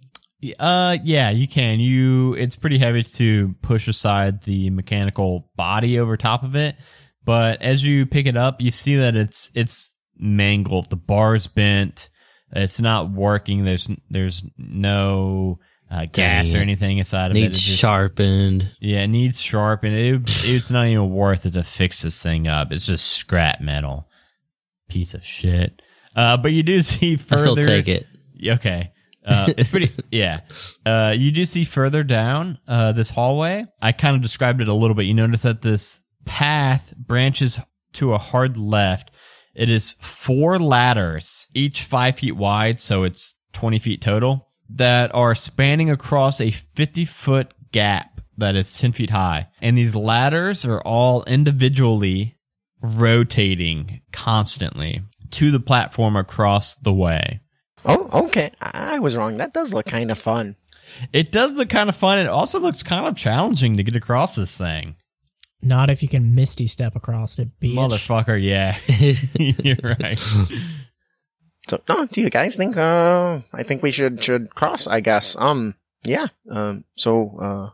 Uh, 0.60 0.96
yeah, 1.02 1.30
you 1.30 1.48
can. 1.48 1.80
You, 1.80 2.34
it's 2.34 2.54
pretty 2.54 2.78
heavy 2.78 3.02
to 3.02 3.54
push 3.62 3.88
aside 3.88 4.42
the 4.44 4.70
mechanical 4.70 5.50
body 5.56 5.98
over 5.98 6.16
top 6.16 6.44
of 6.44 6.54
it. 6.54 6.76
But 7.24 7.62
as 7.62 7.84
you 7.84 8.06
pick 8.06 8.26
it 8.26 8.36
up, 8.36 8.60
you 8.60 8.70
see 8.70 8.96
that 8.96 9.16
it's, 9.16 9.50
it's 9.54 9.96
mangled. 10.16 10.88
The 10.88 10.96
bar's 10.96 11.48
bent. 11.48 12.08
It's 12.52 12.80
not 12.80 13.10
working. 13.10 13.64
There's, 13.64 13.88
there's 14.08 14.44
no, 14.56 15.58
uh, 15.90 16.06
gas 16.12 16.50
or 16.50 16.52
Dang 16.52 16.60
it. 16.60 16.62
anything 16.62 16.98
inside 16.98 17.32
of 17.32 17.36
it. 17.36 17.40
Needs 17.40 17.56
It's 17.56 17.66
sharpened. 17.66 18.70
Yeah, 18.80 19.02
it 19.02 19.08
needs 19.08 19.40
sharpened. 19.42 19.94
It, 19.96 20.22
it's 20.48 20.70
not 20.70 20.86
even 20.86 21.10
worth 21.10 21.46
it 21.46 21.54
to 21.54 21.64
fix 21.64 22.02
this 22.02 22.22
thing 22.22 22.46
up. 22.46 22.70
It's 22.70 22.86
just 22.86 23.06
scrap 23.08 23.60
metal. 23.60 24.06
Piece 24.90 25.14
of 25.14 25.24
shit. 25.24 25.80
Uh, 26.14 26.36
but 26.36 26.52
you 26.52 26.62
do 26.62 26.80
see 26.82 27.16
further. 27.16 27.40
I 27.40 27.52
still 27.52 27.56
take 27.56 27.88
it. 27.88 28.06
Okay. 28.44 28.92
Uh, 29.24 29.52
it's 29.56 29.70
pretty, 29.70 29.90
yeah. 30.10 30.40
Uh, 30.84 31.14
you 31.16 31.30
do 31.30 31.44
see 31.44 31.64
further 31.64 32.02
down, 32.02 32.58
uh, 32.66 32.92
this 32.92 33.10
hallway. 33.10 33.66
I 33.80 33.92
kind 33.92 34.16
of 34.16 34.22
described 34.22 34.60
it 34.60 34.68
a 34.68 34.74
little 34.74 34.94
bit. 34.94 35.04
You 35.04 35.14
notice 35.14 35.42
that 35.42 35.62
this 35.62 36.02
path 36.24 36.94
branches 36.96 37.60
to 37.94 38.14
a 38.14 38.18
hard 38.18 38.56
left. 38.56 39.10
It 39.54 39.68
is 39.68 39.92
four 40.00 40.58
ladders, 40.58 41.48
each 41.54 41.82
five 41.82 42.18
feet 42.18 42.36
wide. 42.36 42.80
So 42.80 43.04
it's 43.04 43.34
20 43.52 43.78
feet 43.78 44.00
total 44.00 44.48
that 44.70 45.14
are 45.14 45.34
spanning 45.34 45.90
across 45.90 46.40
a 46.40 46.50
50 46.50 47.04
foot 47.04 47.52
gap 47.72 48.20
that 48.38 48.56
is 48.56 48.78
10 48.78 48.92
feet 48.92 49.10
high. 49.10 49.48
And 49.60 49.76
these 49.76 49.94
ladders 49.94 50.64
are 50.64 50.80
all 50.80 51.24
individually 51.24 52.38
rotating 52.82 54.00
constantly 54.12 55.02
to 55.32 55.50
the 55.50 55.60
platform 55.60 56.16
across 56.16 56.76
the 56.76 56.92
way. 56.92 57.40
Oh, 57.84 58.08
okay. 58.26 58.50
I 58.60 58.80
I 58.90 58.98
was 58.98 59.16
wrong. 59.16 59.36
That 59.36 59.54
does 59.54 59.72
look 59.72 59.86
kind 59.86 60.10
of 60.10 60.18
fun. 60.18 60.56
It 61.12 61.30
does 61.30 61.54
look 61.54 61.68
kind 61.68 61.88
of 61.88 61.96
fun. 61.96 62.18
It 62.18 62.26
also 62.26 62.58
looks 62.58 62.82
kind 62.82 63.06
of 63.06 63.16
challenging 63.16 63.76
to 63.76 63.82
get 63.82 63.96
across 63.96 64.34
this 64.34 64.58
thing. 64.58 64.96
Not 65.62 65.90
if 65.90 66.02
you 66.02 66.08
can 66.08 66.34
misty 66.34 66.66
step 66.66 66.96
across 66.96 67.38
it, 67.38 67.48
bitch. 67.60 67.74
Motherfucker, 67.74 68.42
yeah. 68.42 68.76
You're 69.62 69.96
right. 70.00 70.18
So, 71.68 71.80
no, 71.88 72.06
do 72.06 72.20
you 72.20 72.30
guys 72.30 72.56
think, 72.56 72.76
uh, 72.76 73.40
I 73.52 73.62
think 73.62 73.82
we 73.82 73.90
should, 73.90 74.24
should 74.24 74.54
cross, 74.54 74.86
I 74.86 75.00
guess. 75.00 75.36
Um, 75.38 75.76
yeah. 76.02 76.28
Um, 76.50 76.84
so, 76.96 77.38
uh, 77.40 77.70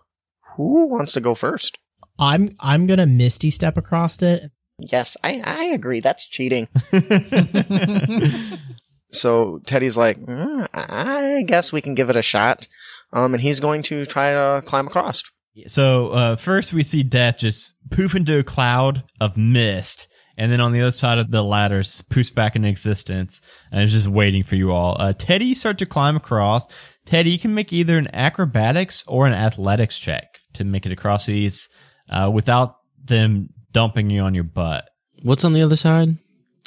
who 0.56 0.88
wants 0.88 1.12
to 1.12 1.20
go 1.20 1.34
first? 1.34 1.78
I'm 2.18 2.48
I'm 2.60 2.86
gonna 2.86 3.06
misty 3.06 3.50
step 3.50 3.76
across 3.76 4.22
it. 4.22 4.50
Yes, 4.78 5.16
I, 5.24 5.42
I 5.44 5.64
agree. 5.66 6.00
That's 6.00 6.26
cheating. 6.26 6.68
So 9.16 9.60
Teddy's 9.66 9.96
like, 9.96 10.18
"Mm, 10.18 10.68
I 10.74 11.42
guess 11.46 11.72
we 11.72 11.80
can 11.80 11.94
give 11.94 12.10
it 12.10 12.16
a 12.16 12.22
shot. 12.22 12.68
Um, 13.12 13.34
and 13.34 13.42
he's 13.42 13.60
going 13.60 13.82
to 13.84 14.04
try 14.04 14.32
to 14.32 14.62
climb 14.66 14.86
across. 14.86 15.22
So 15.68 16.08
uh, 16.08 16.36
first 16.36 16.72
we 16.72 16.82
see 16.82 17.02
Death 17.02 17.38
just 17.38 17.74
poof 17.90 18.14
into 18.14 18.38
a 18.38 18.44
cloud 18.44 19.04
of 19.20 19.36
mist, 19.36 20.08
and 20.36 20.52
then 20.52 20.60
on 20.60 20.72
the 20.72 20.82
other 20.82 20.90
side 20.90 21.18
of 21.18 21.30
the 21.30 21.42
ladders 21.42 22.02
poofs 22.10 22.34
back 22.34 22.56
into 22.56 22.68
existence, 22.68 23.40
and 23.70 23.82
is 23.82 23.92
just 23.92 24.08
waiting 24.08 24.42
for 24.42 24.56
you 24.56 24.72
all. 24.72 24.96
Uh, 24.98 25.12
Teddy, 25.12 25.46
you 25.46 25.54
start 25.54 25.78
to 25.78 25.86
climb 25.86 26.16
across. 26.16 26.66
Teddy, 27.06 27.30
you 27.30 27.38
can 27.38 27.54
make 27.54 27.72
either 27.72 27.96
an 27.96 28.08
acrobatics 28.12 29.04
or 29.06 29.26
an 29.26 29.34
athletics 29.34 29.98
check 29.98 30.38
to 30.54 30.64
make 30.64 30.84
it 30.84 30.92
across 30.92 31.26
these 31.26 31.68
uh, 32.10 32.30
without 32.32 32.76
them 33.02 33.50
dumping 33.76 34.08
you 34.08 34.22
on 34.22 34.34
your 34.34 34.42
butt. 34.42 34.88
What's 35.22 35.44
on 35.44 35.52
the 35.52 35.60
other 35.60 35.76
side? 35.76 36.16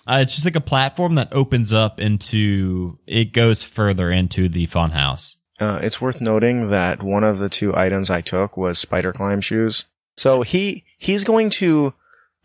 Uh, 0.05 0.19
it's 0.21 0.35
just 0.35 0.45
like 0.45 0.55
a 0.55 0.61
platform 0.61 1.15
that 1.15 1.33
opens 1.33 1.73
up 1.73 1.99
into. 1.99 2.99
It 3.07 3.33
goes 3.33 3.63
further 3.63 4.11
into 4.11 4.47
the 4.47 4.67
funhouse. 4.67 5.37
Uh, 5.59 5.79
it's 5.81 5.99
worth 5.99 6.21
noting 6.21 6.69
that 6.69 7.01
one 7.01 7.23
of 7.23 7.39
the 7.39 7.49
two 7.49 7.75
items 7.75 8.11
I 8.11 8.21
took 8.21 8.55
was 8.55 8.77
spider 8.77 9.11
climb 9.11 9.41
shoes. 9.41 9.85
So 10.17 10.43
he 10.43 10.83
he's 10.99 11.23
going 11.23 11.49
to 11.51 11.95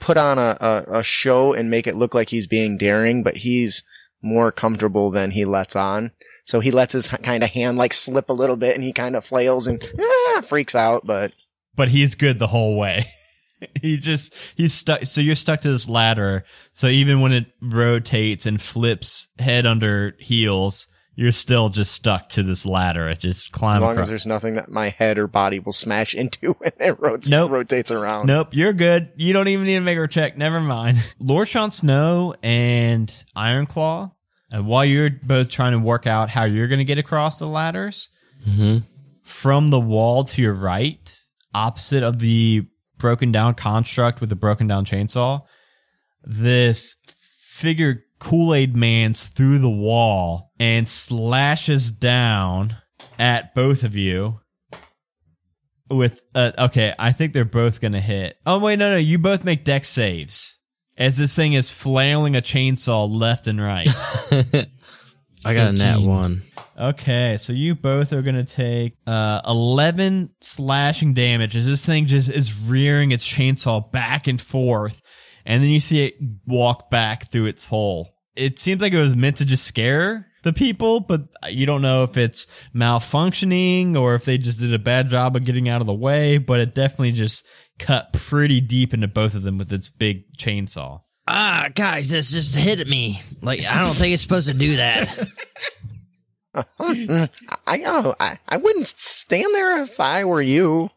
put 0.00 0.16
on 0.16 0.38
a, 0.38 0.56
a, 0.58 0.84
a 1.00 1.02
show 1.02 1.52
and 1.52 1.68
make 1.68 1.86
it 1.86 1.94
look 1.94 2.14
like 2.14 2.30
he's 2.30 2.46
being 2.46 2.78
daring, 2.78 3.22
but 3.22 3.36
he's 3.36 3.82
more 4.22 4.50
comfortable 4.50 5.10
than 5.10 5.32
he 5.32 5.44
lets 5.44 5.76
on. 5.76 6.12
So 6.46 6.60
he 6.60 6.70
lets 6.70 6.94
his 6.94 7.08
kind 7.08 7.44
of 7.44 7.50
hand 7.50 7.76
like 7.76 7.92
slip 7.92 8.30
a 8.30 8.34
little 8.34 8.56
bit 8.56 8.76
and 8.76 8.82
he 8.82 8.94
kind 8.94 9.14
of 9.14 9.26
flails 9.26 9.66
and 9.66 9.84
ah, 10.00 10.40
freaks 10.42 10.74
out, 10.74 11.04
but 11.04 11.34
but 11.76 11.90
he's 11.90 12.14
good 12.14 12.38
the 12.38 12.46
whole 12.46 12.78
way. 12.78 13.04
he 13.82 13.96
just 13.96 14.34
he's 14.56 14.74
stuck. 14.74 15.04
So 15.04 15.20
you're 15.20 15.34
stuck 15.34 15.60
to 15.60 15.70
this 15.70 15.88
ladder. 15.88 16.44
So 16.72 16.88
even 16.88 17.20
when 17.20 17.32
it 17.32 17.46
rotates 17.60 18.46
and 18.46 18.60
flips 18.60 19.28
head 19.38 19.66
under 19.66 20.14
heels, 20.18 20.88
you're 21.16 21.30
still 21.32 21.68
just 21.68 21.92
stuck 21.92 22.28
to 22.30 22.42
this 22.42 22.66
ladder. 22.66 23.08
It 23.08 23.20
just 23.20 23.52
climbs. 23.52 23.76
as 23.76 23.82
long 23.82 23.92
across. 23.92 24.02
as 24.06 24.08
there's 24.08 24.26
nothing 24.26 24.54
that 24.54 24.68
my 24.68 24.88
head 24.88 25.16
or 25.18 25.28
body 25.28 25.60
will 25.60 25.72
smash 25.72 26.14
into 26.14 26.52
when 26.58 26.72
it 26.80 26.98
rotates, 26.98 27.28
Nope. 27.28 27.52
rotates 27.52 27.90
around. 27.92 28.26
Nope, 28.26 28.48
you're 28.52 28.72
good. 28.72 29.12
You 29.16 29.32
don't 29.32 29.46
even 29.48 29.64
need 29.66 29.74
to 29.74 29.80
make 29.80 29.96
a 29.98 30.08
check. 30.08 30.36
Never 30.36 30.60
mind. 30.60 30.98
Lord 31.20 31.46
Jon 31.48 31.70
Snow 31.70 32.34
and 32.42 33.08
Ironclaw, 33.36 34.10
And 34.52 34.66
while 34.66 34.84
you're 34.84 35.10
both 35.10 35.50
trying 35.50 35.72
to 35.72 35.78
work 35.78 36.06
out 36.08 36.30
how 36.30 36.44
you're 36.44 36.66
going 36.68 36.80
to 36.80 36.84
get 36.84 36.98
across 36.98 37.38
the 37.38 37.46
ladders, 37.48 38.10
Mm-hmm. 38.48 38.78
from 39.22 39.68
the 39.68 39.80
wall 39.80 40.24
to 40.24 40.42
your 40.42 40.52
right, 40.52 41.16
opposite 41.54 42.02
of 42.02 42.18
the 42.18 42.66
broken 42.98 43.32
down 43.32 43.54
construct 43.54 44.20
with 44.20 44.30
a 44.32 44.36
broken 44.36 44.66
down 44.66 44.84
chainsaw, 44.84 45.42
this 46.22 46.96
figure 47.06 48.04
Kool 48.18 48.54
Aid 48.54 48.74
Man's 48.76 49.28
through 49.28 49.58
the 49.58 49.70
wall 49.70 50.52
and 50.58 50.88
slashes 50.88 51.90
down 51.90 52.76
at 53.18 53.54
both 53.54 53.84
of 53.84 53.96
you. 53.96 54.40
With 55.90 56.22
uh, 56.34 56.52
okay, 56.58 56.94
I 56.98 57.12
think 57.12 57.34
they're 57.34 57.44
both 57.44 57.80
gonna 57.80 58.00
hit. 58.00 58.38
Oh 58.46 58.58
wait, 58.58 58.78
no, 58.78 58.92
no, 58.92 58.96
you 58.96 59.18
both 59.18 59.44
make 59.44 59.64
dex 59.64 59.88
saves 59.88 60.58
as 60.96 61.18
this 61.18 61.34
thing 61.36 61.52
is 61.52 61.70
flailing 61.70 62.36
a 62.36 62.40
chainsaw 62.40 63.08
left 63.10 63.46
and 63.46 63.60
right. 63.60 63.88
I 65.44 65.54
got 65.54 65.68
a 65.68 65.72
nat 65.72 65.94
13. 65.94 66.06
one. 66.06 66.42
Okay, 66.78 67.36
so 67.36 67.52
you 67.52 67.74
both 67.74 68.12
are 68.12 68.22
gonna 68.22 68.44
take 68.44 68.96
uh, 69.06 69.40
eleven 69.46 70.30
slashing 70.40 71.14
damage 71.14 71.56
as 71.56 71.66
this 71.66 71.86
thing 71.86 72.06
just 72.06 72.28
is 72.28 72.66
rearing 72.68 73.12
its 73.12 73.26
chainsaw 73.26 73.90
back 73.92 74.26
and 74.26 74.40
forth, 74.40 75.00
and 75.44 75.62
then 75.62 75.70
you 75.70 75.80
see 75.80 76.04
it 76.04 76.14
walk 76.46 76.90
back 76.90 77.30
through 77.30 77.46
its 77.46 77.64
hole. 77.64 78.10
It 78.34 78.58
seems 78.58 78.82
like 78.82 78.92
it 78.92 79.00
was 79.00 79.14
meant 79.14 79.36
to 79.36 79.44
just 79.44 79.64
scare 79.64 80.26
the 80.42 80.52
people, 80.52 80.98
but 81.00 81.22
you 81.48 81.66
don't 81.66 81.82
know 81.82 82.02
if 82.02 82.16
it's 82.16 82.46
malfunctioning 82.74 83.96
or 83.96 84.14
if 84.14 84.24
they 84.24 84.38
just 84.38 84.58
did 84.58 84.74
a 84.74 84.78
bad 84.78 85.08
job 85.08 85.36
of 85.36 85.44
getting 85.44 85.68
out 85.68 85.80
of 85.80 85.86
the 85.86 85.94
way. 85.94 86.38
But 86.38 86.58
it 86.58 86.74
definitely 86.74 87.12
just 87.12 87.46
cut 87.78 88.12
pretty 88.12 88.60
deep 88.60 88.92
into 88.92 89.06
both 89.06 89.36
of 89.36 89.42
them 89.42 89.58
with 89.58 89.72
its 89.72 89.90
big 89.90 90.32
chainsaw. 90.36 91.02
Ah, 91.26 91.68
guys, 91.74 92.10
this 92.10 92.32
just 92.32 92.56
hit 92.56 92.86
me. 92.86 93.20
Like 93.40 93.64
I 93.64 93.80
don't 93.80 93.94
think 93.94 94.12
it's 94.12 94.22
supposed 94.22 94.48
to 94.48 94.54
do 94.54 94.76
that. 94.76 95.28
I 97.66 97.76
know. 97.78 98.14
I, 98.20 98.38
I 98.48 98.56
wouldn't 98.56 98.86
stand 98.86 99.54
there 99.54 99.82
if 99.82 99.98
I 99.98 100.24
were 100.24 100.42
you. 100.42 100.90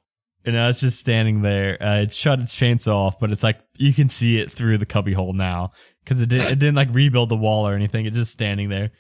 And 0.45 0.57
I 0.57 0.67
was 0.67 0.79
just 0.79 0.99
standing 0.99 1.41
there. 1.41 1.81
Uh, 1.81 2.01
it 2.01 2.13
shut 2.13 2.39
its 2.39 2.55
chainsaw 2.55 2.95
off, 2.95 3.19
but 3.19 3.31
it's 3.31 3.43
like 3.43 3.59
you 3.75 3.93
can 3.93 4.07
see 4.07 4.37
it 4.39 4.51
through 4.51 4.77
the 4.77 4.85
cubby 4.85 5.13
hole 5.13 5.33
now 5.33 5.71
because 6.03 6.21
it, 6.21 6.29
did, 6.29 6.41
it 6.41 6.59
didn't 6.59 6.75
like 6.75 6.93
rebuild 6.93 7.29
the 7.29 7.35
wall 7.35 7.67
or 7.67 7.73
anything. 7.73 8.05
It's 8.05 8.15
just 8.15 8.31
standing 8.31 8.69
there. 8.69 8.91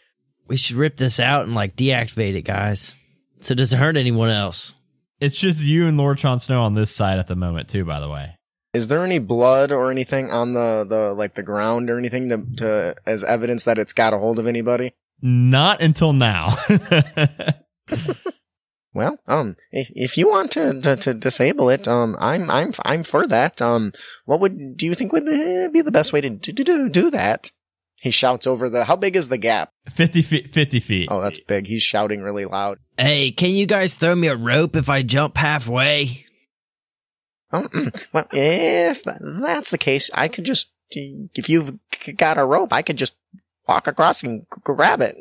we 0.47 0.57
should 0.57 0.75
rip 0.75 0.97
this 0.97 1.19
out 1.19 1.45
and 1.45 1.55
like 1.55 1.75
deactivate 1.75 2.35
it, 2.35 2.41
guys. 2.41 2.97
So 3.39 3.55
does 3.55 3.71
it 3.71 3.77
hurt 3.77 3.95
anyone 3.95 4.29
else? 4.29 4.73
It's 5.19 5.39
just 5.39 5.63
you 5.63 5.87
and 5.87 5.97
Lord 5.97 6.17
Jon 6.17 6.37
Snow 6.39 6.63
on 6.63 6.73
this 6.73 6.93
side 6.93 7.17
at 7.19 7.27
the 7.27 7.35
moment, 7.35 7.69
too. 7.69 7.85
By 7.85 7.99
the 7.99 8.09
way, 8.09 8.35
Is 8.73 8.87
there 8.87 9.03
any 9.05 9.19
blood 9.19 9.71
or 9.71 9.89
anything 9.89 10.29
on 10.31 10.53
the, 10.53 10.85
the 10.87 11.13
like 11.13 11.35
the 11.35 11.43
ground 11.43 11.89
or 11.89 11.97
anything 11.97 12.29
to, 12.29 12.45
to 12.57 12.95
as 13.05 13.23
evidence 13.23 13.63
that 13.63 13.77
it's 13.77 13.93
got 13.93 14.13
a 14.13 14.17
hold 14.17 14.37
of 14.37 14.47
anybody? 14.47 14.93
Not 15.21 15.81
until 15.81 16.13
now. 16.13 16.55
Well, 18.97 19.19
um, 19.27 19.57
if, 19.71 19.91
if 19.91 20.17
you 20.17 20.27
want 20.27 20.49
to, 20.53 20.81
to, 20.81 20.95
to 20.95 21.13
disable 21.13 21.69
it, 21.69 21.87
um, 21.87 22.17
I'm 22.19 22.49
I'm 22.49 22.71
I'm 22.83 23.03
for 23.03 23.27
that. 23.27 23.61
Um, 23.61 23.93
what 24.25 24.39
would 24.39 24.75
do 24.75 24.87
you 24.87 24.95
think 24.95 25.13
would 25.13 25.29
uh, 25.29 25.69
be 25.69 25.81
the 25.81 25.91
best 25.91 26.11
way 26.11 26.21
to 26.21 26.31
do, 26.31 26.51
do 26.51 26.89
do 26.89 27.11
that? 27.11 27.51
He 27.97 28.09
shouts 28.09 28.47
over 28.47 28.69
the. 28.69 28.85
How 28.85 28.95
big 28.95 29.15
is 29.15 29.29
the 29.29 29.37
gap? 29.37 29.69
fifty 29.87 30.23
feet. 30.23 30.49
Fifty 30.49 30.79
feet. 30.79 31.09
Oh, 31.11 31.21
that's 31.21 31.39
big. 31.41 31.67
He's 31.67 31.83
shouting 31.83 32.23
really 32.23 32.45
loud. 32.45 32.79
Hey, 32.97 33.29
can 33.29 33.51
you 33.51 33.67
guys 33.67 33.93
throw 33.93 34.15
me 34.15 34.29
a 34.29 34.35
rope 34.35 34.75
if 34.75 34.89
I 34.89 35.03
jump 35.03 35.37
halfway? 35.37 36.25
Um, 37.51 37.69
well, 38.13 38.27
if 38.31 39.03
that's 39.03 39.69
the 39.69 39.77
case, 39.77 40.09
I 40.11 40.27
could 40.27 40.45
just 40.45 40.71
if 40.89 41.49
you've 41.49 41.77
got 42.15 42.39
a 42.39 42.45
rope, 42.45 42.73
I 42.73 42.81
could 42.81 42.97
just 42.97 43.13
walk 43.67 43.87
across 43.87 44.23
and 44.23 44.41
g- 44.41 44.61
grab 44.63 45.01
it. 45.01 45.17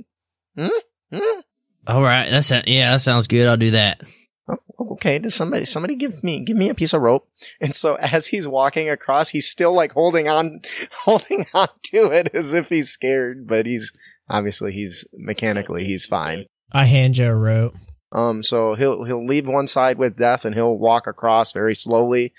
Hmm? 0.57 0.69
Hmm? 1.13 1.41
All 1.87 2.03
right, 2.03 2.29
that's 2.31 2.51
yeah, 2.51 2.93
that 2.93 3.01
sounds 3.01 3.27
good. 3.27 3.47
I'll 3.47 3.57
do 3.57 3.71
that. 3.73 4.03
Oh, 4.49 4.59
okay, 4.93 5.19
does 5.19 5.35
somebody 5.35 5.65
somebody 5.65 5.95
give 5.95 6.23
me 6.25 6.45
give 6.45 6.57
me 6.57 6.69
a 6.69 6.75
piece 6.75 6.93
of 6.93 7.03
rope? 7.03 7.29
And 7.61 7.75
so 7.75 7.95
as 7.97 8.27
he's 8.27 8.49
walking 8.49 8.91
across, 8.91 9.31
he's 9.31 9.49
still 9.49 9.73
like 9.73 9.93
holding 9.93 10.29
on 10.29 10.61
holding 11.05 11.47
on 11.55 11.69
to 11.87 12.11
it 12.13 12.31
as 12.35 12.53
if 12.53 12.69
he's 12.69 12.91
scared, 12.91 13.47
but 13.47 13.67
he's 13.67 13.93
obviously 14.29 14.73
he's 14.73 15.07
mechanically 15.15 15.85
he's 15.85 16.07
fine. 16.07 16.47
I 16.73 16.87
hand 16.87 17.17
you 17.19 17.27
a 17.27 17.35
rope. 17.35 17.75
Um 18.13 18.43
so 18.43 18.75
he'll 18.75 19.05
he'll 19.05 19.25
leave 19.25 19.47
one 19.47 19.67
side 19.67 19.99
with 19.99 20.17
death 20.17 20.45
and 20.45 20.55
he'll 20.55 20.77
walk 20.77 21.07
across 21.07 21.53
very 21.53 21.75
slowly 21.75 22.33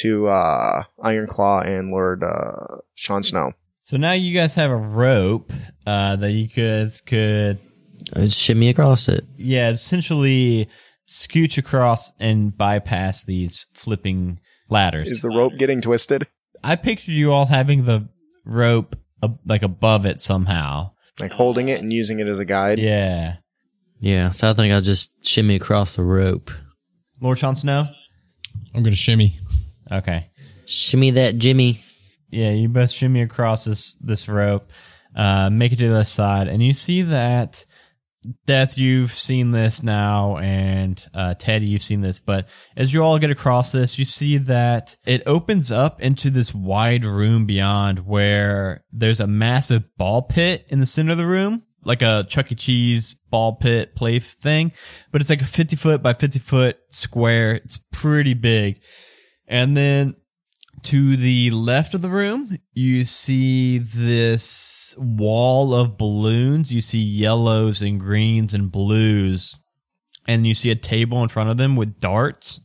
to 0.00 0.28
uh 0.28 0.84
Ironclaw 1.02 1.66
and 1.66 1.90
Lord 1.90 2.22
uh 2.24 2.78
Jon 2.96 3.22
Snow. 3.22 3.52
So 3.86 3.98
now 3.98 4.12
you 4.12 4.32
guys 4.32 4.54
have 4.54 4.70
a 4.70 4.76
rope 4.76 5.52
uh, 5.86 6.16
that 6.16 6.30
you 6.32 6.48
guys 6.48 7.02
could, 7.02 7.58
Just 8.14 8.38
shimmy 8.38 8.70
across 8.70 9.08
it. 9.08 9.24
yeah, 9.36 9.68
essentially 9.68 10.70
scooch 11.06 11.58
across 11.58 12.10
and 12.18 12.56
bypass 12.56 13.24
these 13.24 13.66
flipping 13.74 14.40
ladders. 14.70 15.08
Is 15.08 15.20
the 15.20 15.28
rope 15.28 15.52
getting 15.58 15.82
twisted? 15.82 16.26
I 16.62 16.76
pictured 16.76 17.12
you 17.12 17.30
all 17.30 17.44
having 17.44 17.84
the 17.84 18.08
rope 18.46 18.96
ab- 19.22 19.38
like 19.44 19.62
above 19.62 20.06
it 20.06 20.18
somehow. 20.18 20.92
Like 21.20 21.32
holding 21.32 21.68
it 21.68 21.82
and 21.82 21.92
using 21.92 22.20
it 22.20 22.26
as 22.26 22.38
a 22.38 22.46
guide? 22.46 22.78
Yeah. 22.78 23.36
Yeah, 24.00 24.30
so 24.30 24.48
I 24.48 24.54
think 24.54 24.72
I'll 24.72 24.80
just 24.80 25.26
shimmy 25.28 25.56
across 25.56 25.96
the 25.96 26.04
rope. 26.04 26.50
Lord 27.20 27.36
Jon 27.36 27.54
Snow? 27.54 27.86
I'm 28.74 28.82
gonna 28.82 28.96
shimmy. 28.96 29.38
Okay. 29.92 30.30
Shimmy 30.64 31.10
that 31.10 31.36
Jimmy. 31.36 31.80
Yeah, 32.34 32.50
you 32.50 32.68
both 32.68 32.90
shimmy 32.90 33.22
across 33.22 33.64
this 33.64 33.96
this 34.00 34.28
rope, 34.28 34.70
uh, 35.14 35.50
make 35.50 35.72
it 35.72 35.76
to 35.76 35.88
the 35.88 35.94
other 35.94 36.04
side, 36.04 36.48
and 36.48 36.62
you 36.62 36.72
see 36.72 37.02
that 37.02 37.64
Death, 38.46 38.78
you've 38.78 39.12
seen 39.12 39.50
this 39.50 39.82
now, 39.82 40.38
and 40.38 41.02
uh, 41.12 41.34
Teddy, 41.34 41.66
you've 41.66 41.82
seen 41.82 42.00
this. 42.00 42.20
But 42.20 42.48
as 42.74 42.92
you 42.92 43.02
all 43.02 43.18
get 43.18 43.30
across 43.30 43.70
this, 43.70 43.98
you 43.98 44.06
see 44.06 44.38
that 44.38 44.96
it 45.04 45.22
opens 45.26 45.70
up 45.70 46.00
into 46.00 46.30
this 46.30 46.54
wide 46.54 47.04
room 47.04 47.44
beyond, 47.44 48.06
where 48.06 48.84
there's 48.90 49.20
a 49.20 49.26
massive 49.26 49.84
ball 49.96 50.22
pit 50.22 50.66
in 50.70 50.80
the 50.80 50.86
center 50.86 51.12
of 51.12 51.18
the 51.18 51.26
room, 51.26 51.64
like 51.84 52.00
a 52.00 52.24
Chuck 52.26 52.50
E. 52.50 52.54
Cheese 52.54 53.14
ball 53.14 53.56
pit 53.56 53.94
play 53.94 54.20
thing. 54.20 54.72
But 55.12 55.20
it's 55.20 55.30
like 55.30 55.42
a 55.42 55.46
50 55.46 55.76
foot 55.76 56.02
by 56.02 56.14
50 56.14 56.38
foot 56.38 56.78
square. 56.88 57.52
It's 57.52 57.78
pretty 57.92 58.34
big, 58.34 58.80
and 59.46 59.76
then 59.76 60.16
to 60.84 61.16
the 61.16 61.50
left 61.50 61.94
of 61.94 62.02
the 62.02 62.08
room, 62.08 62.58
you 62.72 63.04
see 63.04 63.78
this 63.78 64.94
wall 64.98 65.74
of 65.74 65.98
balloons. 65.98 66.72
You 66.72 66.80
see 66.80 67.00
yellows 67.00 67.82
and 67.82 67.98
greens 67.98 68.54
and 68.54 68.70
blues. 68.70 69.58
And 70.26 70.46
you 70.46 70.54
see 70.54 70.70
a 70.70 70.76
table 70.76 71.22
in 71.22 71.28
front 71.28 71.50
of 71.50 71.56
them 71.56 71.76
with 71.76 71.98
darts. 71.98 72.60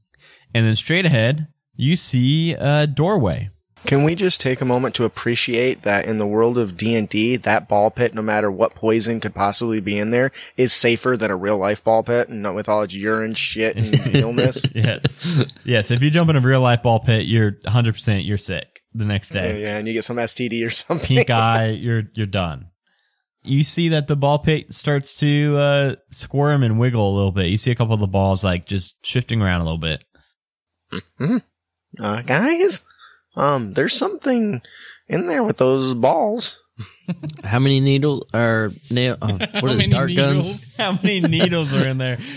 And 0.54 0.66
then 0.66 0.76
straight 0.76 1.06
ahead, 1.06 1.48
you 1.76 1.96
see 1.96 2.54
a 2.54 2.88
doorway. 2.88 3.50
Can 3.86 4.04
we 4.04 4.14
just 4.14 4.42
take 4.42 4.62
a 4.62 4.66
moment 4.66 4.94
to 4.96 5.04
appreciate 5.04 5.82
that 5.84 6.06
in 6.06 6.18
the 6.18 6.28
world 6.28 6.58
of 6.58 6.78
D&D, 6.78 7.38
that 7.38 7.68
ball 7.68 7.90
pit, 7.90 8.14
no 8.14 8.22
matter 8.22 8.52
what 8.52 8.76
poison 8.76 9.20
could 9.20 9.34
possibly 9.34 9.80
be 9.80 9.98
in 9.98 10.12
there, 10.12 10.32
is 10.58 10.74
safer 10.74 11.16
than 11.18 11.32
a 11.32 11.36
real 11.36 11.58
life 11.58 11.84
ball 11.84 12.04
pit 12.04 12.30
and 12.30 12.44
not 12.44 12.56
with 12.56 12.70
all 12.70 12.82
its 12.84 12.94
urine, 12.94 13.34
shit, 13.34 13.78
and 13.78 14.16
illness? 14.16 14.66
yes. 14.76 15.46
yes. 15.64 15.92
If 15.92 16.02
you 16.02 16.10
jump 16.10 16.30
in 16.30 16.36
a 16.36 16.42
real 16.42 16.62
life 16.62 16.84
ball 16.84 17.00
pit, 17.00 17.26
you're 17.26 17.54
100% 17.54 18.26
you're 18.26 18.38
sick 18.38 18.82
the 18.94 19.06
next 19.06 19.30
day. 19.30 19.62
yeah, 19.62 19.78
and 19.78 19.88
you 19.88 19.94
get 19.94 20.04
some 20.04 20.18
STD 20.18 20.66
or 20.66 20.70
something. 20.70 21.08
Pink 21.18 21.30
eye, 21.30 21.70
you're 21.70 22.04
you're 22.14 22.28
done. 22.28 22.68
You 23.44 23.64
see 23.64 23.90
that 23.90 24.08
the 24.08 24.18
ball 24.18 24.40
pit 24.40 24.74
starts 24.74 25.16
to 25.20 25.56
uh, 25.58 25.96
squirm 26.12 26.62
and 26.62 26.78
wiggle 26.80 27.10
a 27.10 27.16
little 27.16 27.32
bit. 27.32 27.46
You 27.48 27.58
see 27.58 27.72
a 27.72 27.76
couple 27.76 27.94
of 27.94 28.02
the 28.02 28.08
balls 28.08 28.44
like 28.44 28.66
just 28.66 29.04
shifting 29.06 29.42
around 29.42 29.62
a 29.62 29.64
little 29.64 29.78
bit. 29.78 30.04
Uh, 32.00 32.22
guys, 32.22 32.82
um, 33.40 33.74
there's 33.74 33.96
something 33.96 34.62
in 35.08 35.26
there 35.26 35.44
with 35.44 35.58
those 35.58 35.94
balls. 35.96 36.60
How 37.44 37.60
many 37.60 37.80
needle 37.80 38.28
or 38.34 38.72
nail? 38.92 39.18
Oh, 39.22 39.34
what 39.34 39.50
How 39.54 39.68
is 39.68 39.78
many 39.78 39.86
it? 39.86 39.92
Dart 39.92 40.16
guns? 40.16 40.38
needles? 40.38 40.78
How 40.78 40.92
many 40.92 41.20
needles 41.22 41.74
are 41.74 41.88
in 41.88 41.98
there? 41.98 42.20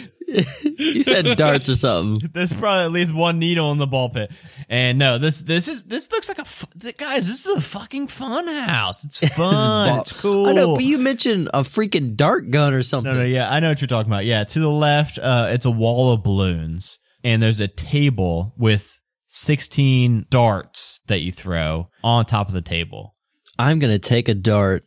You 0.78 1.02
said 1.02 1.36
darts 1.36 1.68
or 1.68 1.74
something. 1.74 2.30
There's 2.32 2.54
probably 2.54 2.84
at 2.86 2.92
least 2.92 3.12
one 3.14 3.38
needle 3.38 3.70
in 3.72 3.76
the 3.76 3.86
ball 3.86 4.08
pit. 4.08 4.32
And 4.66 4.96
no, 4.98 5.18
this 5.18 5.40
this 5.42 5.68
is 5.68 5.84
this 5.84 6.10
looks 6.10 6.28
like 6.28 6.38
a 6.38 6.92
guys. 6.94 7.28
This 7.28 7.44
is 7.44 7.56
a 7.58 7.60
fucking 7.60 8.06
fun 8.06 8.46
house. 8.48 9.04
It's 9.04 9.18
fun. 9.28 9.88
Ball- 9.90 10.00
it's 10.00 10.12
cool. 10.18 10.46
I 10.46 10.52
know, 10.52 10.74
but 10.74 10.84
you 10.84 10.96
mentioned 10.96 11.50
a 11.52 11.60
freaking 11.60 12.16
dart 12.16 12.50
gun 12.50 12.72
or 12.72 12.82
something. 12.82 13.12
No, 13.12 13.18
no, 13.18 13.24
yeah, 13.26 13.50
I 13.52 13.60
know 13.60 13.68
what 13.68 13.82
you're 13.82 13.88
talking 13.88 14.10
about. 14.10 14.24
Yeah, 14.24 14.44
to 14.44 14.58
the 14.58 14.70
left, 14.70 15.18
uh, 15.18 15.48
it's 15.50 15.66
a 15.66 15.70
wall 15.70 16.14
of 16.14 16.22
balloons, 16.22 16.98
and 17.22 17.42
there's 17.42 17.60
a 17.60 17.68
table 17.68 18.54
with 18.56 19.00
16 19.34 20.26
darts 20.28 21.00
that 21.06 21.20
you 21.20 21.32
throw 21.32 21.88
on 22.04 22.26
top 22.26 22.48
of 22.48 22.54
the 22.54 22.60
table. 22.60 23.12
I'm 23.58 23.78
gonna 23.78 23.98
take 23.98 24.28
a 24.28 24.34
dart 24.34 24.84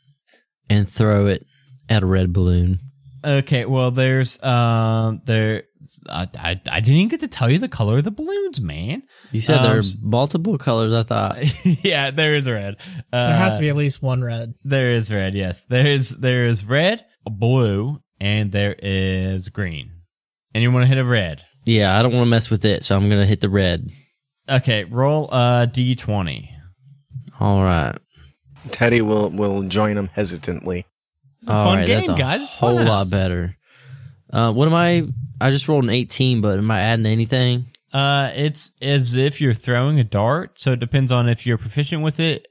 and 0.70 0.88
throw 0.88 1.26
it 1.28 1.44
at 1.90 2.04
a 2.04 2.06
red 2.06 2.32
balloon. 2.32 2.80
Okay, 3.24 3.66
well, 3.66 3.90
there's 3.90 4.42
um, 4.44 5.22
there. 5.26 5.64
I, 6.08 6.28
I 6.38 6.62
I 6.70 6.80
didn't 6.80 6.96
even 6.98 7.08
get 7.10 7.20
to 7.22 7.28
tell 7.28 7.50
you 7.50 7.58
the 7.58 7.68
color 7.68 7.98
of 7.98 8.04
the 8.04 8.12
balloons, 8.12 8.62
man. 8.62 9.02
You 9.32 9.42
said 9.42 9.58
Um, 9.58 9.64
there 9.64 9.80
are 9.80 9.84
multiple 10.02 10.58
colors. 10.60 10.94
I 10.94 11.02
thought. 11.04 11.38
yeah, 11.84 12.12
there 12.12 12.36
is 12.36 12.46
a 12.46 12.54
red. 12.54 12.76
Uh, 13.12 13.28
There 13.30 13.38
has 13.38 13.56
to 13.56 13.62
be 13.62 13.70
at 13.70 13.76
least 13.76 14.04
one 14.04 14.24
red. 14.24 14.54
There 14.64 14.92
is 14.94 15.12
red. 15.12 15.34
Yes, 15.34 15.64
there 15.66 15.88
is 15.88 16.10
there 16.12 16.46
is 16.46 16.66
red, 16.66 17.04
blue, 17.26 17.98
and 18.20 18.52
there 18.52 18.76
is 18.78 19.50
green. 19.50 19.92
And 20.54 20.62
you 20.62 20.72
want 20.72 20.84
to 20.84 20.88
hit 20.88 21.00
a 21.00 21.04
red. 21.06 21.44
Yeah, 21.66 21.98
I 21.98 22.04
don't 22.04 22.14
want 22.14 22.28
to 22.28 22.30
mess 22.30 22.52
with 22.52 22.64
it, 22.64 22.84
so 22.84 22.96
I'm 22.96 23.10
gonna 23.10 23.26
hit 23.26 23.42
the 23.42 23.50
red. 23.50 23.90
Okay, 24.48 24.84
roll 24.84 25.30
a 25.32 25.68
d20. 25.72 26.50
All 27.40 27.64
right. 27.64 27.98
Teddy 28.72 29.02
will, 29.02 29.30
will 29.30 29.64
join 29.64 29.98
him 29.98 30.10
hesitantly. 30.14 30.86
It's 31.42 31.50
a 31.50 31.54
All 31.54 31.66
fun 31.66 31.78
right, 31.80 31.88
game, 31.88 31.98
that's 31.98 32.10
a 32.10 32.16
guys. 32.16 32.42
It's 32.44 32.54
a 32.56 32.58
whole 32.58 32.78
fun 32.78 32.88
lot 32.88 32.98
house. 33.00 33.10
better. 33.10 33.58
Uh, 34.32 34.52
what 34.54 34.68
am 34.68 34.74
I? 34.74 35.04
I 35.40 35.52
just 35.52 35.68
rolled 35.68 35.84
an 35.84 35.90
18, 35.90 36.42
but 36.42 36.58
am 36.58 36.72
I 36.72 36.80
adding 36.82 37.06
anything? 37.06 37.68
Uh, 37.94 38.32
it's 38.36 38.72
as 38.82 39.16
if 39.16 39.40
you're 39.40 39.54
throwing 39.54 40.00
a 40.00 40.04
dart, 40.04 40.60
so 40.60 40.74
it 40.74 40.80
depends 40.80 41.12
on 41.12 41.30
if 41.30 41.46
you're 41.46 41.58
proficient 41.58 42.04
with 42.04 42.20
it 42.20 42.48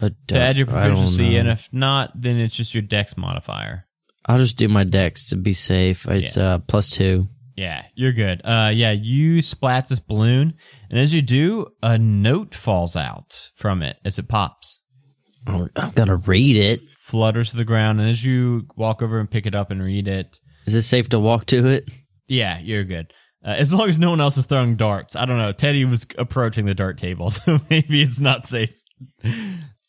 A 0.00 0.10
to 0.28 0.38
add 0.38 0.58
your 0.58 0.66
dart, 0.66 0.78
I 0.78 0.88
don't 0.88 0.96
proficiency, 0.96 1.36
and 1.36 1.48
if 1.48 1.68
not, 1.72 2.12
then 2.14 2.36
it's 2.38 2.54
just 2.54 2.74
your 2.74 2.82
dex 2.82 3.16
modifier. 3.16 3.86
I'll 4.26 4.38
just 4.38 4.56
do 4.56 4.68
my 4.68 4.84
dex 4.84 5.30
to 5.30 5.36
be 5.36 5.54
safe. 5.54 6.06
It's 6.06 6.36
uh 6.36 6.58
plus 6.58 6.90
two. 6.90 7.28
Yeah, 7.56 7.84
you're 7.94 8.12
good. 8.12 8.42
Uh, 8.44 8.70
yeah, 8.74 8.92
you 8.92 9.40
splat 9.40 9.88
this 9.88 9.98
balloon, 10.00 10.54
and 10.90 10.98
as 10.98 11.14
you 11.14 11.22
do, 11.22 11.66
a 11.82 11.96
note 11.96 12.54
falls 12.54 12.96
out 12.96 13.50
from 13.54 13.82
it 13.82 13.96
as 14.04 14.18
it 14.18 14.28
pops, 14.28 14.80
Oh, 15.46 15.68
I'm 15.76 15.90
gonna 15.92 16.16
read 16.16 16.56
it. 16.56 16.80
flutters 16.80 17.52
to 17.52 17.56
the 17.56 17.64
ground, 17.64 18.00
and 18.00 18.10
as 18.10 18.22
you 18.24 18.66
walk 18.76 19.00
over 19.00 19.18
and 19.20 19.30
pick 19.30 19.46
it 19.46 19.54
up 19.54 19.70
and 19.70 19.82
read 19.82 20.06
it, 20.08 20.38
Is 20.66 20.74
it 20.74 20.82
safe 20.82 21.08
to 21.10 21.18
walk 21.18 21.46
to 21.46 21.66
it? 21.66 21.88
yeah, 22.28 22.58
you're 22.58 22.84
good. 22.84 23.12
Uh, 23.44 23.50
as 23.50 23.72
long 23.72 23.88
as 23.88 23.96
no 23.98 24.10
one 24.10 24.20
else 24.20 24.36
is 24.36 24.46
throwing 24.46 24.74
darts. 24.74 25.14
I 25.14 25.24
don't 25.24 25.38
know. 25.38 25.52
Teddy 25.52 25.84
was 25.84 26.04
approaching 26.18 26.66
the 26.66 26.74
dart 26.74 26.98
table, 26.98 27.30
so 27.30 27.58
maybe 27.70 28.02
it's 28.02 28.18
not 28.18 28.44
safe. 28.44 28.74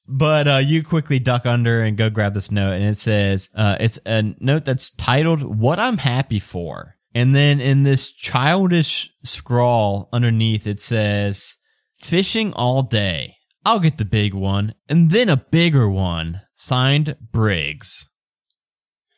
But 0.10 0.48
uh, 0.48 0.58
you 0.58 0.84
quickly 0.84 1.20
duck 1.20 1.46
under 1.46 1.82
and 1.84 1.98
go 1.98 2.10
grab 2.10 2.34
this 2.34 2.50
note, 2.52 2.74
and 2.74 2.84
it 2.86 2.96
says 2.98 3.50
uh, 3.56 3.76
it's 3.80 4.00
a 4.06 4.24
note 4.40 4.64
that's 4.64 4.92
titled 4.92 5.42
"What 5.44 5.80
I'm 5.80 5.98
Happy 5.98 6.40
For," 6.40 6.96
and 7.18 7.34
then 7.36 7.60
in 7.60 7.84
this 7.84 8.12
childish 8.12 9.10
scrawl 9.24 10.10
underneath, 10.14 10.68
it 10.68 10.80
says 10.82 11.56
"Fishing 12.00 12.54
all 12.54 12.84
day. 12.84 13.36
I'll 13.66 13.80
get 13.80 13.98
the 13.98 14.06
big 14.06 14.34
one, 14.34 14.76
and 14.88 15.12
then 15.12 15.30
a 15.30 15.38
bigger 15.38 15.90
one." 15.90 16.42
Signed, 16.56 17.16
Briggs. 17.32 18.10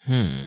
Hmm. 0.06 0.46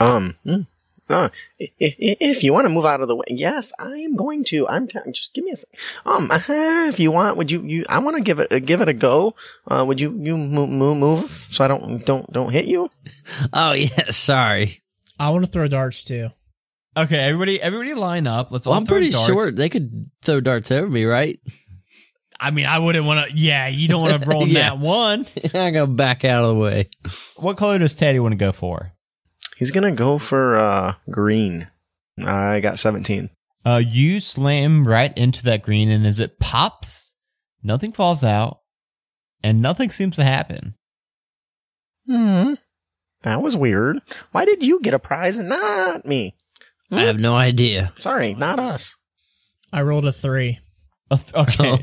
Um, 0.00 0.36
hmm. 0.44 0.62
uh, 1.08 1.28
i- 1.60 1.64
i- 1.80 2.16
if 2.20 2.42
you 2.44 2.52
want 2.52 2.64
to 2.66 2.68
move 2.68 2.84
out 2.84 3.00
of 3.00 3.08
the 3.08 3.16
way, 3.16 3.24
yes, 3.28 3.72
I 3.78 3.96
am 3.98 4.16
going 4.16 4.44
to. 4.44 4.66
I'm 4.68 4.86
t- 4.86 4.98
just 5.12 5.34
give 5.34 5.44
me 5.44 5.52
a 5.52 5.56
sec. 5.56 5.70
Um, 6.04 6.30
uh, 6.30 6.38
if 6.48 6.98
you 7.00 7.10
want, 7.12 7.36
would 7.36 7.50
you? 7.50 7.62
You, 7.62 7.84
I 7.88 7.98
want 7.98 8.16
to 8.16 8.22
give 8.22 8.38
it, 8.38 8.52
uh, 8.52 8.58
give 8.58 8.80
it 8.80 8.88
a 8.88 8.92
go. 8.92 9.34
Uh, 9.70 9.84
would 9.86 10.00
you, 10.00 10.10
you 10.22 10.36
move, 10.36 10.68
move, 10.70 10.96
move 10.98 11.48
so 11.50 11.64
I 11.64 11.68
don't, 11.68 12.04
don't, 12.04 12.30
don't 12.32 12.52
hit 12.52 12.66
you? 12.66 12.90
Oh 13.52 13.72
yeah. 13.72 14.10
Sorry. 14.10 14.82
I 15.18 15.30
want 15.30 15.44
to 15.44 15.50
throw 15.50 15.68
darts 15.68 16.04
too. 16.04 16.28
Okay, 16.96 17.16
everybody, 17.18 17.60
everybody, 17.60 17.94
line 17.94 18.26
up. 18.26 18.50
Let's 18.50 18.66
Well, 18.66 18.74
all 18.74 18.80
I'm 18.80 18.86
throw 18.86 18.96
pretty 18.96 19.10
darts. 19.10 19.26
sure 19.26 19.50
they 19.52 19.68
could 19.68 20.10
throw 20.22 20.40
darts 20.40 20.70
over 20.70 20.88
me, 20.88 21.04
right? 21.04 21.38
I 22.40 22.50
mean, 22.50 22.66
I 22.66 22.78
wouldn't 22.78 23.04
want 23.04 23.28
to. 23.30 23.36
Yeah, 23.36 23.66
you 23.68 23.88
don't 23.88 24.02
want 24.02 24.22
to 24.22 24.28
roll 24.28 24.46
Yeah. 24.46 24.70
that 24.70 24.78
one. 24.78 25.26
I'm 25.54 25.72
gonna 25.72 25.86
back 25.88 26.24
out 26.24 26.44
of 26.44 26.54
the 26.56 26.60
way. 26.62 26.88
What 27.36 27.56
color 27.56 27.78
does 27.78 27.94
Teddy 27.94 28.18
want 28.20 28.32
to 28.32 28.36
go 28.36 28.52
for? 28.52 28.92
He's 29.56 29.70
gonna 29.72 29.92
go 29.92 30.18
for 30.18 30.56
uh 30.58 30.94
green. 31.10 31.68
I 32.24 32.60
got 32.60 32.78
seventeen. 32.78 33.30
Uh, 33.66 33.82
you 33.84 34.18
slam 34.20 34.86
right 34.86 35.16
into 35.18 35.42
that 35.44 35.62
green, 35.62 35.90
and 35.90 36.06
as 36.06 36.20
it 36.20 36.38
pops, 36.38 37.14
nothing 37.62 37.92
falls 37.92 38.22
out, 38.24 38.60
and 39.42 39.60
nothing 39.60 39.90
seems 39.90 40.16
to 40.16 40.24
happen. 40.24 40.74
Hmm. 42.06 42.54
That 43.22 43.42
was 43.42 43.56
weird. 43.56 44.00
Why 44.32 44.44
did 44.44 44.62
you 44.62 44.80
get 44.80 44.94
a 44.94 44.98
prize 44.98 45.38
and 45.38 45.48
not 45.48 46.06
me? 46.06 46.34
I 46.90 47.00
have 47.02 47.18
no 47.18 47.34
idea. 47.36 47.92
Sorry, 47.98 48.34
not 48.34 48.58
us. 48.58 48.94
I 49.72 49.82
rolled 49.82 50.06
a 50.06 50.12
three. 50.12 50.58
Uh, 51.10 51.16
th- 51.16 51.34
Okay, 51.34 51.70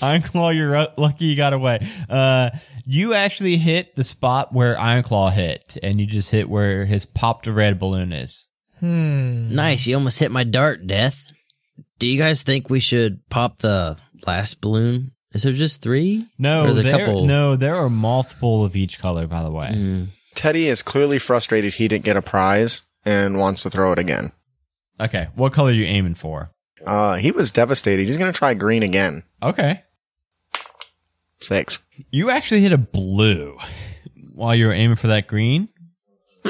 Ironclaw, 0.00 0.54
you're 0.54 0.88
lucky 0.96 1.26
you 1.26 1.36
got 1.36 1.52
away. 1.52 1.86
Uh, 2.08 2.50
you 2.86 3.14
actually 3.14 3.56
hit 3.56 3.94
the 3.94 4.04
spot 4.04 4.52
where 4.52 4.76
Ironclaw 4.76 5.32
hit, 5.32 5.76
and 5.82 6.00
you 6.00 6.06
just 6.06 6.30
hit 6.30 6.48
where 6.48 6.84
his 6.86 7.06
popped 7.06 7.46
red 7.46 7.78
balloon 7.78 8.12
is. 8.12 8.46
Hmm. 8.78 9.52
Nice. 9.54 9.86
You 9.86 9.96
almost 9.96 10.18
hit 10.18 10.30
my 10.30 10.44
dart, 10.44 10.86
Death. 10.86 11.26
Do 11.98 12.06
you 12.08 12.18
guys 12.18 12.42
think 12.42 12.70
we 12.70 12.80
should 12.80 13.20
pop 13.28 13.58
the 13.58 13.98
last 14.26 14.60
balloon? 14.62 15.12
Is 15.32 15.42
there 15.42 15.52
just 15.52 15.82
three? 15.82 16.26
No, 16.38 16.64
Or 16.64 16.72
the 16.72 16.82
there, 16.82 16.98
couple- 17.06 17.26
no, 17.26 17.56
there 17.56 17.76
are 17.76 17.90
multiple 17.90 18.64
of 18.64 18.76
each 18.76 18.98
color. 18.98 19.26
By 19.26 19.42
the 19.42 19.50
way, 19.50 19.72
Hmm. 19.72 20.04
Teddy 20.40 20.68
is 20.68 20.82
clearly 20.82 21.18
frustrated 21.18 21.74
he 21.74 21.86
didn't 21.86 22.06
get 22.06 22.16
a 22.16 22.22
prize 22.22 22.80
and 23.04 23.36
wants 23.38 23.62
to 23.62 23.68
throw 23.68 23.92
it 23.92 23.98
again. 23.98 24.32
okay, 24.98 25.28
what 25.34 25.52
color 25.52 25.68
are 25.68 25.74
you 25.74 25.84
aiming 25.84 26.14
for? 26.14 26.50
Uh, 26.86 27.16
he 27.16 27.30
was 27.30 27.50
devastated. 27.50 28.06
He's 28.06 28.16
gonna 28.16 28.32
try 28.32 28.54
green 28.54 28.82
again. 28.82 29.22
Okay, 29.42 29.82
Six. 31.42 31.80
You 32.10 32.30
actually 32.30 32.62
hit 32.62 32.72
a 32.72 32.78
blue 32.78 33.58
while 34.34 34.54
you 34.54 34.66
were 34.66 34.72
aiming 34.72 34.96
for 34.96 35.08
that 35.08 35.26
green. 35.26 35.68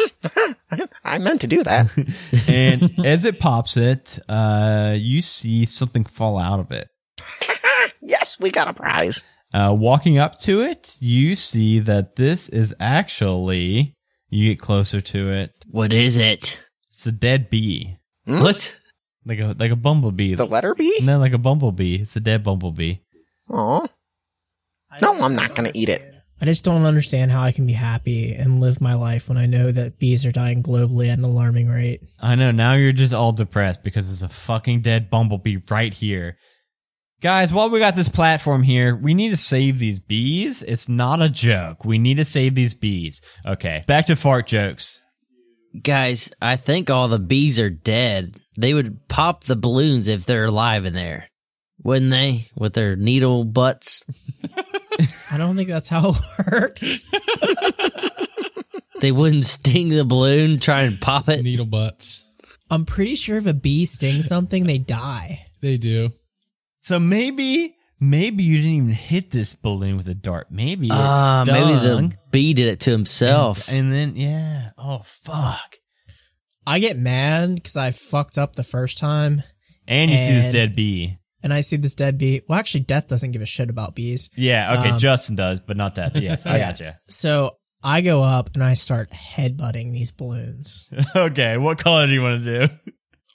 I 1.04 1.18
meant 1.18 1.40
to 1.40 1.48
do 1.48 1.64
that. 1.64 1.90
And 2.48 3.04
as 3.04 3.24
it 3.24 3.40
pops 3.40 3.76
it, 3.76 4.20
uh, 4.28 4.94
you 4.96 5.20
see 5.20 5.64
something 5.64 6.04
fall 6.04 6.38
out 6.38 6.60
of 6.60 6.70
it. 6.70 6.88
yes, 8.00 8.38
we 8.38 8.52
got 8.52 8.68
a 8.68 8.72
prize. 8.72 9.24
Uh, 9.52 9.74
walking 9.76 10.18
up 10.18 10.38
to 10.40 10.60
it, 10.62 10.96
you 11.00 11.34
see 11.34 11.80
that 11.80 12.16
this 12.16 12.48
is 12.48 12.74
actually, 12.78 13.96
you 14.28 14.50
get 14.50 14.60
closer 14.60 15.00
to 15.00 15.32
it. 15.32 15.52
What 15.68 15.92
is 15.92 16.18
it? 16.18 16.64
It's 16.90 17.06
a 17.06 17.12
dead 17.12 17.50
bee. 17.50 17.96
Hmm? 18.26 18.40
What? 18.40 18.76
Like 19.26 19.40
a, 19.40 19.56
like 19.58 19.70
a 19.70 19.76
bumblebee. 19.76 20.34
The 20.34 20.46
letter 20.46 20.74
B? 20.74 21.00
no, 21.02 21.18
like 21.18 21.32
a 21.32 21.38
bumblebee. 21.38 21.96
It's 21.96 22.16
a 22.16 22.20
dead 22.20 22.42
bumblebee. 22.42 22.98
Oh. 23.48 23.86
No, 25.02 25.14
I'm 25.20 25.34
not 25.34 25.54
gonna 25.54 25.72
eat 25.74 25.88
it. 25.88 26.14
I 26.40 26.46
just 26.46 26.64
don't 26.64 26.84
understand 26.86 27.30
how 27.30 27.42
I 27.42 27.52
can 27.52 27.66
be 27.66 27.74
happy 27.74 28.34
and 28.34 28.60
live 28.60 28.80
my 28.80 28.94
life 28.94 29.28
when 29.28 29.36
I 29.36 29.44
know 29.44 29.70
that 29.70 29.98
bees 29.98 30.24
are 30.24 30.32
dying 30.32 30.62
globally 30.62 31.08
at 31.08 31.18
an 31.18 31.24
alarming 31.24 31.68
rate. 31.68 32.00
I 32.18 32.34
know. 32.34 32.50
Now 32.50 32.74
you're 32.74 32.92
just 32.92 33.12
all 33.12 33.32
depressed 33.32 33.82
because 33.84 34.06
there's 34.06 34.22
a 34.22 34.34
fucking 34.34 34.80
dead 34.80 35.10
bumblebee 35.10 35.58
right 35.68 35.92
here. 35.92 36.38
Guys, 37.20 37.52
while 37.52 37.68
we 37.68 37.78
got 37.78 37.94
this 37.94 38.08
platform 38.08 38.62
here, 38.62 38.96
we 38.96 39.12
need 39.12 39.28
to 39.28 39.36
save 39.36 39.78
these 39.78 40.00
bees. 40.00 40.62
It's 40.62 40.88
not 40.88 41.20
a 41.20 41.28
joke. 41.28 41.84
We 41.84 41.98
need 41.98 42.16
to 42.16 42.24
save 42.24 42.54
these 42.54 42.72
bees. 42.72 43.20
Okay, 43.46 43.84
back 43.86 44.06
to 44.06 44.16
fart 44.16 44.46
jokes. 44.46 45.02
Guys, 45.82 46.32
I 46.40 46.56
think 46.56 46.88
all 46.88 47.08
the 47.08 47.18
bees 47.18 47.60
are 47.60 47.68
dead. 47.70 48.36
They 48.56 48.72
would 48.72 49.06
pop 49.08 49.44
the 49.44 49.54
balloons 49.56 50.08
if 50.08 50.24
they're 50.24 50.46
alive 50.46 50.84
in 50.86 50.94
there. 50.94 51.28
wouldn't 51.82 52.10
they? 52.10 52.48
With 52.56 52.72
their 52.72 52.96
needle 52.96 53.44
butts. 53.44 54.02
I 55.30 55.36
don't 55.36 55.56
think 55.56 55.68
that's 55.68 55.88
how 55.88 56.10
it 56.14 56.16
works. 56.50 57.04
They 59.00 59.12
wouldn't 59.12 59.46
sting 59.46 59.88
the 59.88 60.04
balloon, 60.04 60.60
try 60.60 60.82
and 60.82 61.00
pop 61.00 61.30
it. 61.30 61.42
Needle 61.42 61.64
butts. 61.64 62.30
I'm 62.70 62.84
pretty 62.84 63.14
sure 63.14 63.38
if 63.38 63.46
a 63.46 63.54
bee 63.54 63.86
stings 63.86 64.26
something, 64.26 64.64
they 64.64 64.76
die. 64.76 65.46
They 65.62 65.78
do. 65.78 66.10
So 66.80 66.98
maybe, 66.98 67.76
maybe 68.00 68.42
you 68.42 68.56
didn't 68.58 68.72
even 68.72 68.88
hit 68.90 69.30
this 69.30 69.54
balloon 69.54 69.96
with 69.96 70.08
a 70.08 70.14
dart. 70.14 70.48
Maybe 70.50 70.86
it's 70.86 70.96
Ah, 70.96 71.44
maybe 71.46 71.72
the 71.74 72.12
bee 72.30 72.54
did 72.54 72.68
it 72.68 72.80
to 72.80 72.90
himself. 72.90 73.68
And, 73.68 73.78
and 73.78 73.92
then, 73.92 74.16
yeah. 74.16 74.70
Oh, 74.78 75.02
fuck. 75.04 75.76
I 76.66 76.78
get 76.78 76.96
mad 76.96 77.54
because 77.54 77.76
I 77.76 77.90
fucked 77.90 78.38
up 78.38 78.54
the 78.54 78.62
first 78.62 78.98
time 78.98 79.42
And 79.88 80.10
you 80.10 80.18
see 80.18 80.32
this 80.32 80.52
dead 80.52 80.76
bee. 80.76 81.18
and 81.42 81.52
I 81.52 81.60
see 81.60 81.76
this 81.76 81.94
dead 81.94 82.16
bee. 82.18 82.42
Well, 82.48 82.58
actually, 82.58 82.80
Death 82.80 83.08
doesn't 83.08 83.32
give 83.32 83.42
a 83.42 83.46
shit 83.46 83.70
about 83.70 83.94
bees. 83.94 84.30
Yeah. 84.36 84.78
Okay. 84.78 84.90
Um, 84.90 84.98
Justin 84.98 85.36
does, 85.36 85.60
but 85.60 85.76
not 85.76 85.96
that. 85.96 86.14
Yes. 86.22 86.46
I 86.46 86.58
gotcha. 86.58 86.96
So 87.08 87.56
I 87.82 88.02
go 88.02 88.22
up 88.22 88.50
and 88.54 88.62
I 88.62 88.74
start 88.74 89.10
headbutting 89.10 89.92
these 89.92 90.12
balloons. 90.12 90.90
Okay. 91.16 91.56
What 91.56 91.78
color 91.78 92.06
do 92.06 92.12
you 92.12 92.22
want 92.22 92.44
to 92.44 92.66
do? 92.68 92.74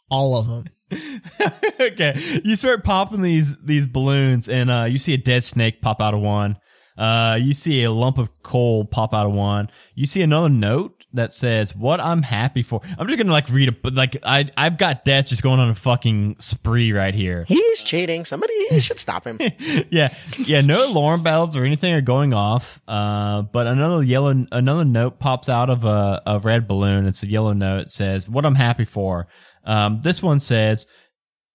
All 0.10 0.36
of 0.38 0.48
them. 0.48 0.66
okay. 1.80 2.42
You 2.44 2.56
start 2.56 2.84
popping 2.84 3.22
these 3.22 3.58
these 3.58 3.88
balloons, 3.88 4.48
and 4.50 4.70
uh, 4.70 4.84
you 4.84 4.98
see 4.98 5.14
a 5.14 5.18
dead 5.18 5.44
snake 5.44 5.82
pop 5.82 6.02
out 6.02 6.14
of 6.14 6.22
one. 6.22 6.58
Uh, 6.98 7.38
you 7.42 7.54
see 7.54 7.84
a 7.84 7.92
lump 7.92 8.18
of 8.18 8.42
coal 8.42 8.86
pop 8.86 9.14
out 9.14 9.26
of 9.26 9.34
one. 9.34 9.70
You 9.96 10.06
see 10.06 10.22
another 10.22 10.48
note 10.48 11.04
that 11.14 11.34
says, 11.34 11.76
"What 11.76 12.00
I'm 12.00 12.22
happy 12.22 12.62
for." 12.62 12.82
I'm 12.98 13.08
just 13.08 13.18
gonna 13.18 13.32
like 13.32 13.50
read 13.50 13.68
it, 13.68 13.82
but 13.82 13.94
like 13.94 14.18
I 14.24 14.50
I've 14.56 14.78
got 14.78 15.04
death 15.04 15.26
just 15.28 15.44
going 15.44 15.60
on 15.60 15.70
a 15.70 15.76
fucking 15.76 16.38
spree 16.40 16.94
right 16.94 17.14
here. 17.14 17.44
He's 17.48 17.84
cheating. 17.84 18.24
Somebody 18.24 18.80
should 18.80 19.00
stop 19.00 19.26
him. 19.26 19.40
yeah, 19.90 20.14
yeah. 20.38 20.62
No 20.62 20.90
alarm 20.90 21.24
bells 21.24 21.58
or 21.58 21.66
anything 21.66 21.94
are 21.94 22.02
going 22.02 22.34
off. 22.34 22.80
Uh, 22.88 23.42
but 23.42 23.68
another 23.68 24.02
yellow, 24.02 24.46
another 24.52 24.86
note 24.86 25.20
pops 25.20 25.50
out 25.50 25.70
of 25.70 25.84
a, 25.84 26.22
a 26.26 26.40
red 26.40 26.66
balloon. 26.68 27.08
It's 27.08 27.24
a 27.24 27.28
yellow 27.28 27.54
note. 27.54 27.80
It 27.82 27.90
says, 27.90 28.30
"What 28.30 28.46
I'm 28.46 28.56
happy 28.56 28.86
for." 28.86 29.28
Um, 29.66 30.02
this 30.02 30.22
one 30.22 30.40
says, 30.40 30.88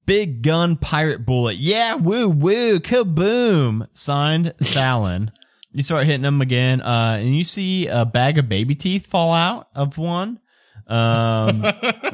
"Big 0.07 0.43
gun 0.43 0.77
pirate 0.77 1.25
bullet." 1.25 1.57
Yeah, 1.57 1.95
woo 1.95 2.29
woo, 2.29 2.81
kaboom. 2.81 3.89
Signed, 3.95 4.53
Salin. 4.61 5.31
you 5.73 5.83
start 5.83 6.07
hitting 6.07 6.23
them 6.23 6.41
again, 6.41 6.81
uh, 6.81 7.19
and 7.21 7.37
you 7.37 7.45
see 7.45 7.87
a 7.87 8.05
bag 8.05 8.39
of 8.39 8.49
baby 8.49 8.75
teeth 8.75 9.07
fall 9.07 9.33
out 9.33 9.69
of 9.75 9.99
one. 9.99 10.41
Um, 10.91 11.65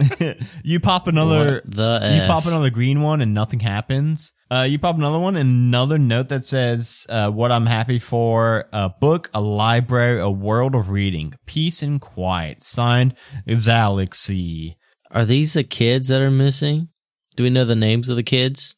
you 0.63 0.81
pop 0.81 1.07
another. 1.09 1.63
What 1.65 1.75
the 1.75 2.01
You 2.15 2.27
pop 2.29 2.45
another 2.45 2.71
green 2.71 3.01
one 3.01 3.23
and 3.23 3.33
nothing 3.33 3.61
happens. 3.61 4.35
Uh, 4.51 4.67
you 4.69 4.79
pop 4.79 4.97
another 4.97 5.19
one 5.19 5.37
and 5.37 5.49
another 5.49 5.99
note 5.99 6.29
that 6.29 6.45
says, 6.45 7.05
uh, 7.09 7.31
what 7.31 7.51
I'm 7.51 7.67
happy 7.67 7.99
for, 7.99 8.67
a 8.73 8.89
book, 8.89 9.29
a 9.35 9.41
library, 9.41 10.21
a 10.21 10.31
world 10.31 10.77
of 10.77 10.91
reading, 10.91 11.35
peace 11.47 11.83
and 11.83 12.01
quiet. 12.01 12.63
Signed, 12.63 13.17
Zalixy. 13.49 14.77
Are 15.11 15.25
these 15.25 15.55
the 15.55 15.65
kids 15.65 16.09
that 16.09 16.21
are 16.21 16.31
missing? 16.31 16.89
Do 17.37 17.43
we 17.45 17.51
know 17.51 17.65
the 17.65 17.77
names 17.77 18.09
of 18.09 18.17
the 18.17 18.23
kids? 18.23 18.75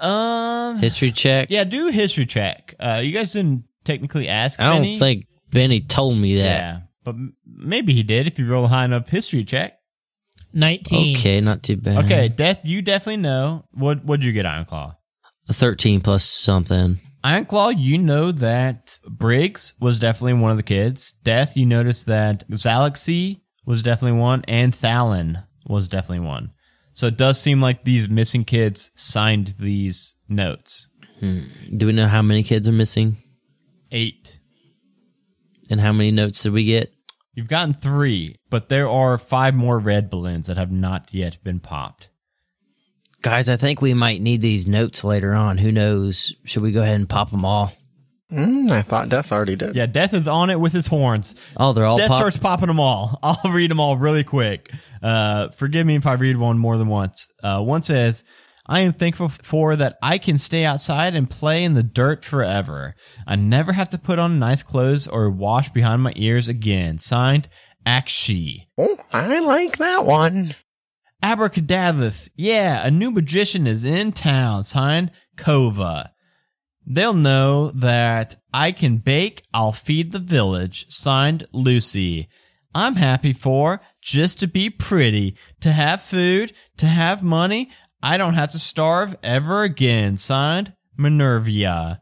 Um, 0.00 0.78
History 0.78 1.12
check. 1.12 1.50
yeah, 1.50 1.64
do 1.64 1.88
history 1.88 2.26
check. 2.26 2.74
Uh, 2.80 3.00
you 3.04 3.12
guys 3.12 3.32
didn't 3.32 3.64
technically 3.84 4.28
ask 4.28 4.58
I 4.58 4.64
don't 4.72 4.82
Benny. 4.82 4.98
think 4.98 5.26
Benny 5.50 5.80
told 5.80 6.16
me 6.18 6.36
that. 6.38 6.42
Yeah, 6.44 6.80
but 7.04 7.14
maybe 7.46 7.94
he 7.94 8.02
did 8.02 8.26
if 8.26 8.38
you 8.38 8.46
roll 8.46 8.64
a 8.64 8.68
high 8.68 8.86
enough 8.86 9.08
history 9.08 9.44
check. 9.44 9.74
19. 10.52 11.16
Okay, 11.16 11.40
not 11.40 11.62
too 11.62 11.76
bad. 11.76 12.04
Okay, 12.04 12.28
Death, 12.28 12.64
you 12.64 12.80
definitely 12.82 13.22
know. 13.22 13.64
What, 13.72 14.04
what'd 14.04 14.24
you 14.24 14.32
get, 14.32 14.46
Ironclaw? 14.46 14.96
thirteen 15.50 16.00
plus 16.00 16.24
something. 16.24 16.98
Ironclaw, 17.22 17.74
you 17.76 17.98
know 17.98 18.32
that 18.32 18.98
Briggs 19.08 19.74
was 19.80 19.98
definitely 19.98 20.34
one 20.34 20.50
of 20.50 20.56
the 20.56 20.62
kids. 20.62 21.12
Death, 21.22 21.56
you 21.56 21.66
noticed 21.66 22.06
that 22.06 22.48
Zalaxy 22.50 23.40
was 23.66 23.82
definitely 23.82 24.18
one, 24.18 24.44
and 24.48 24.72
Thalin 24.72 25.44
was 25.66 25.88
definitely 25.88 26.26
one. 26.26 26.52
So 26.92 27.06
it 27.08 27.16
does 27.16 27.40
seem 27.40 27.60
like 27.60 27.84
these 27.84 28.08
missing 28.08 28.44
kids 28.44 28.90
signed 28.94 29.54
these 29.58 30.14
notes. 30.28 30.88
Hmm. 31.20 31.40
Do 31.76 31.86
we 31.86 31.92
know 31.92 32.06
how 32.06 32.22
many 32.22 32.42
kids 32.42 32.68
are 32.68 32.72
missing 32.72 33.16
Eight. 33.90 34.40
and 35.70 35.80
how 35.80 35.92
many 35.92 36.10
notes 36.10 36.42
did 36.42 36.52
we 36.52 36.64
get? 36.64 36.92
You've 37.32 37.48
gotten 37.48 37.72
three, 37.74 38.36
but 38.50 38.68
there 38.68 38.88
are 38.88 39.18
five 39.18 39.54
more 39.54 39.78
red 39.78 40.08
balloons 40.10 40.46
that 40.46 40.56
have 40.56 40.70
not 40.70 41.12
yet 41.12 41.42
been 41.42 41.60
popped. 41.60 42.08
Guys, 43.22 43.48
I 43.48 43.56
think 43.56 43.80
we 43.80 43.94
might 43.94 44.20
need 44.20 44.40
these 44.40 44.68
notes 44.68 45.02
later 45.02 45.32
on. 45.32 45.58
Who 45.58 45.72
knows? 45.72 46.32
Should 46.44 46.62
we 46.62 46.72
go 46.72 46.82
ahead 46.82 46.96
and 46.96 47.08
pop 47.08 47.30
them 47.30 47.44
all? 47.44 47.72
Mm, 48.34 48.70
I 48.70 48.82
thought 48.82 49.08
Death 49.08 49.30
already 49.32 49.56
did. 49.56 49.76
Yeah, 49.76 49.86
Death 49.86 50.12
is 50.14 50.26
on 50.28 50.50
it 50.50 50.58
with 50.58 50.72
his 50.72 50.86
horns. 50.86 51.34
Oh, 51.56 51.72
they're 51.72 51.84
all 51.84 51.96
Death 51.96 52.08
popped. 52.08 52.18
starts 52.18 52.36
popping 52.36 52.66
them 52.68 52.80
all. 52.80 53.18
I'll 53.22 53.52
read 53.52 53.70
them 53.70 53.80
all 53.80 53.96
really 53.96 54.24
quick. 54.24 54.70
Uh, 55.02 55.50
forgive 55.50 55.86
me 55.86 55.96
if 55.96 56.06
I 56.06 56.14
read 56.14 56.36
one 56.36 56.58
more 56.58 56.76
than 56.76 56.88
once. 56.88 57.28
Uh, 57.42 57.62
one 57.62 57.82
says, 57.82 58.24
I 58.66 58.80
am 58.80 58.92
thankful 58.92 59.28
for 59.28 59.76
that 59.76 59.98
I 60.02 60.18
can 60.18 60.38
stay 60.38 60.64
outside 60.64 61.14
and 61.14 61.28
play 61.28 61.64
in 61.64 61.74
the 61.74 61.82
dirt 61.82 62.24
forever. 62.24 62.94
I 63.26 63.36
never 63.36 63.72
have 63.72 63.90
to 63.90 63.98
put 63.98 64.18
on 64.18 64.38
nice 64.38 64.62
clothes 64.62 65.06
or 65.06 65.30
wash 65.30 65.68
behind 65.68 66.02
my 66.02 66.12
ears 66.16 66.48
again. 66.48 66.98
Signed, 66.98 67.48
Akshi. 67.86 68.66
Oh, 68.78 68.96
I 69.12 69.40
like 69.40 69.76
that 69.78 70.06
one. 70.06 70.54
Abracadabra. 71.22 72.12
Yeah, 72.36 72.86
a 72.86 72.90
new 72.90 73.10
magician 73.10 73.66
is 73.66 73.84
in 73.84 74.12
town. 74.12 74.64
Signed, 74.64 75.10
Kova. 75.36 76.10
They'll 76.86 77.14
know 77.14 77.70
that 77.70 78.36
I 78.52 78.72
can 78.72 78.98
bake. 78.98 79.42
I'll 79.54 79.72
feed 79.72 80.12
the 80.12 80.18
village. 80.18 80.86
Signed, 80.88 81.46
Lucy. 81.52 82.28
I'm 82.74 82.96
happy 82.96 83.32
for 83.32 83.80
just 84.02 84.40
to 84.40 84.46
be 84.46 84.68
pretty, 84.68 85.36
to 85.60 85.70
have 85.70 86.02
food, 86.02 86.52
to 86.78 86.86
have 86.86 87.22
money. 87.22 87.70
I 88.02 88.18
don't 88.18 88.34
have 88.34 88.50
to 88.52 88.58
starve 88.58 89.16
ever 89.22 89.62
again. 89.62 90.16
Signed, 90.16 90.74
Minervia. 90.98 91.98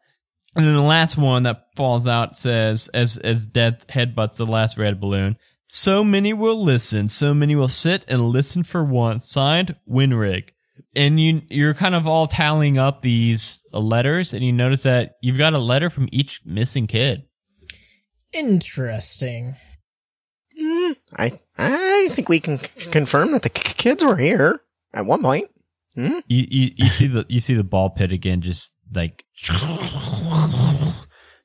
And 0.57 0.67
then 0.67 0.75
the 0.75 0.83
last 0.83 1.17
one 1.17 1.45
that 1.45 1.67
falls 1.77 2.07
out 2.07 2.35
says, 2.35 2.89
as 2.89 3.19
as 3.19 3.47
Death 3.47 3.87
headbutts 3.87 4.37
the 4.37 4.47
last 4.47 4.77
red 4.77 5.01
balloon, 5.01 5.37
so 5.67 6.05
many 6.05 6.33
will 6.33 6.63
listen, 6.63 7.09
so 7.09 7.33
many 7.33 7.55
will 7.55 7.69
sit 7.69 8.05
and 8.09 8.29
listen 8.29 8.63
for 8.63 8.85
once. 8.85 9.31
Signed, 9.31 9.77
Winrig. 9.89 10.51
And 10.95 11.19
you 11.19 11.43
you're 11.49 11.75
kind 11.75 11.95
of 11.95 12.07
all 12.07 12.27
tallying 12.27 12.79
up 12.79 13.03
these 13.03 13.63
uh, 13.73 13.81
letters, 13.81 14.35
and 14.35 14.45
you 14.45 14.53
notice 14.53 14.83
that 14.83 15.17
you've 15.23 15.39
got 15.39 15.55
a 15.55 15.59
letter 15.59 15.91
from 15.91 16.09
each 16.13 16.41
missing 16.45 16.87
kid. 16.87 17.25
Interesting. 18.35 19.55
Mm, 20.61 20.97
I 21.17 21.41
I 21.59 22.09
think 22.13 22.29
we 22.29 22.41
can 22.41 22.63
c- 22.63 22.91
confirm 22.91 23.33
that 23.33 23.43
the 23.43 23.49
k- 23.51 23.75
kids 23.77 24.05
were 24.05 24.17
here 24.17 24.61
at 24.95 25.07
one 25.07 25.23
point. 25.23 25.49
You, 25.95 26.23
you 26.27 26.71
you 26.77 26.89
see 26.89 27.07
the 27.07 27.27
you 27.29 27.41
see 27.41 27.55
the 27.55 27.65
ball 27.65 27.91
pit 27.91 28.13
again, 28.13 28.41
just 28.41 28.75
like 28.95 29.25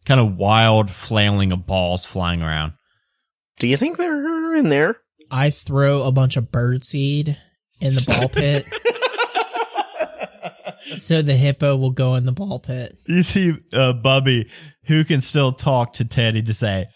kind 0.05 0.19
of 0.21 0.35
wild 0.37 0.89
flailing 0.89 1.51
of 1.51 1.65
balls 1.67 2.05
flying 2.05 2.41
around. 2.41 2.73
Do 3.59 3.67
you 3.67 3.75
think 3.75 3.97
they're 3.97 4.55
in 4.55 4.69
there? 4.69 4.97
I 5.29 5.49
throw 5.49 6.03
a 6.03 6.11
bunch 6.11 6.37
of 6.37 6.45
birdseed 6.51 7.35
in 7.81 7.95
the 7.95 8.05
ball 8.07 8.29
pit. 8.29 8.65
so 10.97 11.21
the 11.21 11.33
hippo 11.33 11.75
will 11.75 11.91
go 11.91 12.15
in 12.15 12.25
the 12.25 12.31
ball 12.31 12.59
pit. 12.59 12.97
You 13.07 13.23
see 13.23 13.53
uh, 13.73 13.93
Bubby, 13.93 14.49
who 14.85 15.03
can 15.03 15.21
still 15.21 15.51
talk 15.51 15.93
to 15.93 16.05
Teddy 16.05 16.41
to 16.43 16.53
say, 16.53 16.87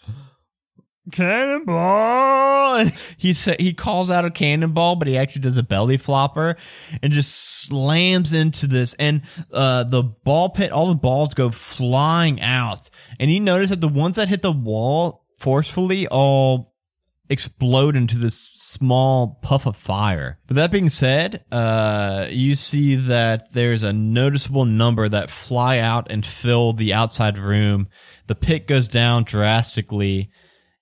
"Cannonball!" 1.10 2.76
And 2.76 2.92
he 3.18 3.32
sa- 3.32 3.54
he 3.58 3.74
calls 3.74 4.10
out 4.10 4.24
a 4.24 4.30
cannonball, 4.30 4.96
but 4.96 5.08
he 5.08 5.18
actually 5.18 5.42
does 5.42 5.58
a 5.58 5.62
belly 5.62 5.96
flopper 5.96 6.56
and 7.02 7.12
just 7.12 7.62
slams 7.64 8.32
into 8.32 8.66
this. 8.66 8.94
And 8.94 9.22
uh, 9.52 9.84
the 9.84 10.02
ball 10.02 10.50
pit, 10.50 10.72
all 10.72 10.88
the 10.88 10.94
balls 10.94 11.34
go 11.34 11.50
flying 11.50 12.40
out. 12.40 12.88
And 13.18 13.30
you 13.30 13.40
notice 13.40 13.70
that 13.70 13.80
the 13.80 13.88
ones 13.88 14.16
that 14.16 14.28
hit 14.28 14.42
the 14.42 14.52
wall 14.52 15.26
forcefully 15.38 16.06
all 16.06 16.71
explode 17.32 17.96
into 17.96 18.18
this 18.18 18.36
small 18.36 19.38
puff 19.42 19.66
of 19.66 19.76
fire. 19.76 20.38
But 20.46 20.56
that 20.56 20.70
being 20.70 20.88
said, 20.88 21.44
uh, 21.50 22.28
you 22.30 22.54
see 22.54 22.94
that 22.94 23.52
there's 23.52 23.82
a 23.82 23.92
noticeable 23.92 24.64
number 24.64 25.08
that 25.08 25.30
fly 25.30 25.78
out 25.78 26.10
and 26.10 26.24
fill 26.24 26.72
the 26.72 26.92
outside 26.92 27.38
room. 27.38 27.88
The 28.26 28.34
pit 28.34 28.68
goes 28.68 28.86
down 28.86 29.24
drastically. 29.24 30.30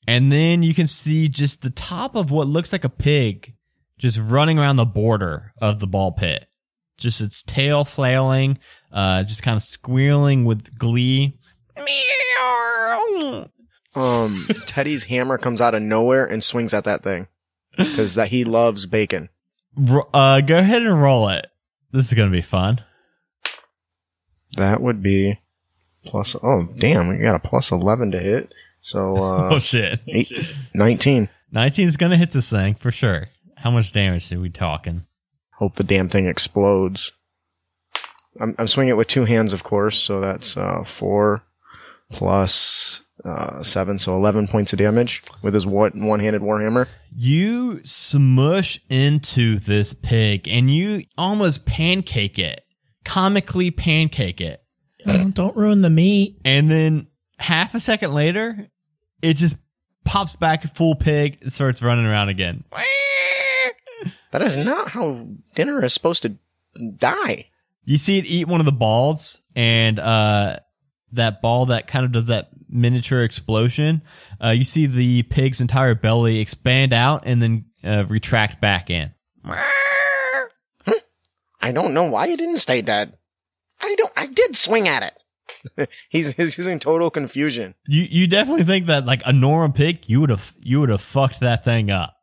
And 0.07 0.33
then 0.33 0.63
you 0.63 0.75
can 0.75 0.87
see 0.87 1.29
just 1.29 1.63
the 1.63 1.71
top 1.71 2.17
of 2.17 2.31
what 2.31 2.49
looks 2.49 2.73
like 2.73 2.85
a 2.85 2.89
pig 2.89 3.55
just 3.97 4.19
running 4.19 4.59
around 4.59 4.77
the 4.77 4.85
border 4.85 5.53
of 5.61 5.79
the 5.79 5.87
ball 5.87 6.13
pit. 6.13 6.47
Just 6.99 7.21
its 7.21 7.43
tail 7.43 7.85
flailing, 7.85 8.59
uh, 8.93 9.23
just 9.23 9.43
kind 9.43 9.57
of 9.57 9.63
squealing 9.63 10.45
with 10.45 10.77
glee. 10.79 11.39
Um, 13.95 14.47
Teddy's 14.67 15.05
hammer 15.05 15.39
comes 15.39 15.61
out 15.61 15.75
of 15.75 15.83
nowhere 15.83 16.25
and 16.27 16.43
swings 16.43 16.75
at 16.75 16.85
that 16.85 17.03
thing 17.03 17.27
because 17.77 18.15
that 18.15 18.29
he 18.29 18.45
loves 18.45 18.87
bacon. 18.87 19.29
Uh, 20.13 20.41
go 20.41 20.59
ahead 20.59 20.83
and 20.83 21.01
roll 21.01 21.29
it. 21.29 21.47
This 21.93 22.09
is 22.09 22.15
going 22.15 22.31
to 22.31 22.37
be 22.37 22.43
fun. 22.43 22.81
That 24.57 24.81
would 24.81 25.03
be 25.03 25.39
plus. 26.05 26.35
Oh, 26.43 26.69
damn! 26.77 27.09
We 27.09 27.19
got 27.19 27.37
a 27.37 27.39
plus 27.39 27.71
eleven 27.71 28.11
to 28.11 28.19
hit. 28.19 28.53
So 28.81 29.17
uh, 29.17 29.55
oh 29.55 29.59
shit. 29.59 30.01
eight, 30.09 30.33
nineteen. 30.75 31.29
19 31.53 31.89
is 31.89 31.97
gonna 31.97 32.17
hit 32.17 32.31
this 32.31 32.49
thing 32.51 32.75
for 32.75 32.91
sure. 32.93 33.29
How 33.57 33.71
much 33.71 33.93
damage 33.93 34.33
are 34.33 34.39
we 34.39 34.51
talking? 34.51 35.07
Hope 35.55 35.75
the 35.75 35.85
damn 35.85 36.09
thing 36.09 36.27
explodes. 36.27 37.13
I'm, 38.39 38.55
I'm 38.59 38.69
swinging 38.69 38.93
it 38.93 38.97
with 38.97 39.09
two 39.09 39.25
hands, 39.25 39.53
of 39.53 39.65
course. 39.65 39.99
So 39.99 40.21
that's 40.21 40.57
uh, 40.57 40.85
four 40.85 41.43
plus 42.11 43.05
uh, 43.25 43.63
seven, 43.63 43.99
so 43.99 44.17
eleven 44.17 44.49
points 44.49 44.73
of 44.73 44.79
damage 44.79 45.23
with 45.43 45.55
his 45.55 45.67
one 45.67 46.05
one-handed 46.05 46.43
warhammer. 46.43 46.89
You 47.15 47.81
smush 47.85 48.81
into 48.89 49.59
this 49.59 49.95
pig 49.95 50.49
and 50.49 50.75
you 50.75 51.05
almost 51.19 51.67
pancake 51.67 52.39
it, 52.39 52.65
comically 53.05 53.71
pancake 53.71 54.41
it. 54.41 54.63
Oh, 55.07 55.31
don't 55.31 55.57
ruin 55.57 55.83
the 55.83 55.91
meat. 55.91 56.39
And 56.45 56.71
then 56.71 57.07
half 57.39 57.75
a 57.75 57.81
second 57.81 58.13
later, 58.15 58.69
it 59.23 59.35
just 59.35 59.59
pops 60.05 60.37
back 60.37 60.63
full 60.75 60.95
pig 60.95 61.39
and 61.41 61.53
starts 61.53 61.83
running 61.83 62.07
around 62.07 62.29
again. 62.29 62.65
That 64.33 64.43
is 64.43 64.57
not 64.57 64.91
how 64.91 65.27
dinner 65.57 65.85
is 65.85 65.93
supposed 65.93 66.23
to 66.23 66.37
die. 66.97 67.47
You 67.85 67.97
see 67.97 68.17
it 68.17 68.27
eat 68.27 68.47
one 68.47 68.61
of 68.61 68.65
the 68.67 68.71
balls 68.71 69.41
and, 69.57 69.99
uh, 69.99 70.61
that 71.13 71.43
ball 71.43 71.67
that 71.67 71.89
kind 71.89 72.05
of 72.05 72.13
does 72.13 72.29
that 72.29 72.49
miniature 72.71 73.25
explosion. 73.25 74.03
Uh, 74.43 74.51
you 74.51 74.65
see 74.65 74.87
the 74.87 75.23
pig's 75.25 75.61
entire 75.61 75.95
belly 75.95 76.39
expand 76.39 76.93
out 76.93 77.23
and 77.27 77.43
then, 77.43 77.65
uh, 77.85 78.05
retract 78.09 78.61
back 78.61 78.91
in. 78.91 79.13
I 81.63 81.73
don't 81.73 81.95
know 81.95 82.05
why 82.05 82.27
you 82.27 82.37
didn't 82.37 82.57
stay 82.57 82.81
dead. 82.83 83.19
I 83.81 83.95
don't. 83.97 84.13
I 84.17 84.27
did 84.27 84.57
swing 84.57 84.89
at 84.89 85.03
it. 85.03 85.89
he's 86.09 86.33
he's 86.33 86.67
in 86.67 86.79
total 86.79 87.11
confusion. 87.11 87.75
You, 87.87 88.07
you 88.09 88.27
definitely 88.27 88.65
think 88.65 88.87
that 88.87 89.07
like 89.07 89.23
a 89.27 89.33
normal 89.33 89.73
pig, 89.73 90.05
you 90.07 90.21
would 90.21 90.31
have, 90.31 90.55
you 90.61 90.81
would 90.81 90.89
have 90.89 91.01
fucked 91.01 91.41
that 91.41 91.65
thing 91.65 91.91
up. 91.91 92.17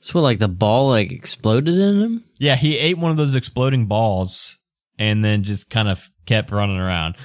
So 0.00 0.20
like 0.20 0.38
the 0.38 0.48
ball 0.48 0.90
like 0.90 1.12
exploded 1.12 1.78
in 1.78 2.00
him? 2.00 2.24
Yeah, 2.38 2.56
he 2.56 2.78
ate 2.78 2.98
one 2.98 3.10
of 3.10 3.16
those 3.16 3.34
exploding 3.34 3.86
balls 3.86 4.58
and 4.98 5.24
then 5.24 5.44
just 5.44 5.70
kind 5.70 5.88
of 5.88 6.10
kept 6.26 6.50
running 6.50 6.78
around. 6.78 7.16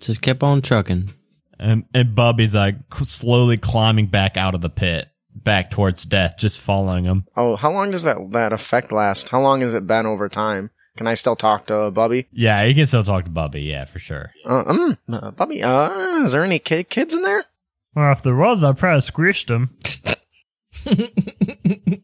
Just 0.00 0.22
kept 0.22 0.42
on 0.42 0.62
trucking. 0.62 1.10
And, 1.58 1.84
and 1.94 2.14
Bubby's 2.14 2.54
like 2.54 2.76
slowly 2.92 3.56
climbing 3.56 4.06
back 4.06 4.36
out 4.36 4.54
of 4.54 4.60
the 4.60 4.70
pit, 4.70 5.08
back 5.34 5.70
towards 5.70 6.04
death, 6.04 6.36
just 6.38 6.60
following 6.60 7.04
him. 7.04 7.26
Oh, 7.36 7.56
how 7.56 7.72
long 7.72 7.90
does 7.90 8.02
that 8.02 8.32
that 8.32 8.52
effect 8.52 8.92
last? 8.92 9.28
How 9.28 9.40
long 9.40 9.60
has 9.60 9.74
it 9.74 9.86
been 9.86 10.06
over 10.06 10.28
time? 10.28 10.70
Can 10.96 11.06
I 11.06 11.14
still 11.14 11.36
talk 11.36 11.66
to 11.66 11.90
Bubby? 11.90 12.28
Yeah, 12.32 12.62
you 12.62 12.74
can 12.74 12.86
still 12.86 13.02
talk 13.02 13.24
to 13.24 13.30
Bubby, 13.30 13.62
yeah, 13.62 13.84
for 13.84 13.98
sure. 13.98 14.30
Uh, 14.46 14.62
um, 14.66 14.98
uh, 15.08 15.32
Bubby, 15.32 15.62
uh, 15.62 16.22
is 16.22 16.32
there 16.32 16.44
any 16.44 16.60
kid, 16.60 16.88
kids 16.88 17.14
in 17.14 17.22
there? 17.22 17.44
Well, 17.96 18.12
if 18.12 18.22
there 18.22 18.36
was, 18.36 18.62
I 18.62 18.72
probably 18.72 19.00
squished 19.00 19.46
them. 19.46 19.76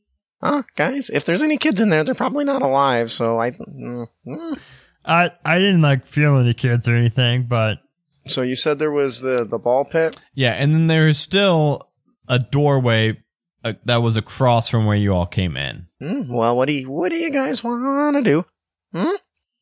Uh, 0.42 0.62
guys, 0.74 1.10
if 1.10 1.24
there's 1.24 1.42
any 1.42 1.58
kids 1.58 1.80
in 1.80 1.90
there, 1.90 2.02
they're 2.02 2.14
probably 2.14 2.44
not 2.44 2.62
alive. 2.62 3.12
So 3.12 3.38
I. 3.38 3.50
Mm, 3.50 4.08
mm. 4.26 4.62
I, 5.04 5.30
I 5.44 5.58
didn't 5.58 5.82
like 5.82 6.06
feel 6.06 6.38
any 6.38 6.54
kids 6.54 6.88
or 6.88 6.96
anything, 6.96 7.44
but. 7.44 7.78
So 8.26 8.42
you 8.42 8.56
said 8.56 8.78
there 8.78 8.90
was 8.90 9.20
the 9.20 9.44
the 9.44 9.58
ball 9.58 9.84
pit. 9.84 10.16
Yeah, 10.34 10.52
and 10.52 10.74
then 10.74 10.86
there's 10.86 11.18
still 11.18 11.90
a 12.28 12.38
doorway 12.38 13.22
uh, 13.64 13.74
that 13.84 13.98
was 13.98 14.16
across 14.16 14.68
from 14.68 14.86
where 14.86 14.96
you 14.96 15.12
all 15.12 15.26
came 15.26 15.56
in. 15.56 15.86
Hmm, 16.00 16.32
well, 16.32 16.56
what 16.56 16.66
do 16.66 16.72
you 16.72 16.90
what 16.90 17.10
do 17.10 17.16
you 17.16 17.30
guys 17.30 17.62
want 17.64 18.16
to 18.16 18.22
do? 18.22 18.44
Hmm? 18.92 19.16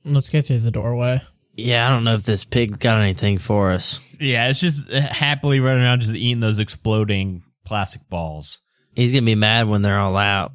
Let's 0.05 0.29
get 0.29 0.47
through 0.47 0.59
the 0.59 0.71
doorway. 0.71 1.21
Yeah, 1.55 1.87
I 1.87 1.91
don't 1.91 2.05
know 2.05 2.15
if 2.15 2.23
this 2.23 2.45
pig 2.45 2.79
got 2.79 3.01
anything 3.01 3.39
for 3.39 3.73
us. 3.73 4.01
Yeah, 4.21 4.49
it's 4.49 4.61
just 4.61 4.91
happily 4.91 5.59
running 5.61 5.83
around 5.83 6.03
just 6.03 6.15
eating 6.15 6.41
those 6.41 6.61
exploding 6.61 7.43
plastic 7.65 8.09
balls. 8.09 8.61
He's 8.95 9.13
gonna 9.13 9.23
be 9.23 9.35
mad 9.35 9.69
when 9.69 9.83
they're 9.83 9.99
all 9.99 10.17
out. 10.17 10.53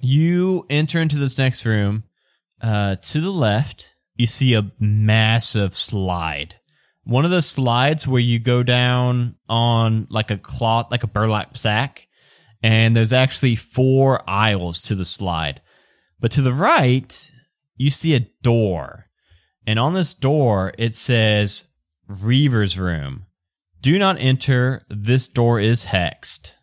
You 0.00 0.66
enter 0.70 1.00
into 1.00 1.18
this 1.18 1.38
next 1.38 1.64
room. 1.64 2.04
Uh, 2.60 2.96
to 2.96 3.20
the 3.20 3.30
left, 3.30 3.94
you 4.16 4.26
see 4.26 4.54
a 4.54 4.72
massive 4.78 5.76
slide. 5.76 6.56
One 7.04 7.24
of 7.24 7.30
those 7.30 7.46
slides 7.46 8.06
where 8.06 8.20
you 8.20 8.38
go 8.38 8.62
down 8.62 9.36
on 9.48 10.06
like 10.08 10.30
a 10.30 10.38
cloth, 10.38 10.90
like 10.90 11.02
a 11.02 11.08
burlap 11.08 11.56
sack, 11.56 12.06
and 12.62 12.94
there's 12.94 13.12
actually 13.12 13.56
four 13.56 14.22
aisles 14.28 14.82
to 14.82 14.94
the 14.94 15.04
slide. 15.04 15.60
But 16.20 16.30
to 16.32 16.42
the 16.42 16.52
right, 16.52 17.30
you 17.76 17.90
see 17.90 18.14
a 18.14 18.28
door. 18.42 19.06
And 19.66 19.78
on 19.78 19.94
this 19.94 20.14
door, 20.14 20.72
it 20.78 20.94
says 20.94 21.64
Reaver's 22.06 22.78
Room. 22.78 23.26
Do 23.80 23.98
not 23.98 24.18
enter. 24.18 24.84
This 24.88 25.26
door 25.26 25.58
is 25.58 25.86
hexed. 25.86 26.54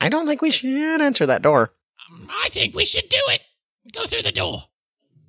I 0.00 0.08
don't 0.08 0.26
think 0.26 0.42
we 0.42 0.50
should 0.50 1.00
enter 1.00 1.26
that 1.26 1.42
door. 1.42 1.72
I 2.28 2.48
think 2.50 2.74
we 2.74 2.84
should 2.84 3.08
do 3.08 3.20
it. 3.28 3.42
Go 3.92 4.02
through 4.02 4.22
the 4.22 4.32
door. 4.32 4.64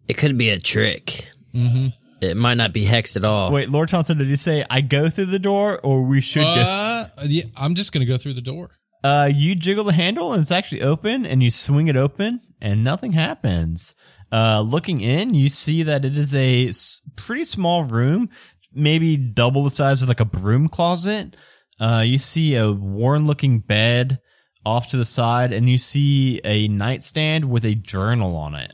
It 0.08 0.18
could 0.18 0.38
be 0.38 0.50
a 0.50 0.60
trick. 0.60 1.30
Mm-hmm. 1.54 1.88
It 2.22 2.38
might 2.38 2.56
not 2.56 2.74
be 2.74 2.86
hexed 2.86 3.18
at 3.18 3.26
all. 3.26 3.52
Wait, 3.52 3.70
Lord 3.70 3.90
Thompson, 3.90 4.18
did 4.18 4.28
you 4.28 4.38
say 4.38 4.66
I 4.70 4.82
go 4.82 5.10
through 5.10 5.26
the 5.26 5.40
door 5.40 5.80
or 5.84 6.04
we 6.04 6.22
should 6.22 6.44
go? 6.44 6.48
Uh, 6.48 7.08
yeah, 7.24 7.44
I'm 7.58 7.76
just 7.76 7.92
gonna 7.92 8.06
go 8.06 8.18
through 8.18 8.34
the 8.34 8.42
door. 8.42 8.72
Uh, 9.04 9.30
you 9.32 9.54
jiggle 9.54 9.84
the 9.84 9.94
handle 9.94 10.34
and 10.34 10.42
it's 10.42 10.52
actually 10.52 10.82
open 10.82 11.26
and 11.26 11.44
you 11.44 11.52
swing 11.52 11.88
it 11.88 11.96
open 11.96 12.42
and 12.62 12.84
nothing 12.84 13.12
happens. 13.12 13.94
Uh, 14.32 14.62
looking 14.62 15.02
in, 15.02 15.34
you 15.36 15.50
see 15.50 15.84
that 15.84 16.04
it 16.06 16.18
is 16.18 16.34
a 16.34 16.72
pretty 17.16 17.46
small 17.46 17.84
room, 17.84 18.30
maybe 18.74 19.16
double 19.18 19.64
the 19.64 19.70
size 19.70 20.02
of 20.02 20.08
like 20.08 20.20
a 20.20 20.26
broom 20.26 20.68
closet. 20.68 21.36
Uh, 21.80 22.02
you 22.06 22.18
see 22.18 22.56
a 22.56 22.72
worn 22.72 23.28
looking 23.28 23.60
bed 23.60 24.20
off 24.66 24.90
to 24.90 24.98
the 24.98 25.06
side 25.06 25.54
and 25.54 25.70
you 25.70 25.78
see 25.78 26.42
a 26.44 26.68
nightstand 26.70 27.46
with 27.46 27.66
a 27.66 27.76
journal 27.76 28.36
on 28.36 28.56
it. 28.56 28.74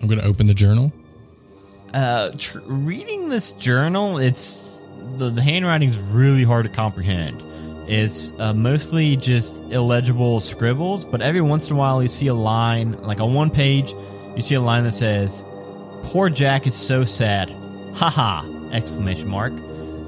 I'm 0.00 0.08
gonna 0.08 0.22
open 0.22 0.46
the 0.46 0.54
journal. 0.54 0.92
Uh, 1.94 2.32
reading 2.66 3.28
this 3.28 3.52
journal, 3.52 4.18
it's 4.18 4.80
the, 5.16 5.30
the 5.30 5.42
handwriting's 5.42 5.98
really 5.98 6.44
hard 6.44 6.64
to 6.64 6.70
comprehend. 6.70 7.42
It's 7.88 8.32
uh, 8.38 8.54
mostly 8.54 9.16
just 9.16 9.62
illegible 9.64 10.40
scribbles, 10.40 11.04
but 11.04 11.20
every 11.22 11.40
once 11.40 11.68
in 11.68 11.76
a 11.76 11.78
while 11.78 12.02
you 12.02 12.08
see 12.08 12.28
a 12.28 12.34
line, 12.34 12.92
like 13.02 13.20
on 13.20 13.34
one 13.34 13.50
page, 13.50 13.92
you 14.36 14.42
see 14.42 14.54
a 14.54 14.60
line 14.60 14.84
that 14.84 14.92
says, 14.92 15.44
"Poor 16.04 16.30
Jack 16.30 16.66
is 16.66 16.74
so 16.74 17.04
sad." 17.04 17.50
Haha! 17.94 18.44
Exclamation 18.70 19.28
mark. 19.28 19.52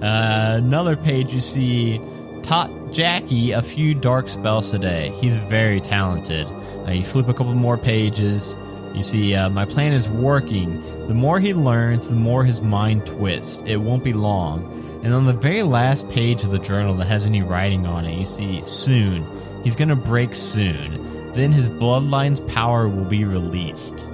Uh, 0.03 0.59
another 0.59 0.97
page 0.97 1.33
you 1.35 1.41
see, 1.41 2.01
taught 2.43 2.71
Jackie 2.93 3.53
a 3.53 3.63
few 3.63 3.95
dark 3.95 4.29
spells 4.29 4.71
today. 4.71 5.11
He's 5.17 5.39
very 5.39 5.81
talented. 5.81 6.47
Uh, 6.87 6.93
you 6.93 7.05
flip 7.05 7.29
a 7.29 7.35
couple 7.35 7.55
more 7.55 7.79
pages. 7.79 8.55
You 8.95 9.03
see, 9.03 9.35
uh, 9.35 9.49
my 9.49 9.65
plan 9.65 9.93
is 9.93 10.09
working. 10.09 10.83
The 11.09 11.15
more 11.15 11.41
he 11.41 11.55
learns, 11.55 12.09
the 12.09 12.17
more 12.17 12.45
his 12.45 12.61
mind 12.61 13.07
twists. 13.07 13.63
It 13.67 13.77
won't 13.77 14.05
be 14.05 14.13
long. 14.13 15.01
And 15.03 15.13
on 15.13 15.25
the 15.25 15.33
very 15.33 15.63
last 15.63 16.09
page 16.11 16.45
of 16.45 16.51
the 16.51 16.59
journal 16.59 16.95
that 16.97 17.07
has 17.07 17.27
any 17.27 17.43
writing 17.43 17.87
on 17.87 18.05
it, 18.05 18.19
you 18.19 18.27
see, 18.27 18.63
soon. 18.65 19.27
He's 19.65 19.77
gonna 19.77 19.97
break 19.97 20.35
soon. 20.35 21.33
Then 21.33 21.53
his 21.53 21.71
bloodline's 21.71 22.41
power 22.41 22.89
will 22.89 23.05
be 23.05 23.25
released. 23.25 24.07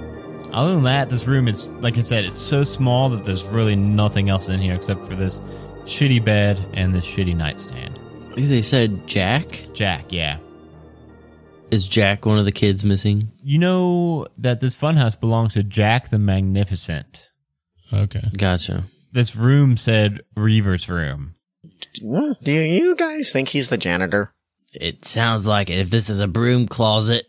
Other 0.51 0.73
than 0.73 0.83
that, 0.83 1.09
this 1.09 1.27
room 1.27 1.47
is, 1.47 1.71
like 1.73 1.97
I 1.97 2.01
said, 2.01 2.25
it's 2.25 2.39
so 2.39 2.63
small 2.63 3.09
that 3.09 3.23
there's 3.23 3.45
really 3.45 3.75
nothing 3.75 4.29
else 4.29 4.49
in 4.49 4.59
here 4.59 4.73
except 4.73 5.05
for 5.05 5.15
this 5.15 5.41
shitty 5.83 6.23
bed 6.23 6.65
and 6.73 6.93
this 6.93 7.05
shitty 7.05 7.35
nightstand. 7.35 7.99
They 8.35 8.61
said 8.61 9.05
Jack. 9.05 9.67
Jack, 9.73 10.11
yeah. 10.11 10.39
Is 11.71 11.87
Jack 11.87 12.25
one 12.25 12.39
of 12.39 12.45
the 12.45 12.51
kids 12.51 12.83
missing? 12.83 13.31
You 13.43 13.59
know 13.59 14.25
that 14.39 14.59
this 14.59 14.75
funhouse 14.75 15.19
belongs 15.19 15.53
to 15.53 15.63
Jack 15.63 16.09
the 16.09 16.17
Magnificent. 16.17 17.29
Okay. 17.93 18.23
Gotcha. 18.37 18.85
This 19.11 19.35
room 19.35 19.77
said 19.77 20.21
Reaver's 20.35 20.89
room. 20.89 21.35
Hmm, 22.01 22.31
Do 22.43 22.51
you 22.51 22.95
guys 22.95 23.31
think 23.31 23.49
he's 23.49 23.69
the 23.69 23.77
janitor? 23.77 24.33
It 24.73 25.05
sounds 25.05 25.45
like 25.47 25.69
it. 25.69 25.79
If 25.79 25.89
this 25.89 26.09
is 26.09 26.19
a 26.19 26.27
broom 26.27 26.67
closet, 26.67 27.25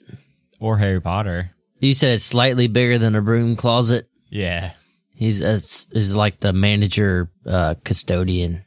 Or 0.59 0.78
Harry 0.78 1.01
Potter. 1.01 1.51
you 1.78 1.95
said 1.95 2.14
it's 2.14 2.24
slightly 2.24 2.66
bigger 2.68 2.99
than 2.99 3.14
a 3.14 3.22
broom 3.22 3.57
closet. 3.57 4.09
Yeah. 4.30 4.72
He's 5.14 5.41
is, 5.43 5.86
is 5.93 6.14
like 6.16 6.41
the 6.41 6.53
manager, 6.55 7.30
uh, 7.47 7.74
custodian. 7.84 8.64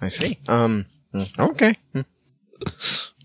I 0.00 0.08
see. 0.08 0.38
Um. 0.48 0.86
hmm, 1.12 1.22
Okay. 1.40 1.74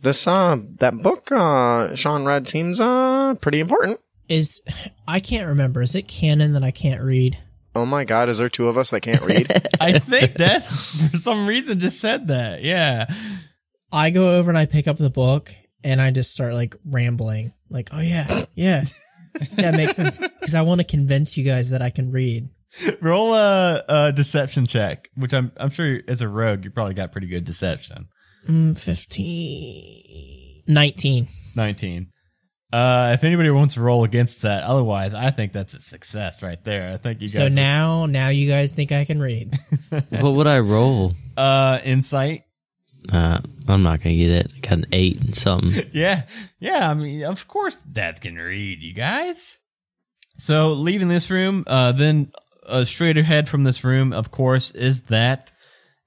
This 0.07 0.25
uh 0.25 0.55
that 0.79 1.01
book 1.03 1.29
uh 1.33 1.93
Sean 1.93 2.23
read 2.23 2.47
seems 2.47 2.79
uh 2.79 3.35
pretty 3.41 3.59
important. 3.59 3.99
Is 4.29 4.61
I 5.05 5.19
can't 5.19 5.49
remember. 5.49 5.81
Is 5.81 5.95
it 5.95 6.07
canon 6.07 6.53
that 6.53 6.63
I 6.63 6.71
can't 6.71 7.01
read? 7.01 7.37
Oh 7.75 7.85
my 7.85 8.05
god, 8.05 8.29
is 8.29 8.37
there 8.37 8.47
two 8.47 8.69
of 8.69 8.77
us 8.77 8.91
that 8.91 9.01
can't 9.01 9.19
read? 9.19 9.51
I 9.81 9.99
think 9.99 10.35
that 10.35 10.63
for 10.63 11.17
some 11.17 11.45
reason 11.45 11.81
just 11.81 11.99
said 11.99 12.27
that. 12.27 12.63
Yeah. 12.63 13.13
I 13.91 14.11
go 14.11 14.37
over 14.37 14.49
and 14.49 14.57
I 14.57 14.65
pick 14.65 14.87
up 14.87 14.95
the 14.95 15.09
book 15.09 15.49
and 15.83 16.01
I 16.01 16.11
just 16.11 16.33
start 16.33 16.53
like 16.53 16.77
rambling. 16.85 17.51
Like, 17.69 17.89
oh 17.91 17.99
yeah, 17.99 18.45
yeah, 18.55 18.85
that 19.57 19.75
makes 19.75 19.97
sense. 19.97 20.19
Because 20.19 20.55
I 20.55 20.61
want 20.61 20.79
to 20.79 20.87
convince 20.87 21.35
you 21.35 21.43
guys 21.43 21.71
that 21.71 21.81
I 21.81 21.89
can 21.89 22.13
read. 22.13 22.47
Roll 23.01 23.33
a, 23.33 23.83
a 23.89 24.13
deception 24.13 24.67
check, 24.67 25.09
which 25.15 25.33
I'm 25.33 25.51
I'm 25.57 25.69
sure 25.69 25.99
as 26.07 26.21
a 26.21 26.29
rogue 26.29 26.63
you 26.63 26.71
probably 26.71 26.93
got 26.93 27.11
pretty 27.11 27.27
good 27.27 27.43
deception. 27.43 28.07
Mm, 28.47 28.77
15. 28.81 30.63
19. 30.67 31.27
19. 31.55 32.07
Uh, 32.71 33.11
if 33.13 33.23
anybody 33.23 33.49
wants 33.49 33.75
to 33.75 33.81
roll 33.81 34.03
against 34.03 34.41
that, 34.41 34.63
otherwise, 34.63 35.13
I 35.13 35.31
think 35.31 35.53
that's 35.53 35.73
a 35.73 35.79
success 35.81 36.43
right 36.43 36.61
there. 36.65 36.93
I 36.93 36.97
think 36.97 37.21
you 37.21 37.27
guys. 37.27 37.33
So 37.33 37.47
now, 37.47 38.05
now 38.07 38.27
you 38.27 38.49
guys 38.49 38.73
think 38.73 38.91
I 38.91 39.05
can 39.05 39.21
read. 39.21 39.57
what 40.09 40.33
would 40.33 40.47
I 40.47 40.59
roll? 40.59 41.13
uh, 41.37 41.79
insight. 41.83 42.43
Uh, 43.11 43.39
I'm 43.69 43.83
not 43.83 44.01
gonna 44.03 44.17
get 44.17 44.31
it. 44.31 44.51
I 44.55 44.59
got 44.59 44.73
an 44.79 44.85
eight 44.91 45.21
and 45.21 45.33
something. 45.35 45.89
Yeah, 45.93 46.23
yeah. 46.59 46.89
I 46.89 46.93
mean, 46.93 47.23
of 47.23 47.47
course, 47.47 47.83
Dad 47.83 48.19
can 48.19 48.35
read. 48.35 48.81
You 48.81 48.93
guys. 48.93 49.59
So 50.37 50.73
leaving 50.73 51.07
this 51.07 51.31
room, 51.31 51.63
uh, 51.67 51.93
then 51.93 52.31
uh, 52.65 52.83
straight 52.83 53.17
ahead 53.17 53.47
from 53.47 53.63
this 53.63 53.83
room, 53.85 54.11
of 54.11 54.29
course, 54.29 54.71
is 54.71 55.03
that 55.03 55.51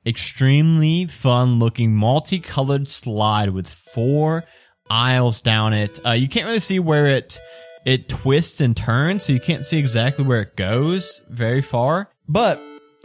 extremely 0.05 1.07
fun-looking 1.07 1.95
multicolored 1.95 2.89
slide 2.89 3.51
with 3.51 3.69
four 3.69 4.45
aisles 4.89 5.41
down 5.41 5.73
it. 5.73 6.01
Uh, 6.05 6.13
you 6.13 6.29
can't 6.29 6.47
really 6.47 6.61
see 6.61 6.79
where 6.79 7.07
it 7.07 7.39
it 7.85 8.09
twists 8.09 8.61
and 8.61 8.77
turns, 8.77 9.25
so 9.25 9.33
you 9.33 9.41
can't 9.41 9.65
see 9.65 9.79
exactly 9.79 10.25
where 10.25 10.43
it 10.43 10.57
goes 10.57 11.23
very 11.29 11.63
far. 11.63 12.11
But 12.29 12.61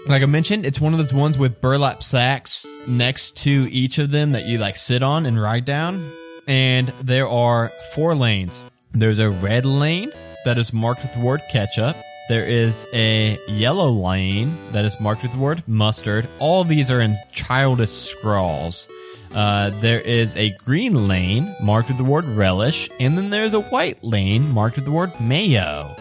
like 0.08 0.22
I 0.22 0.26
mentioned, 0.26 0.66
it's 0.66 0.82
one 0.82 0.94
of 0.94 1.00
those 1.00 1.14
ones 1.14 1.38
with 1.38 1.62
burlap 1.62 2.04
sacks 2.04 2.66
next 2.88 3.38
to 3.38 3.68
each 3.72 3.98
of 3.98 4.12
them 4.12 4.32
that 4.32 4.46
you 4.46 4.58
like 4.58 4.76
sit 4.76 5.02
on 5.02 5.26
and 5.26 5.42
ride 5.42 5.66
down. 5.66 6.12
And 6.48 6.90
there 7.02 7.28
are 7.28 7.70
four 7.94 8.16
lanes. 8.16 8.62
There's 8.92 9.20
a 9.20 9.30
red 9.30 9.66
lane 9.66 10.12
that 10.44 10.58
is 10.58 10.72
marked 10.74 11.02
with 11.02 11.14
the 11.14 11.22
word 11.22 11.42
ketchup. 11.52 11.96
There 12.28 12.46
is 12.46 12.88
a 12.92 13.38
yellow 13.48 13.92
lane 13.92 14.58
that 14.72 14.84
is 14.84 15.00
marked 15.00 15.22
with 15.22 15.32
the 15.32 15.38
word 15.38 15.62
mustard. 15.68 16.28
All 16.40 16.62
of 16.62 16.68
these 16.68 16.90
are 16.90 17.00
in 17.00 17.16
childish 17.32 17.92
scrawls. 17.92 18.88
Uh, 19.32 19.70
there 19.82 20.00
is 20.00 20.36
a 20.36 20.50
green 20.66 21.08
lane 21.08 21.54
marked 21.62 21.90
with 21.90 21.98
the 21.98 22.04
word 22.04 22.26
relish, 22.26 22.90
and 23.00 23.16
then 23.16 23.30
there's 23.30 23.54
a 23.54 23.62
white 23.62 24.04
lane 24.04 24.50
marked 24.50 24.78
with 24.78 24.86
the 24.86 24.92
word 24.92 25.12
mayo. 25.20 25.96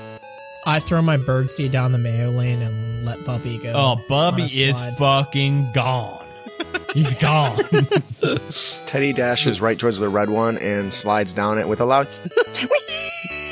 I 0.64 0.80
throw 0.80 1.02
my 1.02 1.18
bird 1.18 1.50
seed 1.50 1.72
down 1.72 1.92
the 1.92 1.98
mayo 1.98 2.30
lane 2.30 2.62
and 2.62 3.04
let 3.04 3.22
Bubby 3.26 3.58
go. 3.58 3.72
Oh, 3.74 3.96
Bubby 4.08 4.44
is 4.44 4.80
fucking 4.96 5.72
gone. 5.74 6.24
He's 6.94 7.14
gone. 7.16 7.58
Teddy 8.86 9.12
dashes 9.12 9.60
right 9.60 9.78
towards 9.78 9.98
the 9.98 10.08
red 10.08 10.30
one 10.30 10.56
and 10.56 10.94
slides 10.94 11.34
down 11.34 11.58
it 11.58 11.68
with 11.68 11.82
a 11.82 11.84
loud. 11.84 12.08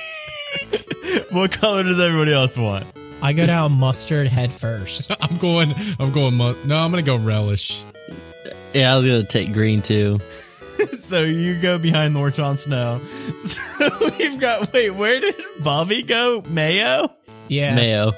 what 1.31 1.53
color 1.53 1.83
does 1.83 2.01
everybody 2.01 2.33
else 2.33 2.57
want? 2.57 2.87
I 3.23 3.33
go 3.33 3.47
down 3.47 3.73
mustard 3.73 4.27
head 4.27 4.53
first. 4.53 5.12
I'm 5.23 5.39
going. 5.39 5.75
I'm 6.01 6.12
going. 6.12 6.35
Mu- 6.35 6.57
no, 6.64 6.77
I'm 6.77 6.91
gonna 6.91 7.03
go 7.03 7.16
relish. 7.16 7.81
Yeah, 8.75 8.93
I 8.93 8.97
was 8.97 9.05
gonna 9.05 9.23
take 9.23 9.53
green 9.53 9.83
too. 9.83 10.18
So 10.99 11.23
you 11.23 11.61
go 11.61 11.79
behind 11.79 12.14
Lord 12.14 12.35
Jon 12.35 12.57
Snow. 12.57 13.01
So 13.45 14.11
we've 14.18 14.41
got 14.41 14.73
wait, 14.73 14.91
where 14.91 15.20
did 15.20 15.37
Bobby 15.62 16.03
go? 16.03 16.43
Mayo? 16.49 17.12
Yeah. 17.47 17.77
Mayo. 17.77 18.12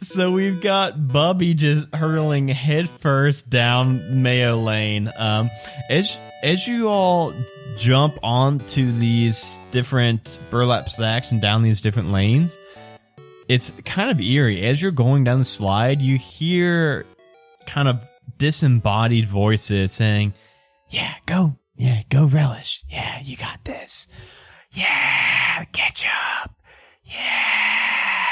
So 0.00 0.32
we've 0.32 0.60
got 0.60 1.08
Bubby 1.08 1.54
just 1.54 1.94
hurling 1.94 2.48
headfirst 2.48 3.48
down 3.48 4.22
Mayo 4.22 4.56
Lane. 4.56 5.10
Um, 5.16 5.50
as 5.88 6.18
as 6.42 6.66
you 6.66 6.88
all 6.88 7.32
jump 7.80 8.18
onto 8.22 8.92
these 8.92 9.58
different 9.70 10.38
burlap 10.50 10.90
sacks 10.90 11.32
and 11.32 11.40
down 11.40 11.62
these 11.62 11.80
different 11.80 12.12
lanes, 12.12 12.58
it's 13.48 13.72
kind 13.84 14.10
of 14.10 14.20
eerie. 14.20 14.64
As 14.66 14.80
you're 14.80 14.92
going 14.92 15.24
down 15.24 15.38
the 15.38 15.44
slide, 15.44 16.00
you 16.00 16.18
hear 16.18 17.06
kind 17.66 17.88
of 17.88 18.08
disembodied 18.36 19.26
voices 19.26 19.92
saying, 19.92 20.34
"Yeah, 20.90 21.14
go, 21.24 21.56
yeah, 21.74 22.02
go, 22.10 22.26
relish. 22.26 22.84
Yeah, 22.88 23.18
you 23.24 23.36
got 23.36 23.64
this. 23.64 24.06
Yeah, 24.72 25.64
ketchup. 25.72 26.54
Yeah." 27.04 28.26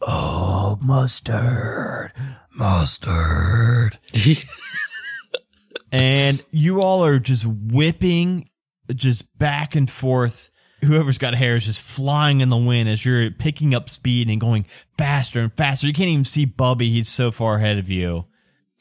Oh, 0.00 0.78
mustard, 0.82 2.12
mustard. 2.54 3.98
and 5.92 6.42
you 6.50 6.80
all 6.80 7.04
are 7.04 7.18
just 7.18 7.46
whipping 7.46 8.48
just 8.94 9.38
back 9.38 9.74
and 9.74 9.90
forth. 9.90 10.50
Whoever's 10.84 11.18
got 11.18 11.34
hair 11.34 11.56
is 11.56 11.64
just 11.66 11.80
flying 11.80 12.40
in 12.40 12.48
the 12.48 12.56
wind 12.56 12.88
as 12.88 13.04
you're 13.04 13.30
picking 13.30 13.74
up 13.74 13.88
speed 13.88 14.28
and 14.28 14.40
going 14.40 14.66
faster 14.98 15.40
and 15.40 15.52
faster. 15.52 15.86
You 15.86 15.94
can't 15.94 16.10
even 16.10 16.24
see 16.24 16.44
Bubby. 16.44 16.90
He's 16.90 17.08
so 17.08 17.30
far 17.30 17.56
ahead 17.56 17.78
of 17.78 17.88
you. 17.88 18.26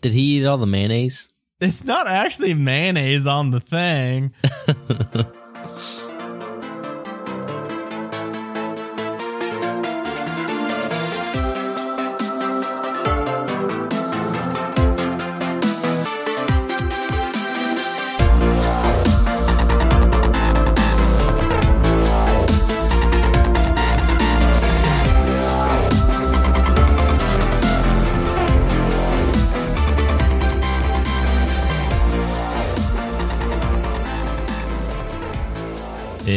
Did 0.02 0.12
he 0.12 0.38
eat 0.38 0.46
all 0.46 0.58
the 0.58 0.68
mayonnaise? 0.68 1.32
It's 1.62 1.84
not 1.84 2.08
actually 2.08 2.54
mayonnaise 2.54 3.26
on 3.26 3.52
the 3.52 3.62
thing. 3.62 4.34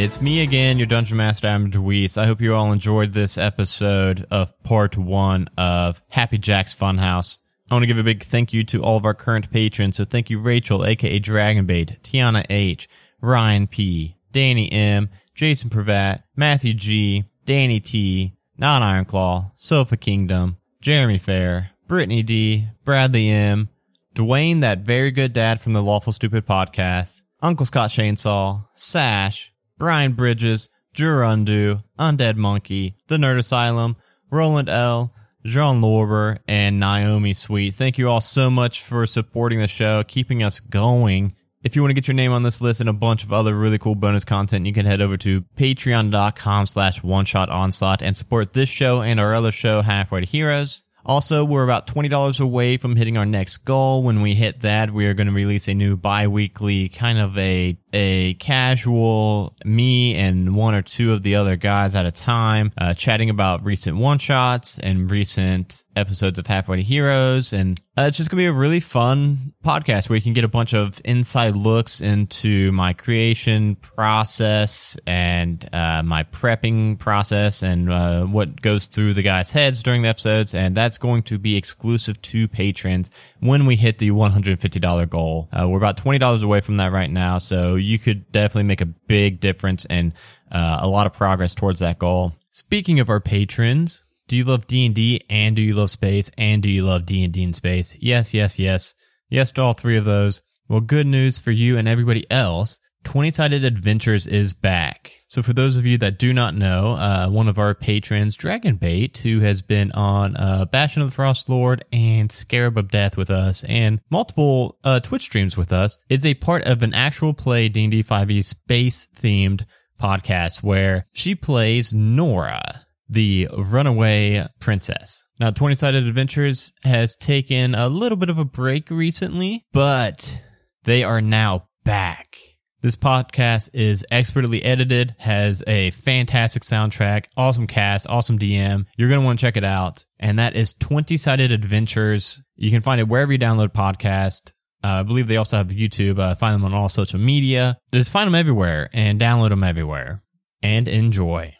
It's 0.00 0.22
me 0.22 0.42
again, 0.42 0.78
your 0.78 0.86
Dungeon 0.86 1.16
Master, 1.16 1.48
Adam 1.48 1.72
Deweese. 1.72 2.16
I 2.16 2.26
hope 2.26 2.40
you 2.40 2.54
all 2.54 2.70
enjoyed 2.70 3.12
this 3.12 3.36
episode 3.36 4.24
of 4.30 4.54
part 4.62 4.96
one 4.96 5.50
of 5.58 6.00
Happy 6.12 6.38
Jack's 6.38 6.72
Funhouse. 6.72 7.40
I 7.68 7.74
want 7.74 7.82
to 7.82 7.88
give 7.88 7.98
a 7.98 8.04
big 8.04 8.22
thank 8.22 8.52
you 8.52 8.62
to 8.62 8.80
all 8.80 8.96
of 8.96 9.04
our 9.04 9.12
current 9.12 9.50
patrons. 9.50 9.96
So 9.96 10.04
thank 10.04 10.30
you, 10.30 10.38
Rachel, 10.38 10.86
aka 10.86 11.18
Dragonbait, 11.18 12.00
Tiana 12.02 12.46
H, 12.48 12.88
Ryan 13.20 13.66
P, 13.66 14.16
Danny 14.30 14.70
M, 14.70 15.10
Jason 15.34 15.68
Pravat, 15.68 16.22
Matthew 16.36 16.74
G, 16.74 17.24
Danny 17.44 17.80
T, 17.80 18.36
Non 18.56 18.82
Ironclaw, 18.82 19.50
Sofa 19.56 19.96
Kingdom, 19.96 20.58
Jeremy 20.80 21.18
Fair, 21.18 21.70
Brittany 21.88 22.22
D, 22.22 22.68
Bradley 22.84 23.28
M, 23.30 23.68
Dwayne, 24.14 24.60
that 24.60 24.78
very 24.78 25.10
good 25.10 25.32
dad 25.32 25.60
from 25.60 25.72
the 25.72 25.82
Lawful 25.82 26.12
Stupid 26.12 26.46
podcast, 26.46 27.22
Uncle 27.42 27.66
Scott 27.66 27.90
Chainsaw, 27.90 28.64
Sash, 28.74 29.52
Brian 29.78 30.12
Bridges, 30.12 30.68
Jurundu, 30.94 31.82
Undead 31.98 32.36
Monkey, 32.36 32.96
The 33.06 33.16
Nerd 33.16 33.38
Asylum, 33.38 33.96
Roland 34.30 34.68
L, 34.68 35.14
Jean 35.44 35.80
Lorber, 35.80 36.38
and 36.48 36.80
Naomi 36.80 37.32
Sweet. 37.32 37.74
Thank 37.74 37.98
you 37.98 38.08
all 38.08 38.20
so 38.20 38.50
much 38.50 38.82
for 38.82 39.06
supporting 39.06 39.60
the 39.60 39.66
show, 39.66 40.02
keeping 40.04 40.42
us 40.42 40.60
going. 40.60 41.34
If 41.62 41.74
you 41.74 41.82
want 41.82 41.90
to 41.90 41.94
get 41.94 42.08
your 42.08 42.14
name 42.14 42.32
on 42.32 42.42
this 42.42 42.60
list 42.60 42.80
and 42.80 42.88
a 42.88 42.92
bunch 42.92 43.24
of 43.24 43.32
other 43.32 43.54
really 43.54 43.78
cool 43.78 43.94
bonus 43.94 44.24
content, 44.24 44.66
you 44.66 44.72
can 44.72 44.86
head 44.86 45.00
over 45.00 45.16
to 45.18 45.40
patreon.com 45.56 46.66
slash 46.66 47.02
one 47.02 47.24
shot 47.24 47.48
onslaught 47.48 48.02
and 48.02 48.16
support 48.16 48.52
this 48.52 48.68
show 48.68 49.02
and 49.02 49.18
our 49.18 49.34
other 49.34 49.52
show, 49.52 49.82
Halfway 49.82 50.20
to 50.20 50.26
Heroes. 50.26 50.84
Also, 51.08 51.42
we're 51.42 51.64
about 51.64 51.86
$20 51.86 52.38
away 52.38 52.76
from 52.76 52.94
hitting 52.94 53.16
our 53.16 53.24
next 53.24 53.58
goal. 53.64 54.02
When 54.02 54.20
we 54.20 54.34
hit 54.34 54.60
that, 54.60 54.92
we 54.92 55.06
are 55.06 55.14
going 55.14 55.26
to 55.26 55.32
release 55.32 55.66
a 55.66 55.72
new 55.72 55.96
bi-weekly 55.96 56.90
kind 56.90 57.18
of 57.18 57.38
a, 57.38 57.78
a 57.94 58.34
casual 58.34 59.56
me 59.64 60.16
and 60.16 60.54
one 60.54 60.74
or 60.74 60.82
two 60.82 61.14
of 61.14 61.22
the 61.22 61.36
other 61.36 61.56
guys 61.56 61.94
at 61.94 62.04
a 62.04 62.10
time, 62.10 62.72
uh, 62.76 62.92
chatting 62.92 63.30
about 63.30 63.64
recent 63.64 63.96
one 63.96 64.18
shots 64.18 64.78
and 64.78 65.10
recent 65.10 65.82
episodes 65.96 66.38
of 66.38 66.46
Halfway 66.46 66.76
to 66.76 66.82
Heroes. 66.82 67.54
And 67.54 67.80
uh, 67.98 68.06
it's 68.06 68.16
just 68.16 68.30
going 68.30 68.36
to 68.36 68.42
be 68.42 68.46
a 68.46 68.52
really 68.52 68.78
fun 68.78 69.52
podcast 69.64 70.08
where 70.08 70.14
you 70.14 70.22
can 70.22 70.32
get 70.32 70.44
a 70.44 70.48
bunch 70.48 70.72
of 70.72 71.00
inside 71.04 71.56
looks 71.56 72.00
into 72.00 72.70
my 72.70 72.92
creation 72.92 73.74
process 73.74 74.96
and 75.04 75.68
uh, 75.72 76.00
my 76.04 76.22
prepping 76.22 76.96
process 76.96 77.64
and 77.64 77.90
uh, 77.90 78.22
what 78.22 78.62
goes 78.62 78.86
through 78.86 79.14
the 79.14 79.22
guys' 79.22 79.50
heads 79.50 79.82
during 79.82 80.02
the 80.02 80.08
episodes. 80.08 80.54
And 80.54 80.76
that's 80.76 80.96
going 80.96 81.24
to 81.24 81.38
be 81.38 81.56
exclusive 81.56 82.22
to 82.22 82.46
patrons 82.46 83.10
when 83.40 83.66
we 83.66 83.74
hit 83.74 83.98
the 83.98 84.12
$150 84.12 85.10
goal. 85.10 85.48
Uh, 85.52 85.66
we're 85.68 85.78
about 85.78 85.96
$20 85.96 86.44
away 86.44 86.60
from 86.60 86.76
that 86.76 86.92
right 86.92 87.10
now. 87.10 87.38
So 87.38 87.74
you 87.74 87.98
could 87.98 88.30
definitely 88.30 88.68
make 88.68 88.80
a 88.80 88.86
big 88.86 89.40
difference 89.40 89.86
and 89.86 90.12
uh, 90.52 90.78
a 90.82 90.88
lot 90.88 91.08
of 91.08 91.14
progress 91.14 91.52
towards 91.52 91.80
that 91.80 91.98
goal. 91.98 92.32
Speaking 92.52 93.00
of 93.00 93.10
our 93.10 93.20
patrons, 93.20 94.04
do 94.28 94.36
you 94.36 94.44
love 94.44 94.66
D&D 94.66 95.22
and 95.28 95.56
do 95.56 95.62
you 95.62 95.74
love 95.74 95.90
space 95.90 96.30
and 96.38 96.62
do 96.62 96.70
you 96.70 96.84
love 96.84 97.06
D&D 97.06 97.42
and 97.42 97.56
space? 97.56 97.96
Yes, 97.98 98.32
yes, 98.34 98.58
yes. 98.58 98.94
Yes 99.30 99.52
to 99.52 99.62
all 99.62 99.72
three 99.72 99.96
of 99.96 100.04
those. 100.04 100.42
Well, 100.68 100.80
good 100.80 101.06
news 101.06 101.38
for 101.38 101.50
you 101.50 101.78
and 101.78 101.88
everybody 101.88 102.30
else. 102.30 102.78
20 103.04 103.30
Sided 103.30 103.64
Adventures 103.64 104.26
is 104.26 104.52
back. 104.52 105.12
So, 105.28 105.42
for 105.42 105.52
those 105.52 105.76
of 105.76 105.86
you 105.86 105.96
that 105.98 106.18
do 106.18 106.32
not 106.32 106.54
know, 106.54 106.92
uh, 106.92 107.28
one 107.28 107.48
of 107.48 107.58
our 107.58 107.74
patrons, 107.74 108.36
Dragonbait, 108.36 109.16
who 109.18 109.40
has 109.40 109.62
been 109.62 109.92
on 109.92 110.36
uh, 110.36 110.66
Bastion 110.66 111.02
of 111.02 111.08
the 111.08 111.14
Frost 111.14 111.48
Lord 111.48 111.84
and 111.92 112.30
Scarab 112.30 112.76
of 112.76 112.90
Death 112.90 113.16
with 113.16 113.30
us 113.30 113.64
and 113.64 114.00
multiple 114.10 114.78
uh, 114.84 115.00
Twitch 115.00 115.22
streams 115.22 115.56
with 115.56 115.72
us, 115.72 115.98
is 116.10 116.26
a 116.26 116.34
part 116.34 116.64
of 116.64 116.82
an 116.82 116.92
actual 116.92 117.32
play 117.32 117.68
D&D 117.68 118.02
5e 118.02 118.44
space 118.44 119.06
themed 119.16 119.64
podcast 119.98 120.62
where 120.62 121.06
she 121.12 121.34
plays 121.34 121.94
Nora, 121.94 122.84
the 123.08 123.48
runaway 123.56 124.46
princess. 124.60 125.24
Now, 125.40 125.50
20 125.50 125.74
Sided 125.74 126.06
Adventures 126.06 126.72
has 126.84 127.16
taken 127.16 127.74
a 127.74 127.88
little 127.88 128.16
bit 128.16 128.30
of 128.30 128.38
a 128.38 128.44
break 128.44 128.90
recently, 128.90 129.64
but 129.72 130.42
they 130.84 131.04
are 131.04 131.20
now 131.20 131.68
back. 131.84 132.36
This 132.80 132.94
podcast 132.94 133.70
is 133.72 134.06
expertly 134.10 134.62
edited, 134.62 135.16
has 135.18 135.64
a 135.66 135.90
fantastic 135.90 136.62
soundtrack, 136.62 137.24
awesome 137.36 137.66
cast, 137.66 138.06
awesome 138.08 138.38
DM. 138.38 138.84
You're 138.96 139.08
going 139.08 139.20
to 139.20 139.26
want 139.26 139.40
to 139.40 139.44
check 139.44 139.56
it 139.56 139.64
out. 139.64 140.06
And 140.20 140.38
that 140.38 140.54
is 140.54 140.74
20 140.74 141.16
Sided 141.16 141.50
Adventures. 141.50 142.40
You 142.54 142.70
can 142.70 142.82
find 142.82 143.00
it 143.00 143.08
wherever 143.08 143.32
you 143.32 143.38
download 143.38 143.72
podcast. 143.72 144.52
Uh, 144.84 145.00
I 145.00 145.02
believe 145.02 145.26
they 145.26 145.38
also 145.38 145.56
have 145.56 145.68
YouTube. 145.68 146.20
Uh, 146.20 146.36
find 146.36 146.54
them 146.54 146.64
on 146.64 146.72
all 146.72 146.88
social 146.88 147.18
media. 147.18 147.78
Just 147.92 148.12
find 148.12 148.28
them 148.28 148.36
everywhere 148.36 148.88
and 148.92 149.20
download 149.20 149.48
them 149.48 149.64
everywhere 149.64 150.22
and 150.62 150.86
enjoy. 150.86 151.54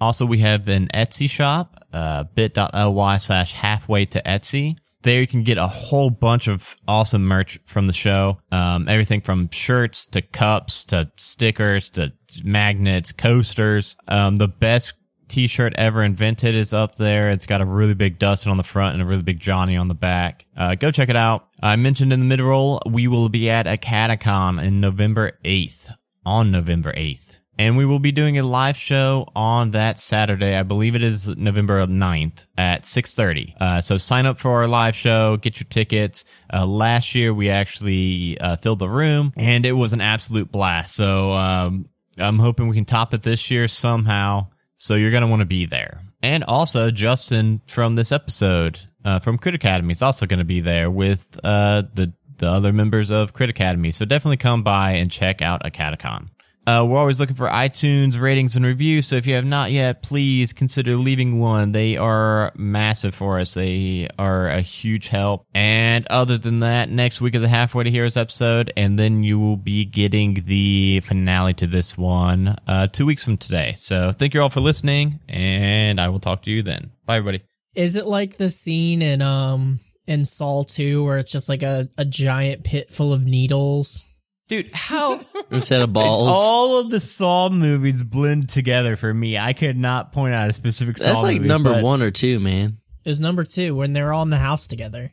Also, 0.00 0.26
we 0.26 0.38
have 0.38 0.68
an 0.68 0.88
Etsy 0.94 1.28
shop, 1.28 1.76
uh, 1.92 2.24
bit.ly 2.24 3.16
slash 3.16 3.52
halfway 3.52 4.06
to 4.06 4.22
Etsy. 4.22 4.76
There 5.02 5.20
you 5.20 5.26
can 5.26 5.44
get 5.44 5.58
a 5.58 5.66
whole 5.66 6.10
bunch 6.10 6.48
of 6.48 6.76
awesome 6.88 7.24
merch 7.24 7.58
from 7.64 7.86
the 7.86 7.92
show. 7.92 8.38
Um, 8.50 8.88
everything 8.88 9.20
from 9.20 9.48
shirts 9.50 10.06
to 10.06 10.22
cups 10.22 10.84
to 10.86 11.10
stickers 11.16 11.90
to 11.90 12.12
magnets, 12.42 13.12
coasters. 13.12 13.96
Um, 14.08 14.36
the 14.36 14.48
best 14.48 14.94
t-shirt 15.28 15.74
ever 15.76 16.02
invented 16.02 16.54
is 16.54 16.72
up 16.72 16.96
there. 16.96 17.30
It's 17.30 17.46
got 17.46 17.60
a 17.60 17.64
really 17.64 17.94
big 17.94 18.18
Dustin 18.18 18.50
on 18.50 18.56
the 18.56 18.64
front 18.64 18.94
and 18.94 19.02
a 19.02 19.06
really 19.06 19.22
big 19.22 19.38
Johnny 19.38 19.76
on 19.76 19.88
the 19.88 19.94
back. 19.94 20.44
Uh, 20.56 20.74
go 20.74 20.90
check 20.90 21.08
it 21.08 21.16
out. 21.16 21.48
I 21.62 21.76
mentioned 21.76 22.12
in 22.12 22.20
the 22.20 22.26
mid-roll, 22.26 22.80
we 22.86 23.06
will 23.08 23.28
be 23.28 23.50
at 23.50 23.66
Acadicon 23.66 24.62
in 24.62 24.80
November 24.80 25.32
8th, 25.44 25.92
on 26.24 26.50
November 26.50 26.92
8th. 26.92 27.37
And 27.58 27.76
we 27.76 27.84
will 27.84 27.98
be 27.98 28.12
doing 28.12 28.38
a 28.38 28.44
live 28.44 28.76
show 28.76 29.28
on 29.34 29.72
that 29.72 29.98
Saturday. 29.98 30.54
I 30.54 30.62
believe 30.62 30.94
it 30.94 31.02
is 31.02 31.28
November 31.28 31.84
9th 31.86 32.46
at 32.56 32.84
6.30. 32.84 33.60
Uh, 33.60 33.80
so 33.80 33.96
sign 33.96 34.26
up 34.26 34.38
for 34.38 34.52
our 34.52 34.68
live 34.68 34.94
show, 34.94 35.36
get 35.38 35.58
your 35.58 35.66
tickets. 35.68 36.24
Uh, 36.52 36.64
last 36.64 37.16
year 37.16 37.34
we 37.34 37.50
actually 37.50 38.38
uh, 38.40 38.56
filled 38.56 38.78
the 38.78 38.88
room 38.88 39.32
and 39.36 39.66
it 39.66 39.72
was 39.72 39.92
an 39.92 40.00
absolute 40.00 40.52
blast. 40.52 40.94
So 40.94 41.32
um, 41.32 41.88
I'm 42.16 42.38
hoping 42.38 42.68
we 42.68 42.76
can 42.76 42.84
top 42.84 43.12
it 43.12 43.22
this 43.22 43.50
year 43.50 43.66
somehow. 43.66 44.46
So 44.76 44.94
you're 44.94 45.10
going 45.10 45.22
to 45.22 45.26
want 45.26 45.40
to 45.40 45.46
be 45.46 45.66
there. 45.66 46.00
And 46.22 46.44
also 46.44 46.92
Justin 46.92 47.60
from 47.66 47.96
this 47.96 48.12
episode 48.12 48.78
uh, 49.04 49.18
from 49.18 49.38
Crit 49.38 49.54
Academy 49.54 49.92
is 49.92 50.02
also 50.02 50.26
going 50.26 50.38
to 50.38 50.44
be 50.44 50.60
there 50.60 50.90
with 50.90 51.38
uh, 51.42 51.82
the 51.94 52.12
the 52.38 52.48
other 52.48 52.72
members 52.72 53.10
of 53.10 53.32
Crit 53.32 53.50
Academy. 53.50 53.90
So 53.90 54.04
definitely 54.04 54.36
come 54.36 54.62
by 54.62 54.92
and 54.92 55.10
check 55.10 55.42
out 55.42 55.64
Acadicon. 55.64 56.28
Uh, 56.68 56.84
we're 56.84 56.98
always 56.98 57.18
looking 57.18 57.34
for 57.34 57.48
iTunes 57.48 58.20
ratings 58.20 58.54
and 58.54 58.66
reviews. 58.66 59.06
So 59.06 59.16
if 59.16 59.26
you 59.26 59.36
have 59.36 59.46
not 59.46 59.70
yet, 59.70 60.02
please 60.02 60.52
consider 60.52 60.98
leaving 60.98 61.38
one. 61.38 61.72
They 61.72 61.96
are 61.96 62.52
massive 62.56 63.14
for 63.14 63.38
us. 63.38 63.54
They 63.54 64.06
are 64.18 64.48
a 64.48 64.60
huge 64.60 65.08
help. 65.08 65.46
And 65.54 66.06
other 66.08 66.36
than 66.36 66.58
that, 66.58 66.90
next 66.90 67.22
week 67.22 67.34
is 67.34 67.42
a 67.42 67.48
halfway 67.48 67.84
to 67.84 67.90
heroes 67.90 68.18
episode, 68.18 68.70
and 68.76 68.98
then 68.98 69.22
you 69.22 69.38
will 69.38 69.56
be 69.56 69.86
getting 69.86 70.42
the 70.44 71.00
finale 71.00 71.54
to 71.54 71.66
this 71.66 71.96
one 71.96 72.54
uh, 72.66 72.86
two 72.88 73.06
weeks 73.06 73.24
from 73.24 73.38
today. 73.38 73.72
So 73.74 74.12
thank 74.12 74.34
you 74.34 74.42
all 74.42 74.50
for 74.50 74.60
listening, 74.60 75.20
and 75.26 75.98
I 75.98 76.10
will 76.10 76.20
talk 76.20 76.42
to 76.42 76.50
you 76.50 76.62
then. 76.62 76.90
Bye, 77.06 77.16
everybody. 77.16 77.44
Is 77.76 77.96
it 77.96 78.04
like 78.04 78.36
the 78.36 78.50
scene 78.50 79.00
in 79.00 79.22
um 79.22 79.80
in 80.06 80.26
Saw 80.26 80.64
2 80.64 81.02
where 81.02 81.16
it's 81.16 81.32
just 81.32 81.48
like 81.48 81.62
a, 81.62 81.88
a 81.96 82.04
giant 82.04 82.62
pit 82.62 82.90
full 82.90 83.14
of 83.14 83.24
needles? 83.24 84.04
Dude, 84.48 84.70
how 84.72 85.20
Instead 85.50 85.82
of 85.82 85.92
balls. 85.92 86.28
all 86.32 86.80
of 86.80 86.90
the 86.90 87.00
Saw 87.00 87.50
movies 87.50 88.02
blend 88.02 88.48
together 88.48 88.96
for 88.96 89.12
me. 89.12 89.36
I 89.36 89.52
could 89.52 89.76
not 89.76 90.12
point 90.12 90.34
out 90.34 90.48
a 90.48 90.52
specific 90.54 90.96
Saw 90.98 91.04
That's 91.06 91.22
like 91.22 91.36
movie, 91.36 91.48
number 91.48 91.82
one 91.82 92.02
or 92.02 92.10
two, 92.10 92.40
man. 92.40 92.78
It 93.04 93.10
was 93.10 93.20
number 93.20 93.44
two 93.44 93.74
when 93.74 93.92
they're 93.92 94.12
all 94.12 94.22
in 94.22 94.30
the 94.30 94.38
house 94.38 94.66
together. 94.66 95.12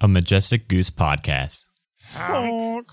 A 0.00 0.08
Majestic 0.08 0.68
Goose 0.68 0.90
podcast. 0.90 1.64
Honk. 2.12 2.92